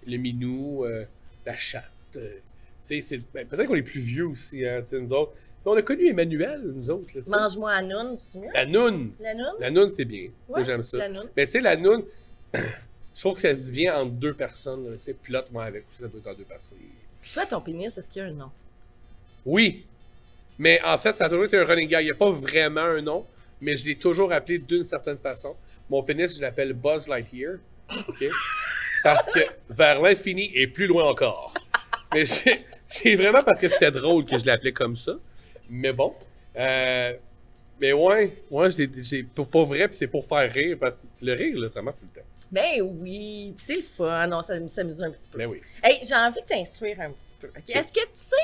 le 0.07 0.17
minou, 0.17 0.85
euh, 0.85 1.05
la 1.45 1.55
chatte. 1.57 1.83
euh, 2.17 2.39
ben, 3.33 3.47
peut-être 3.47 3.67
qu'on 3.67 3.75
est 3.75 3.81
plus 3.81 3.99
vieux 4.01 4.27
aussi, 4.27 4.65
hein, 4.65 4.81
tu 4.83 4.89
sais, 4.89 4.99
nous 4.99 5.13
autres. 5.13 5.33
On 5.63 5.75
a 5.77 5.81
connu 5.83 6.07
Emmanuel, 6.07 6.59
nous 6.63 6.89
autres. 6.89 7.05
Mange-moi 7.27 7.71
à 7.71 7.81
noun, 7.83 8.15
c'est 8.17 8.39
mieux? 8.39 8.49
La 8.53 8.65
noun? 8.65 9.11
La 9.59 9.69
noune, 9.69 9.89
c'est 9.89 10.05
bien. 10.05 10.29
Moi, 10.49 10.57
Ouais, 10.59 10.63
j'aime 10.65 10.81
ça. 10.83 10.97
la 10.97 11.09
noune. 11.09 11.29
Mais 11.37 11.45
tu 11.45 11.51
sais, 11.51 11.61
la 11.61 11.75
noune, 11.77 12.03
je 12.53 13.19
trouve 13.19 13.35
que 13.35 13.41
ça 13.41 13.55
se 13.55 13.65
dit 13.65 13.71
bien 13.71 13.95
entre 13.99 14.11
deux 14.13 14.33
personnes. 14.33 14.89
Tu 14.93 14.99
sais, 14.99 15.13
plotte, 15.13 15.51
moi, 15.51 15.65
avec 15.65 15.85
ça 15.91 16.07
peut 16.09 16.17
être 16.17 16.27
entre 16.27 16.37
deux 16.39 16.45
personnes. 16.45 16.77
Toi, 17.33 17.45
ton 17.45 17.61
pénis, 17.61 17.95
est-ce 17.95 18.09
qu'il 18.09 18.23
y 18.23 18.25
a 18.25 18.29
un 18.29 18.31
nom? 18.31 18.49
Oui. 19.45 19.85
Mais 20.57 20.81
en 20.83 20.97
fait, 20.97 21.13
ça 21.13 21.25
a 21.25 21.29
toujours 21.29 21.45
été 21.45 21.57
un 21.57 21.63
running 21.65 21.87
gag. 21.87 22.01
Il 22.01 22.05
n'y 22.05 22.11
a 22.11 22.15
pas 22.15 22.31
vraiment 22.31 22.81
un 22.81 23.01
nom, 23.01 23.25
mais 23.61 23.75
je 23.77 23.85
l'ai 23.85 23.95
toujours 23.95 24.31
appelé 24.33 24.57
d'une 24.57 24.83
certaine 24.83 25.17
façon. 25.19 25.55
Mon 25.89 26.01
pénis, 26.01 26.35
je 26.35 26.41
l'appelle 26.41 26.73
Buzz 26.73 27.07
Lightyear. 27.07 27.57
OK? 28.07 28.25
Parce 29.03 29.27
que 29.31 29.39
vers 29.69 30.01
l'infini 30.01 30.49
et 30.55 30.65
plus 30.65 30.87
loin 30.87 31.03
encore. 31.05 31.53
Mais 32.13 32.25
C'est 33.03 33.15
vraiment 33.15 33.41
parce 33.43 33.59
que 33.59 33.69
c'était 33.69 33.91
drôle 33.91 34.25
que 34.25 34.37
je 34.37 34.45
l'appelais 34.45 34.71
comme 34.73 34.95
ça. 34.95 35.13
Mais 35.69 35.93
bon. 35.93 36.13
Euh, 36.57 37.13
mais 37.79 37.93
ouais, 37.93 38.33
ouais, 38.51 38.69
j'ai 38.71 39.23
pour, 39.23 39.47
pour 39.47 39.65
vrai, 39.65 39.87
puis 39.87 39.97
c'est 39.97 40.07
pour 40.07 40.25
faire 40.27 40.51
rire, 40.51 40.77
parce 40.79 40.95
que 40.97 41.01
le 41.25 41.33
rire, 41.33 41.57
là, 41.57 41.69
ça 41.69 41.81
marche 41.81 41.97
tout 41.99 42.07
le 42.13 42.21
temps. 42.21 42.27
Ben 42.51 42.81
oui, 42.81 43.53
c'est 43.57 43.77
le 43.77 43.81
fun. 43.81 44.27
Non, 44.27 44.41
ça 44.41 44.55
s'amuse 44.67 45.01
un 45.01 45.09
petit 45.11 45.27
peu. 45.29 45.37
Ben 45.39 45.47
oui. 45.47 45.61
Hey, 45.81 45.99
j'ai 46.03 46.13
envie 46.15 46.41
de 46.41 46.45
t'instruire 46.45 46.99
un 46.99 47.11
petit 47.11 47.35
peu. 47.39 47.49
Est-ce 47.69 47.93
que 47.93 48.01
tu 48.01 48.07
sais 48.13 48.35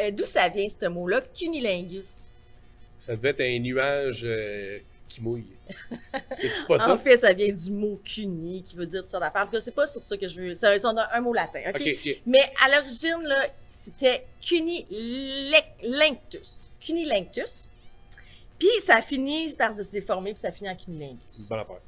euh, 0.00 0.10
d'où 0.12 0.24
ça 0.24 0.48
vient, 0.48 0.68
ce 0.68 0.86
mot-là, 0.86 1.20
cunilingus? 1.38 2.28
Ça 3.04 3.16
devait 3.16 3.30
être 3.30 3.40
un 3.40 3.58
nuage 3.58 4.22
euh, 4.24 4.78
qui 5.08 5.20
mouille. 5.20 5.44
C'est 6.40 6.66
pas 6.68 6.78
ça? 6.78 6.92
En 6.94 6.96
fait, 6.98 7.16
ça 7.16 7.32
vient 7.32 7.52
du 7.52 7.70
mot 7.72 8.00
cuni, 8.04 8.62
qui 8.62 8.76
veut 8.76 8.86
dire 8.86 9.00
toutes 9.00 9.10
sortes 9.10 9.24
d'affaires. 9.24 9.42
En 9.42 9.46
tout 9.46 9.52
cas, 9.52 9.60
c'est 9.60 9.74
pas 9.74 9.86
sur 9.88 10.02
ça 10.04 10.16
que 10.16 10.28
je 10.28 10.40
veux. 10.40 10.54
C'est 10.54 10.68
un, 10.68 10.96
un- 10.96 11.08
un 11.12 11.20
mot 11.20 11.34
latin, 11.34 11.60
OK? 11.68 11.80
Ok, 11.80 11.88
ok. 12.06 12.20
Mais 12.26 12.44
à 12.64 12.70
l'origine, 12.76 13.22
là, 13.24 13.48
c'était 13.72 14.26
cunilinctus. 14.40 16.70
Cunilingus. 16.80 17.68
Puis 18.58 18.68
ça 18.80 19.00
finit 19.00 19.54
par 19.56 19.72
se 19.74 19.82
déformer, 19.90 20.32
puis 20.32 20.40
ça 20.40 20.52
finit 20.52 20.70
en 20.70 20.76
cunilingus. 20.76 21.18
C'est 21.32 21.42
une 21.42 21.48
bonne 21.48 21.60
affaire. 21.60 21.80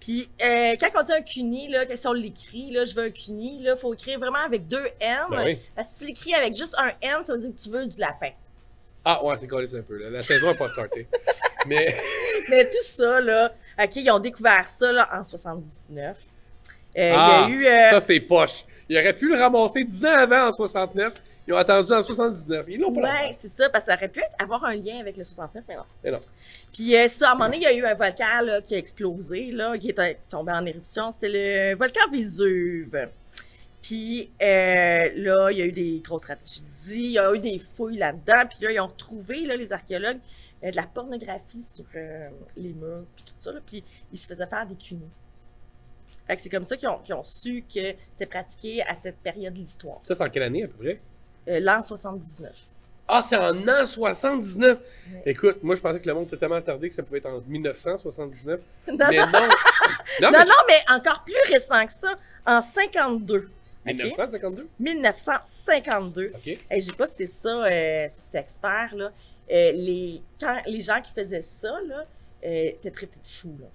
Puis 0.00 0.28
euh, 0.42 0.76
quand 0.80 0.88
on 0.94 1.02
dit 1.02 1.12
un 1.12 1.22
cuni, 1.22 1.68
là, 1.68 1.84
si 1.94 2.06
on 2.06 2.12
l'écrit, 2.12 2.70
là, 2.70 2.84
je 2.84 2.94
veux 2.94 3.04
un 3.04 3.10
cuni, 3.10 3.62
là, 3.62 3.76
faut 3.76 3.92
écrire 3.94 4.18
vraiment 4.18 4.38
avec 4.38 4.68
deux 4.68 4.86
N. 5.00 5.18
Ben 5.30 5.44
oui. 5.44 5.58
Parce 5.74 5.88
que 5.88 5.94
si 5.94 6.00
tu 6.00 6.06
l'écris 6.06 6.34
avec 6.34 6.56
juste 6.56 6.74
un 6.78 6.92
N, 7.02 7.24
ça 7.24 7.34
veut 7.34 7.40
dire 7.40 7.50
que 7.50 7.60
tu 7.60 7.70
veux 7.70 7.86
du 7.86 7.98
lapin. 7.98 8.30
Ah, 9.04 9.24
ouais, 9.24 9.36
c'est 9.40 9.46
collé 9.46 9.72
un 9.74 9.82
peu. 9.82 9.96
Là. 9.96 10.10
La 10.10 10.20
saison 10.20 10.48
n'a 10.48 10.54
pas 10.54 10.68
starté. 10.68 11.06
Mais, 11.66 11.94
Mais 12.48 12.68
tout 12.68 12.82
ça, 12.82 13.20
là, 13.20 13.52
OK, 13.78 13.96
ils 13.96 14.10
ont 14.10 14.18
découvert 14.18 14.68
ça 14.68 14.92
là, 14.92 15.08
en 15.12 15.24
79. 15.24 16.18
Euh, 16.96 17.12
ah, 17.16 17.46
il 17.48 17.54
y 17.54 17.54
a 17.54 17.56
eu. 17.56 17.66
euh, 17.66 17.90
ça, 17.90 18.00
c'est 18.00 18.20
poche. 18.20 18.64
Ils 18.88 18.98
auraient 18.98 19.14
pu 19.14 19.28
le 19.28 19.38
ramasser 19.38 19.84
10 19.84 20.06
ans 20.06 20.16
avant, 20.16 20.48
en 20.48 20.52
69. 20.52 21.14
Ils 21.48 21.54
ont 21.54 21.56
attendu 21.56 21.92
en 21.92 22.02
79. 22.02 22.66
Ils 22.68 22.78
l'ont 22.78 22.92
pas. 22.92 23.00
Ouais, 23.00 23.30
c'est 23.32 23.48
ça, 23.48 23.70
parce 23.70 23.86
que 23.86 23.90
ça 23.90 23.96
aurait 23.96 24.08
pu 24.08 24.20
avoir 24.38 24.64
un 24.66 24.74
lien 24.74 24.98
avec 25.00 25.16
le 25.16 25.24
69, 25.24 25.64
mais 25.66 25.76
non. 25.76 25.82
Mais 26.04 26.10
non. 26.10 26.20
Puis 26.74 26.94
euh, 26.94 27.08
ça, 27.08 27.28
à 27.28 27.32
un 27.32 27.34
moment 27.34 27.46
donné, 27.46 27.56
il 27.56 27.62
y 27.62 27.66
a 27.66 27.72
eu 27.72 27.86
un 27.86 27.94
volcan 27.94 28.42
là, 28.42 28.60
qui 28.60 28.74
a 28.74 28.78
explosé, 28.78 29.50
là, 29.52 29.78
qui 29.78 29.88
est 29.88 30.18
tombé 30.28 30.52
en 30.52 30.66
éruption. 30.66 31.10
C'était 31.10 31.30
le 31.30 31.74
volcan 31.74 32.02
Vésuve. 32.12 33.08
Puis 33.80 34.30
euh, 34.42 35.08
là, 35.14 35.50
il 35.50 35.58
y 35.58 35.62
a 35.62 35.64
eu 35.64 35.72
des 35.72 36.02
grosses 36.04 36.22
tragédies, 36.22 36.64
il 36.88 37.12
y 37.12 37.18
a 37.18 37.34
eu 37.34 37.38
des 37.38 37.58
fouilles 37.58 37.96
là-dedans. 37.96 38.44
Puis 38.50 38.66
là, 38.66 38.72
ils 38.72 38.80
ont 38.80 38.88
retrouvé, 38.88 39.46
là, 39.46 39.56
les 39.56 39.72
archéologues, 39.72 40.20
euh, 40.64 40.70
de 40.70 40.76
la 40.76 40.82
pornographie 40.82 41.62
sur 41.62 41.86
les 42.58 42.74
murs, 42.74 43.06
puis 43.16 43.24
tout 43.24 43.34
ça. 43.38 43.52
là. 43.52 43.60
puis 43.64 43.82
ils 44.12 44.18
se 44.18 44.26
faisaient 44.26 44.46
faire 44.46 44.66
des 44.66 44.76
cunis. 44.76 45.10
Fait 46.28 46.36
que 46.36 46.42
c'est 46.42 46.48
comme 46.50 46.64
ça 46.64 46.76
qu'ils 46.76 46.88
ont, 46.88 46.98
qu'ils 46.98 47.14
ont 47.14 47.24
su 47.24 47.64
que 47.74 47.94
c'est 48.14 48.26
pratiqué 48.26 48.82
à 48.82 48.94
cette 48.94 49.16
période 49.16 49.54
de 49.54 49.58
l'histoire. 49.58 49.98
Ça, 50.04 50.14
c'est 50.14 50.22
en 50.22 50.28
quelle 50.30 50.44
année, 50.44 50.62
à 50.64 50.66
peu 50.68 50.74
près? 50.74 51.00
Euh, 51.48 51.58
L'an 51.60 51.82
79. 51.82 52.52
Ah, 53.10 53.22
c'est 53.26 53.36
en 53.38 53.66
an 53.66 53.86
79! 53.86 54.78
Ouais. 55.14 55.22
Écoute, 55.24 55.62
moi, 55.62 55.74
je 55.74 55.80
pensais 55.80 55.98
que 55.98 56.06
le 56.06 56.12
monde 56.12 56.26
était 56.26 56.36
tellement 56.36 56.56
attardé 56.56 56.90
que 56.90 56.94
ça 56.94 57.02
pouvait 57.02 57.18
être 57.18 57.26
en 57.26 57.40
1979. 57.46 58.60
Non, 58.88 58.96
mais 59.08 59.16
non, 59.16 59.26
non! 59.32 59.40
Non, 60.20 60.30
mais 60.32 60.38
non, 60.38 60.54
mais 60.66 60.94
encore 60.94 61.22
plus 61.24 61.34
récent 61.52 61.86
que 61.86 61.92
ça, 61.92 62.14
en 62.46 62.60
52. 62.60 63.48
je- 63.86 63.92
1952? 63.92 64.68
1952. 64.78 66.32
OK. 66.34 66.46
Hey, 66.70 66.80
je 66.80 66.86
sais 66.86 66.92
pas 66.92 67.06
si 67.06 67.12
c'était 67.12 67.26
ça 67.26 67.64
euh, 67.64 68.08
sur 68.08 68.22
ces 68.24 68.36
experts, 68.36 68.94
là. 68.94 69.12
Euh, 69.50 69.72
les, 69.72 70.20
quand 70.38 70.60
les 70.66 70.82
gens 70.82 71.00
qui 71.00 71.12
faisaient 71.12 71.40
ça, 71.42 71.74
là, 71.88 72.04
euh, 72.44 72.68
étaient 72.68 72.90
traités 72.90 73.20
de 73.20 73.26
fous, 73.26 73.56
là. 73.60 73.66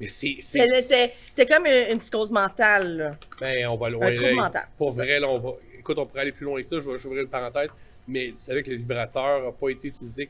Mais 0.00 0.08
c'est. 0.08 0.38
c'est- 0.40 1.46
comme 1.46 1.66
une, 1.66 1.92
une 1.92 1.98
psychose 1.98 2.30
mentale, 2.30 2.96
là. 2.96 3.10
Ben, 3.40 3.66
on 3.68 3.76
va 3.76 3.90
loin. 3.90 4.06
Un 4.06 4.14
trouble 4.14 4.30
là. 4.30 4.42
mental. 4.42 4.68
Pour 4.78 4.92
ça. 4.92 5.04
vrai, 5.04 5.20
là, 5.20 5.28
on 5.28 5.38
va. 5.38 5.50
Écoute, 5.78 5.98
on 5.98 6.06
pourrait 6.06 6.22
aller 6.22 6.32
plus 6.32 6.44
loin 6.46 6.60
que 6.60 6.66
ça. 6.66 6.76
Je 6.80 6.88
vais 6.90 7.06
ouvrir 7.06 7.22
une 7.22 7.28
parenthèse. 7.28 7.70
Mais 8.08 8.28
tu 8.28 8.34
savais 8.38 8.62
que 8.62 8.70
le 8.70 8.76
vibrateur 8.76 9.42
n'a 9.44 9.52
pas 9.52 9.68
été 9.68 9.88
utilisé, 9.88 10.28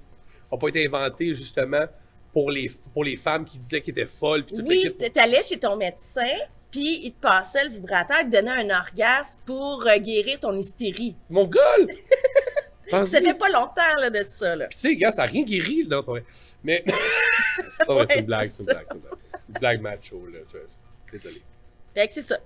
n'a 0.50 0.58
pas 0.58 0.68
été 0.68 0.84
inventé 0.84 1.34
justement 1.34 1.84
pour 2.32 2.50
les, 2.50 2.70
pour 2.92 3.04
les 3.04 3.16
femmes 3.16 3.44
qui 3.44 3.58
disaient 3.58 3.80
qu'ils 3.80 3.92
étaient 3.92 4.06
folles. 4.06 4.44
Puis 4.44 4.56
Oui, 4.66 4.82
c'était- 4.86 5.10
t'allais 5.10 5.42
chez 5.42 5.58
ton 5.58 5.76
médecin, 5.76 6.28
puis 6.70 7.00
il 7.04 7.12
te 7.12 7.20
passait 7.20 7.64
le 7.64 7.70
vibrateur, 7.70 8.18
il 8.22 8.30
te 8.30 8.36
donnait 8.36 8.50
un 8.70 8.70
orgasme 8.80 9.40
pour 9.46 9.84
euh, 9.86 9.96
guérir 9.98 10.38
ton 10.40 10.52
hystérie. 10.56 11.16
Mon 11.30 11.46
gueule! 11.46 11.88
Ça 13.06 13.20
fait 13.20 13.34
pas 13.34 13.48
longtemps, 13.48 13.94
là, 13.98 14.10
de 14.10 14.24
ça, 14.28 14.56
là. 14.56 14.66
Puis 14.68 14.76
tu 14.76 14.88
sais, 14.88 14.96
gars, 14.96 15.12
ça 15.12 15.26
n'a 15.26 15.32
rien 15.32 15.44
guéri, 15.44 15.84
là. 15.84 16.02
Mais. 16.62 16.84
c'est 17.76 17.88
Ouais, 17.88 18.18
une 18.18 18.24
blague, 18.26 18.48
c'est 18.48 18.60
une 18.62 18.66
blague, 18.66 18.86
une 18.94 19.00
blague. 19.00 19.18
Une 19.48 19.54
blague 19.60 19.80
macho, 19.80 20.26
là. 20.26 20.38
Désolé. 21.10 21.42
Fait 21.94 22.06
que 22.06 22.12
c'est 22.14 22.22
ça. 22.22 22.38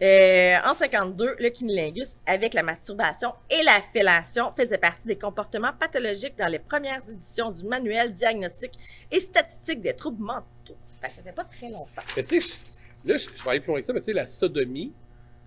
Euh, 0.00 0.56
en 0.64 0.74
52, 0.74 1.36
le 1.38 1.50
cunilingus, 1.50 2.16
avec 2.26 2.54
la 2.54 2.62
masturbation 2.64 3.32
et 3.50 3.62
la 3.62 3.80
fellation, 3.80 4.50
faisait 4.52 4.78
partie 4.78 5.06
des 5.06 5.16
comportements 5.16 5.72
pathologiques 5.78 6.36
dans 6.36 6.48
les 6.48 6.58
premières 6.58 7.08
éditions 7.08 7.50
du 7.52 7.64
manuel 7.64 8.10
diagnostique 8.10 8.72
et 9.12 9.20
statistique 9.20 9.80
des 9.80 9.94
troubles 9.94 10.22
mentaux. 10.24 10.76
Ça 11.02 11.08
fait 11.08 11.32
pas 11.32 11.44
très 11.44 11.68
longtemps. 11.70 12.02
Mais 12.16 12.22
tu 12.24 12.40
sais, 12.40 12.58
je- 13.04 13.08
là, 13.12 13.16
je, 13.16 13.28
je 13.34 13.42
vais 13.44 13.50
aller 13.50 13.60
plus 13.60 13.68
loin 13.70 13.80
que 13.80 13.86
ça, 13.86 13.92
mais 13.92 14.00
tu 14.00 14.06
sais, 14.06 14.12
la 14.12 14.26
sodomie, 14.26 14.92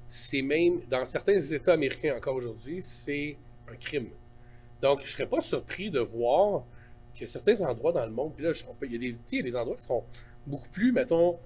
c'est 0.08 0.41
même, 0.41 0.80
dans 0.89 1.06
certains 1.06 1.39
États 1.39 1.74
américains 1.74 2.15
encore 2.15 2.36
aujourd'hui, 2.36 2.80
c'est 2.82 3.38
un 3.70 3.76
crime. 3.76 4.10
Donc, 4.86 5.02
je 5.04 5.12
serais 5.12 5.26
pas 5.26 5.41
surpris 5.41 5.89
de 5.89 6.00
voir 6.00 6.63
que 7.19 7.26
certains 7.26 7.60
endroits 7.62 7.91
dans 7.91 8.06
le 8.06 8.12
monde, 8.12 8.34
puis 8.36 8.43
là, 8.45 8.52
il 8.84 9.04
y, 9.04 9.36
y 9.36 9.39
a 9.39 9.41
des 9.41 9.56
endroits 9.56 9.76
qui 9.78 9.84
sont 9.84 10.04
beaucoup 10.45 10.69
plus, 10.69 10.91
mettons, 10.91 11.39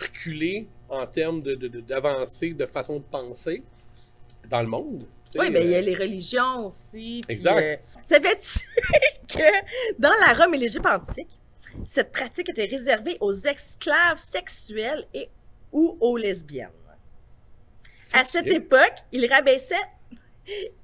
reculés 0.00 0.68
en 0.88 1.06
termes 1.06 1.42
de, 1.42 1.54
de- 1.56 1.66
de- 1.68 1.80
d'avancée, 1.80 2.52
de, 2.52 2.66
façon 2.66 2.98
de 2.98 3.04
penser 3.04 3.62
dans 4.48 4.62
le 4.62 4.68
monde. 4.68 5.04
Oui, 5.34 5.50
ben 5.50 5.62
il 5.62 5.70
y 5.70 5.74
a 5.74 5.78
euh, 5.78 5.80
les 5.82 5.94
religions 5.94 6.66
aussi. 6.66 7.20
puis, 7.26 7.34
Exact. 7.36 7.58
euh, 7.62 7.76
Savais-tu 8.04 8.60
que 9.28 9.98
dans 9.98 10.12
la 10.26 10.32
Rome 10.34 10.54
et 10.54 10.58
l'Égypte 10.58 10.86
antique, 10.86 11.38
cette 11.86 12.12
pratique 12.12 12.48
était 12.50 12.64
réservée 12.66 13.16
aux 13.20 13.32
esclaves 13.32 14.18
sexuels 14.18 15.04
et 15.12 15.28
ou 15.72 15.96
aux 16.00 16.16
lesbiennes? 16.16 16.70
À 18.14 18.24
cette 18.24 18.46
époque, 18.46 18.94
il 19.12 19.26
rabaissait, 19.30 19.74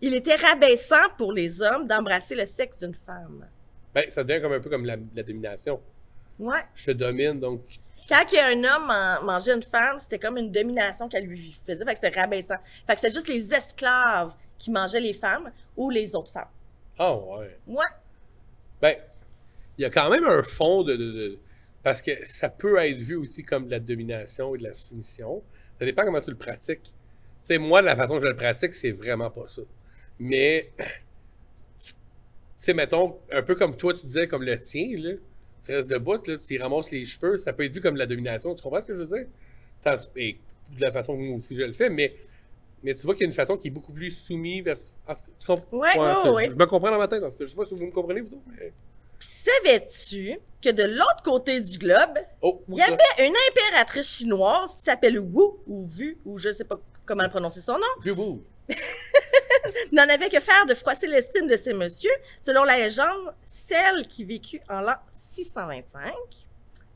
il 0.01 0.15
était 0.15 0.37
rabaissant 0.37 1.09
pour 1.19 1.33
les 1.33 1.63
hommes 1.63 1.87
d'embrasser 1.87 2.35
le 2.35 2.47
sexe 2.47 2.79
d'une 2.79 2.95
femme. 2.95 3.47
ben, 3.95 4.05
ça 4.11 4.25
devient 4.25 4.41
comme 4.43 4.53
un 4.53 4.61
peu 4.61 4.71
comme 4.71 4.85
la, 4.85 4.97
la 5.15 5.23
domination. 5.23 5.81
Ouais. 6.39 6.63
Je 6.75 6.87
te 6.87 6.91
domine, 6.93 7.39
donc 7.41 7.63
Quand 8.09 8.25
il 8.33 8.35
y 8.37 8.39
a 8.39 8.47
un 8.49 8.65
homme 8.65 8.87
man- 8.89 9.25
mangeait 9.25 9.55
une 9.55 9.63
femme, 9.63 9.99
c'était 9.99 10.19
comme 10.19 10.37
une 10.37 10.51
domination 10.51 11.09
qu'elle 11.09 11.27
lui 11.27 11.57
faisait. 11.67 11.85
Fait 11.85 11.95
que 11.95 12.01
c'était 12.01 12.21
rabaissant. 12.21 12.57
Fait 12.87 12.95
que 12.95 13.01
c'était 13.01 13.15
juste 13.15 13.29
les 13.29 13.55
esclaves 13.55 14.35
qui 14.59 14.71
mangeaient 14.71 15.01
les 15.01 15.13
femmes 15.15 15.51
ou 15.77 15.91
les 15.91 16.15
autres 16.17 16.31
femmes. 16.33 16.49
Ah 16.99 17.15
ouais. 17.17 17.59
Ouais. 17.67 17.85
Ben, 18.83 18.97
il 19.79 19.83
y 19.83 19.85
a 19.85 19.91
quand 19.91 20.11
même 20.11 20.25
un 20.27 20.43
fond 20.43 20.83
de, 20.83 20.95
de- 20.97 21.13
de- 21.13 21.39
Parce 21.83 22.03
que 22.03 22.11
ça 22.25 22.49
peut 22.51 22.77
être 22.79 22.99
vu 23.01 23.15
aussi 23.17 23.43
comme 23.45 23.67
de 23.67 23.71
la 23.71 23.81
domination 23.81 24.55
et 24.55 24.59
de 24.59 24.65
la 24.65 24.75
soumission. 24.75 25.43
Ça 25.79 25.85
dépend 25.85 26.05
comment 26.05 26.21
tu 26.21 26.31
le 26.31 26.37
pratiques. 26.37 26.93
Tu 27.45 27.49
sais, 27.49 27.59
moi, 27.59 27.83
de 27.83 27.87
la 27.87 27.95
façon 27.95 28.15
que 28.15 28.23
je 28.23 28.29
le 28.29 28.37
pratique, 28.37 28.73
c'est 28.73 28.91
vraiment 28.91 29.29
pas 29.29 29.45
ça. 29.49 29.61
Mais, 30.19 30.71
tu 31.85 31.93
sais, 32.57 32.73
mettons, 32.73 33.19
un 33.31 33.43
peu 33.43 33.55
comme 33.55 33.77
toi, 33.77 33.93
tu 33.93 34.07
disais, 34.07 34.27
comme 34.27 34.43
le 34.45 34.59
tien, 34.59 34.97
là. 34.97 35.13
Tu 35.63 35.73
restes 35.73 35.91
debout, 35.91 36.27
là, 36.27 36.39
tu 36.39 36.55
y 36.55 36.59
ramasses 36.59 36.91
les 36.91 37.05
cheveux, 37.05 37.37
ça 37.39 37.53
peut 37.53 37.65
être 37.65 37.75
vu 37.75 37.83
comme 37.83 37.95
de 37.95 37.99
la 37.99 38.07
domination. 38.07 38.55
Tu 38.55 38.63
comprends 38.63 38.81
ce 38.81 38.87
que 38.87 38.95
je 38.95 39.03
veux 39.03 39.07
dire? 39.07 39.27
Et 40.17 40.39
de 40.75 40.81
la 40.81 40.91
façon 40.91 41.15
que 41.15 41.21
moi 41.21 41.37
aussi 41.37 41.55
je 41.55 41.63
le 41.63 41.75
fais, 41.75 41.91
mais, 41.91 42.17
mais 42.83 42.95
tu 42.95 43.03
vois 43.03 43.15
qu'il 43.15 43.23
y 43.23 43.25
a 43.25 43.27
une 43.27 43.33
façon 43.33 43.59
qui 43.59 43.69
est 43.69 43.71
beaucoup 43.71 43.93
plus 43.93 44.11
soumise 44.11 44.65
vers. 44.65 44.77
Ah, 45.07 45.15
tu 45.15 45.47
comprends? 45.47 45.79
Ouais, 45.79 45.99
ouais, 45.99 46.29
ouais. 46.31 46.45
Je, 46.47 46.53
je 46.53 46.57
me 46.57 46.65
comprends 46.65 46.91
dans 46.91 46.99
ma 46.99 47.09
tête, 47.09 47.21
parce 47.21 47.37
que 47.37 47.45
je 47.45 47.51
sais 47.51 47.57
pas 47.57 47.67
si 47.67 47.75
vous 47.75 47.85
me 47.85 47.91
comprenez, 47.91 48.23
vous 48.23 48.35
autres, 48.35 48.43
mais... 48.49 48.73
Puis 49.19 49.29
savais-tu 49.29 50.39
que 50.63 50.71
de 50.71 50.83
l'autre 50.83 51.23
côté 51.23 51.61
du 51.61 51.79
globe, 51.79 52.19
Oh, 52.41 52.63
il 52.69 52.77
y 52.77 52.83
avait 52.83 52.97
une 53.21 53.35
impératrice 53.51 54.19
chinoise 54.19 54.77
qui 54.77 54.83
s'appelle 54.83 55.19
Wu, 55.19 55.43
ou 55.67 55.87
Vu, 55.87 56.19
ou 56.25 56.39
je 56.39 56.51
sais 56.51 56.65
pas 56.65 56.81
comment 57.07 57.29
prononcer 57.29 57.61
son 57.61 57.75
nom, 57.79 57.87
Bubou. 58.03 58.43
n'en 59.93 60.09
avait 60.09 60.29
que 60.29 60.41
faire 60.41 60.67
de 60.67 60.75
froisser 60.75 61.07
l'estime 61.07 61.47
de 61.47 61.57
ces 61.57 61.73
messieurs. 61.75 62.11
Selon 62.41 62.65
la 62.65 62.77
légende, 62.79 63.35
celle 63.45 64.07
qui 64.09 64.25
vécut 64.25 64.61
en 64.69 64.81
l'an 64.81 64.97
625, 65.11 66.13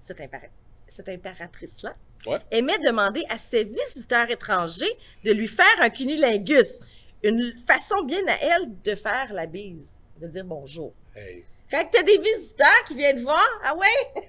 cette, 0.01 0.21
impéra- 0.21 0.49
cette 0.89 1.09
impératrice-là, 1.09 1.95
Ouais. 2.27 2.41
aimait 2.51 2.79
demander 2.81 3.23
à 3.31 3.39
ses 3.39 3.63
visiteurs 3.63 4.29
étrangers 4.29 4.93
de 5.25 5.31
lui 5.33 5.47
faire 5.47 5.67
un 5.81 5.89
cunilingus, 5.89 6.81
une 7.23 7.55
façon 7.65 8.03
bien 8.03 8.27
à 8.27 8.37
elle 8.41 8.81
de 8.83 8.97
faire 8.97 9.33
la 9.33 9.47
bise, 9.47 9.95
de 10.21 10.27
dire 10.27 10.45
bonjour. 10.45 10.93
Hey. 11.15 11.45
Fait 11.69 11.85
que 11.85 11.91
t'as 11.93 12.03
des 12.03 12.19
visiteurs 12.19 12.83
qui 12.89 12.97
viennent 12.97 13.21
voir, 13.23 13.47
ah 13.63 13.77
ouais, 13.77 14.23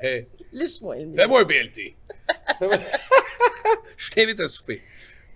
Hey. 0.00 0.26
lâche-moi. 0.52 0.96
le 0.96 1.12
Fais-moi 1.14 1.40
un 1.40 1.44
BLT. 1.44 1.94
Je 3.96 4.10
t'invite 4.10 4.40
à 4.40 4.48
souper. 4.48 4.80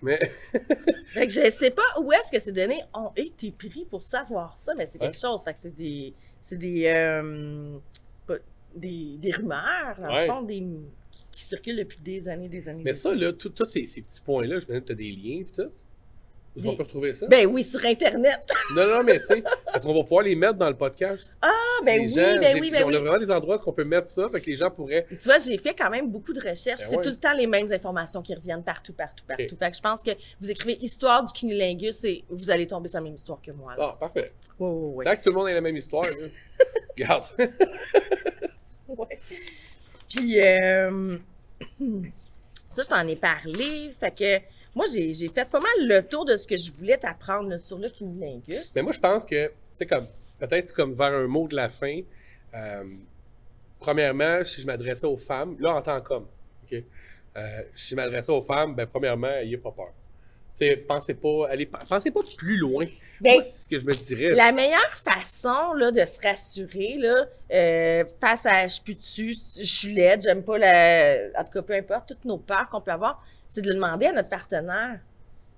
Mais, 0.01 0.17
Fait 1.13 1.27
que 1.27 1.31
je 1.33 1.49
sais 1.49 1.71
pas 1.71 1.81
où 2.01 2.11
est-ce 2.11 2.31
que 2.31 2.39
ces 2.39 2.51
données 2.51 2.81
ont 2.93 3.11
été 3.15 3.51
prises 3.51 3.85
pour 3.89 4.03
savoir 4.03 4.57
ça, 4.57 4.73
mais 4.75 4.85
c'est 4.85 4.99
quelque 4.99 5.13
Ouais. 5.15 5.19
chose. 5.29 5.43
Fait 5.43 5.53
que 5.53 5.59
c'est 5.59 5.73
des. 5.75 6.13
C'est 6.41 6.57
des, 6.57 6.85
euh, 6.87 7.77
des. 8.75 9.17
des 9.17 9.31
rumeurs, 9.31 9.95
dans 9.97 10.07
Ouais. 10.13 10.27
le 10.27 10.33
fond, 10.33 10.41
des, 10.41 10.59
qui, 11.11 11.25
qui 11.31 11.41
circulent 11.41 11.77
depuis 11.77 11.99
des 12.01 12.27
années, 12.27 12.49
des 12.49 12.67
années. 12.67 12.83
mais 12.83 12.93
ça, 12.93 13.13
là, 13.15 13.31
tous 13.31 13.53
ces, 13.65 13.85
ces 13.85 14.01
petits 14.01 14.21
points-là, 14.21 14.59
je 14.59 14.65
me 14.67 14.73
dis 14.73 14.81
que 14.81 14.87
tu 14.87 14.91
as 14.91 14.95
des 14.95 15.11
liens 15.11 15.41
et 15.41 15.45
tout. 15.45 15.71
Des- 16.55 16.69
on 16.69 16.75
peut 16.75 16.83
retrouver 16.83 17.15
ça? 17.15 17.25
Ben 17.27 17.47
oui, 17.47 17.63
sur 17.63 17.83
Internet. 17.83 18.41
Non, 18.75 18.87
non, 18.87 19.03
mais 19.03 19.19
tu 19.19 19.25
sais, 19.25 19.43
parce 19.65 19.83
qu'on 19.83 19.93
va 19.93 20.01
pouvoir 20.03 20.23
les 20.23 20.35
mettre 20.35 20.53
dans 20.53 20.69
le 20.69 20.75
podcast. 20.75 21.35
Ah, 21.41 21.49
ben 21.83 22.01
Les 22.01 22.07
oui, 22.07 22.09
gens, 22.09 22.39
ben 22.39 22.57
oui, 22.61 22.71
ben 22.71 22.83
On 22.83 22.87
oui. 22.87 22.95
a 22.95 22.99
vraiment 22.99 23.19
des 23.19 23.29
endroits 23.31 23.57
où 23.57 23.69
on 23.69 23.73
peut 23.73 23.83
mettre 23.83 24.09
ça, 24.09 24.29
fait 24.29 24.39
que 24.41 24.45
les 24.49 24.55
gens 24.55 24.71
pourraient. 24.71 25.05
Tu 25.09 25.17
vois, 25.25 25.37
j'ai 25.39 25.57
fait 25.57 25.73
quand 25.75 25.89
même 25.89 26.09
beaucoup 26.09 26.31
de 26.33 26.39
recherches. 26.39 26.81
Ben 26.81 26.87
c'est 26.89 26.95
ouais. 26.97 27.03
tout 27.03 27.09
le 27.09 27.15
temps 27.17 27.33
les 27.33 27.45
mêmes 27.47 27.71
informations 27.71 28.21
qui 28.21 28.33
reviennent 28.33 28.63
partout, 28.63 28.93
partout, 28.93 29.23
partout. 29.27 29.55
Fait 29.57 29.69
que 29.71 29.75
je 29.75 29.81
pense 29.81 30.01
que 30.03 30.11
vous 30.39 30.49
écrivez 30.51 30.77
Histoire 30.81 31.23
du 31.23 31.33
cunilingus 31.33 32.03
et 32.05 32.23
vous 32.29 32.49
allez 32.51 32.65
tomber 32.67 32.87
sur 32.87 32.99
la 32.99 33.03
même 33.03 33.15
histoire 33.15 33.41
que 33.41 33.51
moi. 33.51 33.75
Là. 33.75 33.89
Ah, 33.93 33.97
parfait. 33.99 34.31
Ouais, 34.59 34.67
ouais. 34.69 35.05
Tant 35.05 35.15
que 35.15 35.23
tout 35.23 35.29
le 35.29 35.35
monde 35.35 35.49
ait 35.49 35.53
la 35.53 35.61
même 35.61 35.75
histoire. 35.77 36.05
Regarde. 36.97 37.25
Ouais. 38.87 39.19
Puis, 40.09 40.39
euh, 40.39 41.17
ça, 42.69 42.83
je 42.83 42.89
t'en 42.89 43.07
ai 43.07 43.15
parlé. 43.15 43.91
Fait 43.99 44.11
que 44.15 44.39
moi, 44.75 44.85
j'ai 44.87 45.29
fait 45.29 45.49
pas 45.49 45.59
mal 45.59 45.87
le 45.87 46.01
tour 46.01 46.25
de 46.25 46.35
ce 46.35 46.47
que 46.47 46.57
je 46.57 46.71
voulais 46.71 46.97
t'apprendre 46.97 47.57
sur 47.59 47.77
le 47.77 47.89
cunilingus. 47.89 48.73
Mais 48.75 48.81
moi, 48.81 48.91
je 48.91 48.99
pense 48.99 49.25
que, 49.25 49.47
tu 49.47 49.53
sais, 49.75 49.85
comme, 49.85 50.05
peut-être 50.39 50.73
comme 50.73 50.93
vers 50.93 51.13
un 51.13 51.27
mot 51.27 51.47
de 51.47 51.55
la 51.55 51.69
fin, 51.69 51.99
euh, 52.55 52.83
premièrement, 53.79 54.43
si 54.43 54.61
je 54.61 54.65
m'adressais 54.65 55.05
aux 55.05 55.17
femmes, 55.17 55.55
là, 55.59 55.75
en 55.75 55.81
tant 55.81 56.01
qu'homme, 56.01 56.27
OK? 56.63 56.83
Euh, 57.35 57.61
si 57.73 57.91
je 57.91 57.95
m'adressais 57.95 58.31
aux 58.31 58.41
femmes, 58.41 58.75
ben, 58.75 58.87
premièrement, 58.87 59.27
ayez 59.27 59.57
pas 59.57 59.71
peur. 59.71 59.93
Tu 60.55 60.65
sais, 60.65 60.77
pensez 60.77 61.15
pas, 61.15 61.47
allez, 61.49 61.65
pensez 61.65 62.11
pas 62.11 62.21
plus 62.37 62.57
loin. 62.57 62.85
Ben, 63.19 63.41
c'est 63.41 63.63
ce 63.63 63.69
que 63.69 63.79
je 63.79 63.85
me 63.85 63.93
dirais. 63.93 64.35
La 64.35 64.51
meilleure 64.51 64.97
façon 64.97 65.73
là, 65.73 65.91
de 65.91 66.05
se 66.05 66.21
rassurer 66.21 66.97
là, 66.99 67.25
euh, 67.51 68.05
face 68.21 68.45
à 68.45 68.67
je 68.67 68.81
suis 68.99 68.99
je 69.57 69.63
suis 69.63 69.93
laide, 69.93 70.21
j'aime 70.21 70.43
pas 70.43 70.57
la. 70.59 71.29
En 71.39 71.43
tout 71.43 71.53
cas, 71.53 71.61
peu 71.63 71.73
importe, 71.73 72.09
toutes 72.09 72.25
nos 72.25 72.37
peurs 72.37 72.69
qu'on 72.69 72.81
peut 72.81 72.91
avoir, 72.91 73.23
c'est 73.53 73.61
de 73.61 73.67
le 73.67 73.75
demander 73.75 74.07
à 74.07 74.13
notre 74.13 74.29
partenaire. 74.29 74.99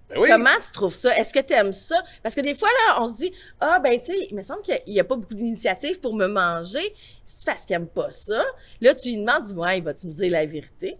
Ben 0.09 0.19
oui. 0.19 0.29
Comment 0.29 0.57
tu 0.63 0.71
trouves 0.73 0.93
ça? 0.93 1.17
Est-ce 1.17 1.33
que 1.33 1.39
tu 1.39 1.53
aimes 1.53 1.71
ça? 1.71 1.95
Parce 2.21 2.35
que 2.35 2.41
des 2.41 2.53
fois, 2.53 2.67
là, 2.67 3.01
on 3.01 3.07
se 3.07 3.15
dit 3.15 3.31
Ah, 3.59 3.79
ben, 3.79 3.97
tu 3.97 4.07
sais, 4.07 4.27
il 4.29 4.35
me 4.35 4.41
semble 4.41 4.61
qu'il 4.63 4.81
n'y 4.85 4.99
a 4.99 5.05
pas 5.05 5.15
beaucoup 5.15 5.33
d'initiatives 5.33 5.99
pour 6.01 6.13
me 6.13 6.27
manger. 6.27 6.93
Si 7.23 7.39
tu 7.39 7.45
parce 7.45 7.65
qu'il 7.65 7.77
n'aime 7.77 7.87
pas 7.87 8.09
ça, 8.09 8.43
là, 8.81 8.93
tu 8.93 9.09
lui 9.09 9.17
demandes, 9.17 9.45
dis-moi, 9.45 9.75
il 9.75 9.83
va-tu 9.83 10.07
me 10.07 10.13
dire 10.13 10.29
la 10.29 10.45
vérité? 10.45 10.97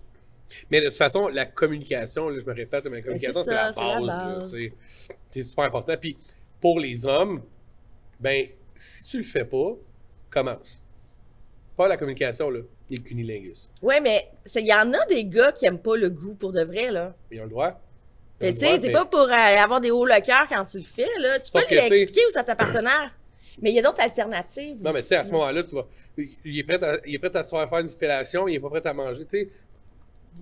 Mais 0.72 0.80
de 0.80 0.88
toute 0.88 0.98
façon, 0.98 1.28
la 1.28 1.46
communication, 1.46 2.30
là, 2.30 2.40
je 2.40 2.46
me 2.46 2.54
répète, 2.54 2.86
mais 2.86 2.98
la 2.98 3.02
communication, 3.02 3.44
c'est 3.44 3.54
la 3.54 3.72
base. 3.72 4.56
c'est 5.30 5.44
super 5.44 5.66
important. 5.66 5.96
Puis 6.00 6.18
pour 6.62 6.80
les 6.80 7.06
hommes, 7.06 7.44
ben, 8.22 8.48
si 8.74 9.04
tu 9.04 9.18
le 9.18 9.24
fais 9.26 9.46
pas, 9.46 9.74
commence. 10.30 10.82
Pas 11.76 11.90
la 11.90 11.98
communication, 11.98 12.50
là, 12.50 12.62
ni 12.90 12.98
le 12.98 13.04
cunilingus. 13.04 13.72
Ouais, 13.82 14.00
mais 14.00 14.28
c'est- 14.46 14.62
il 14.62 14.68
y 14.68 14.74
en 14.74 14.94
a 14.94 15.06
des 15.08 15.26
gars 15.26 15.52
qui 15.52 15.66
aiment 15.66 15.80
pas 15.80 15.96
le 15.98 16.10
goût 16.10 16.36
pour 16.36 16.52
de 16.52 16.64
vrai, 16.64 16.92
là. 16.92 17.14
Ils 17.32 17.40
ont 17.42 17.46
le 17.46 17.50
droit. 17.50 17.80
Ils 18.42 18.50
ont 18.50 18.54
tu 18.54 18.60
sais, 18.60 18.80
mais- 18.80 18.92
pas 18.92 19.06
pour 19.06 19.22
euh, 19.22 19.32
avoir 19.32 19.80
des 19.82 19.92
hauts 19.92 20.06
le 20.06 20.22
cœur 20.22 20.46
quand 20.50 20.64
tu 20.66 20.78
le 20.78 20.84
fais, 20.84 21.08
là. 21.20 21.40
Tu 21.40 21.52
Sauf 21.52 21.66
peux 21.68 21.74
lui 21.76 21.82
expliquer 21.82 22.22
où 22.22 22.30
c'est 22.32 22.44
ta 22.44 22.56
partenaire. 22.56 23.12
Mais 23.62 23.72
il 23.72 23.76
y 23.76 23.80
a 23.80 23.82
d'autres 23.82 24.02
alternatives. 24.02 24.84
Non, 24.84 24.92
mais 24.92 25.02
tu 25.02 25.08
sais, 25.08 25.16
à 25.16 25.24
ce 25.24 25.32
moment-là, 25.32 25.64
tu 25.64 25.74
vas. 25.76 25.86
Il 26.18 26.60
est, 26.60 26.64
prêt 26.64 26.84
à, 26.84 26.98
il 27.06 27.16
est 27.16 27.20
prêt 27.20 27.36
à 27.38 27.42
se 27.44 27.50
faire 27.50 27.70
faire 27.70 27.80
une 27.80 27.88
fellation, 27.90 28.48
il 28.50 28.56
est 28.56 28.60
pas 28.60 28.70
prêt 28.70 28.86
à 28.86 28.94
manger. 28.94 29.24
Tu 29.26 29.30
sais, 29.40 29.50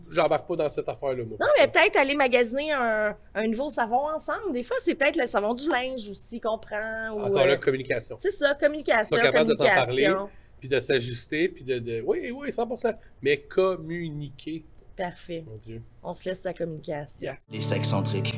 j'embarque 0.10 0.48
pas 0.48 0.56
dans 0.56 0.70
cette 0.70 0.90
affaire-là, 0.90 1.24
moi. 1.24 1.38
Non, 1.40 1.46
mais 1.60 1.68
peut-être 1.68 1.96
aller 1.98 2.16
magasiner 2.16 2.72
un, 2.72 3.16
un 3.36 3.48
nouveau 3.48 3.70
savon 3.70 4.10
ensemble. 4.10 4.52
Des 4.54 4.64
fois, 4.64 4.78
c'est 4.80 4.96
peut-être 4.96 5.18
le 5.18 5.28
savon 5.28 5.54
du 5.54 5.70
linge 5.70 6.10
aussi 6.10 6.42
qu'on 6.42 6.58
prend. 6.58 7.10
Ou, 7.12 7.22
Encore 7.22 7.38
euh, 7.42 7.46
là, 7.46 7.58
communication. 7.58 8.16
c'est 8.20 8.32
ça, 8.32 8.56
communication, 8.56 9.16
de 9.16 9.32
communication. 9.32 10.30
Puis 10.64 10.70
de 10.70 10.80
s'ajuster, 10.80 11.50
puis 11.50 11.66
de, 11.66 11.78
de. 11.78 12.02
Oui, 12.08 12.32
oui, 12.32 12.48
100%. 12.50 12.96
Mais 13.22 13.36
communiquer, 13.42 14.64
Parfait. 14.96 15.44
mon 15.46 15.58
Dieu. 15.58 15.82
On 16.02 16.14
se 16.14 16.30
laisse 16.30 16.40
sa 16.40 16.54
communication. 16.54 17.20
Yeah. 17.20 17.38
Les 17.52 17.60
sexcentriques. 17.60 18.34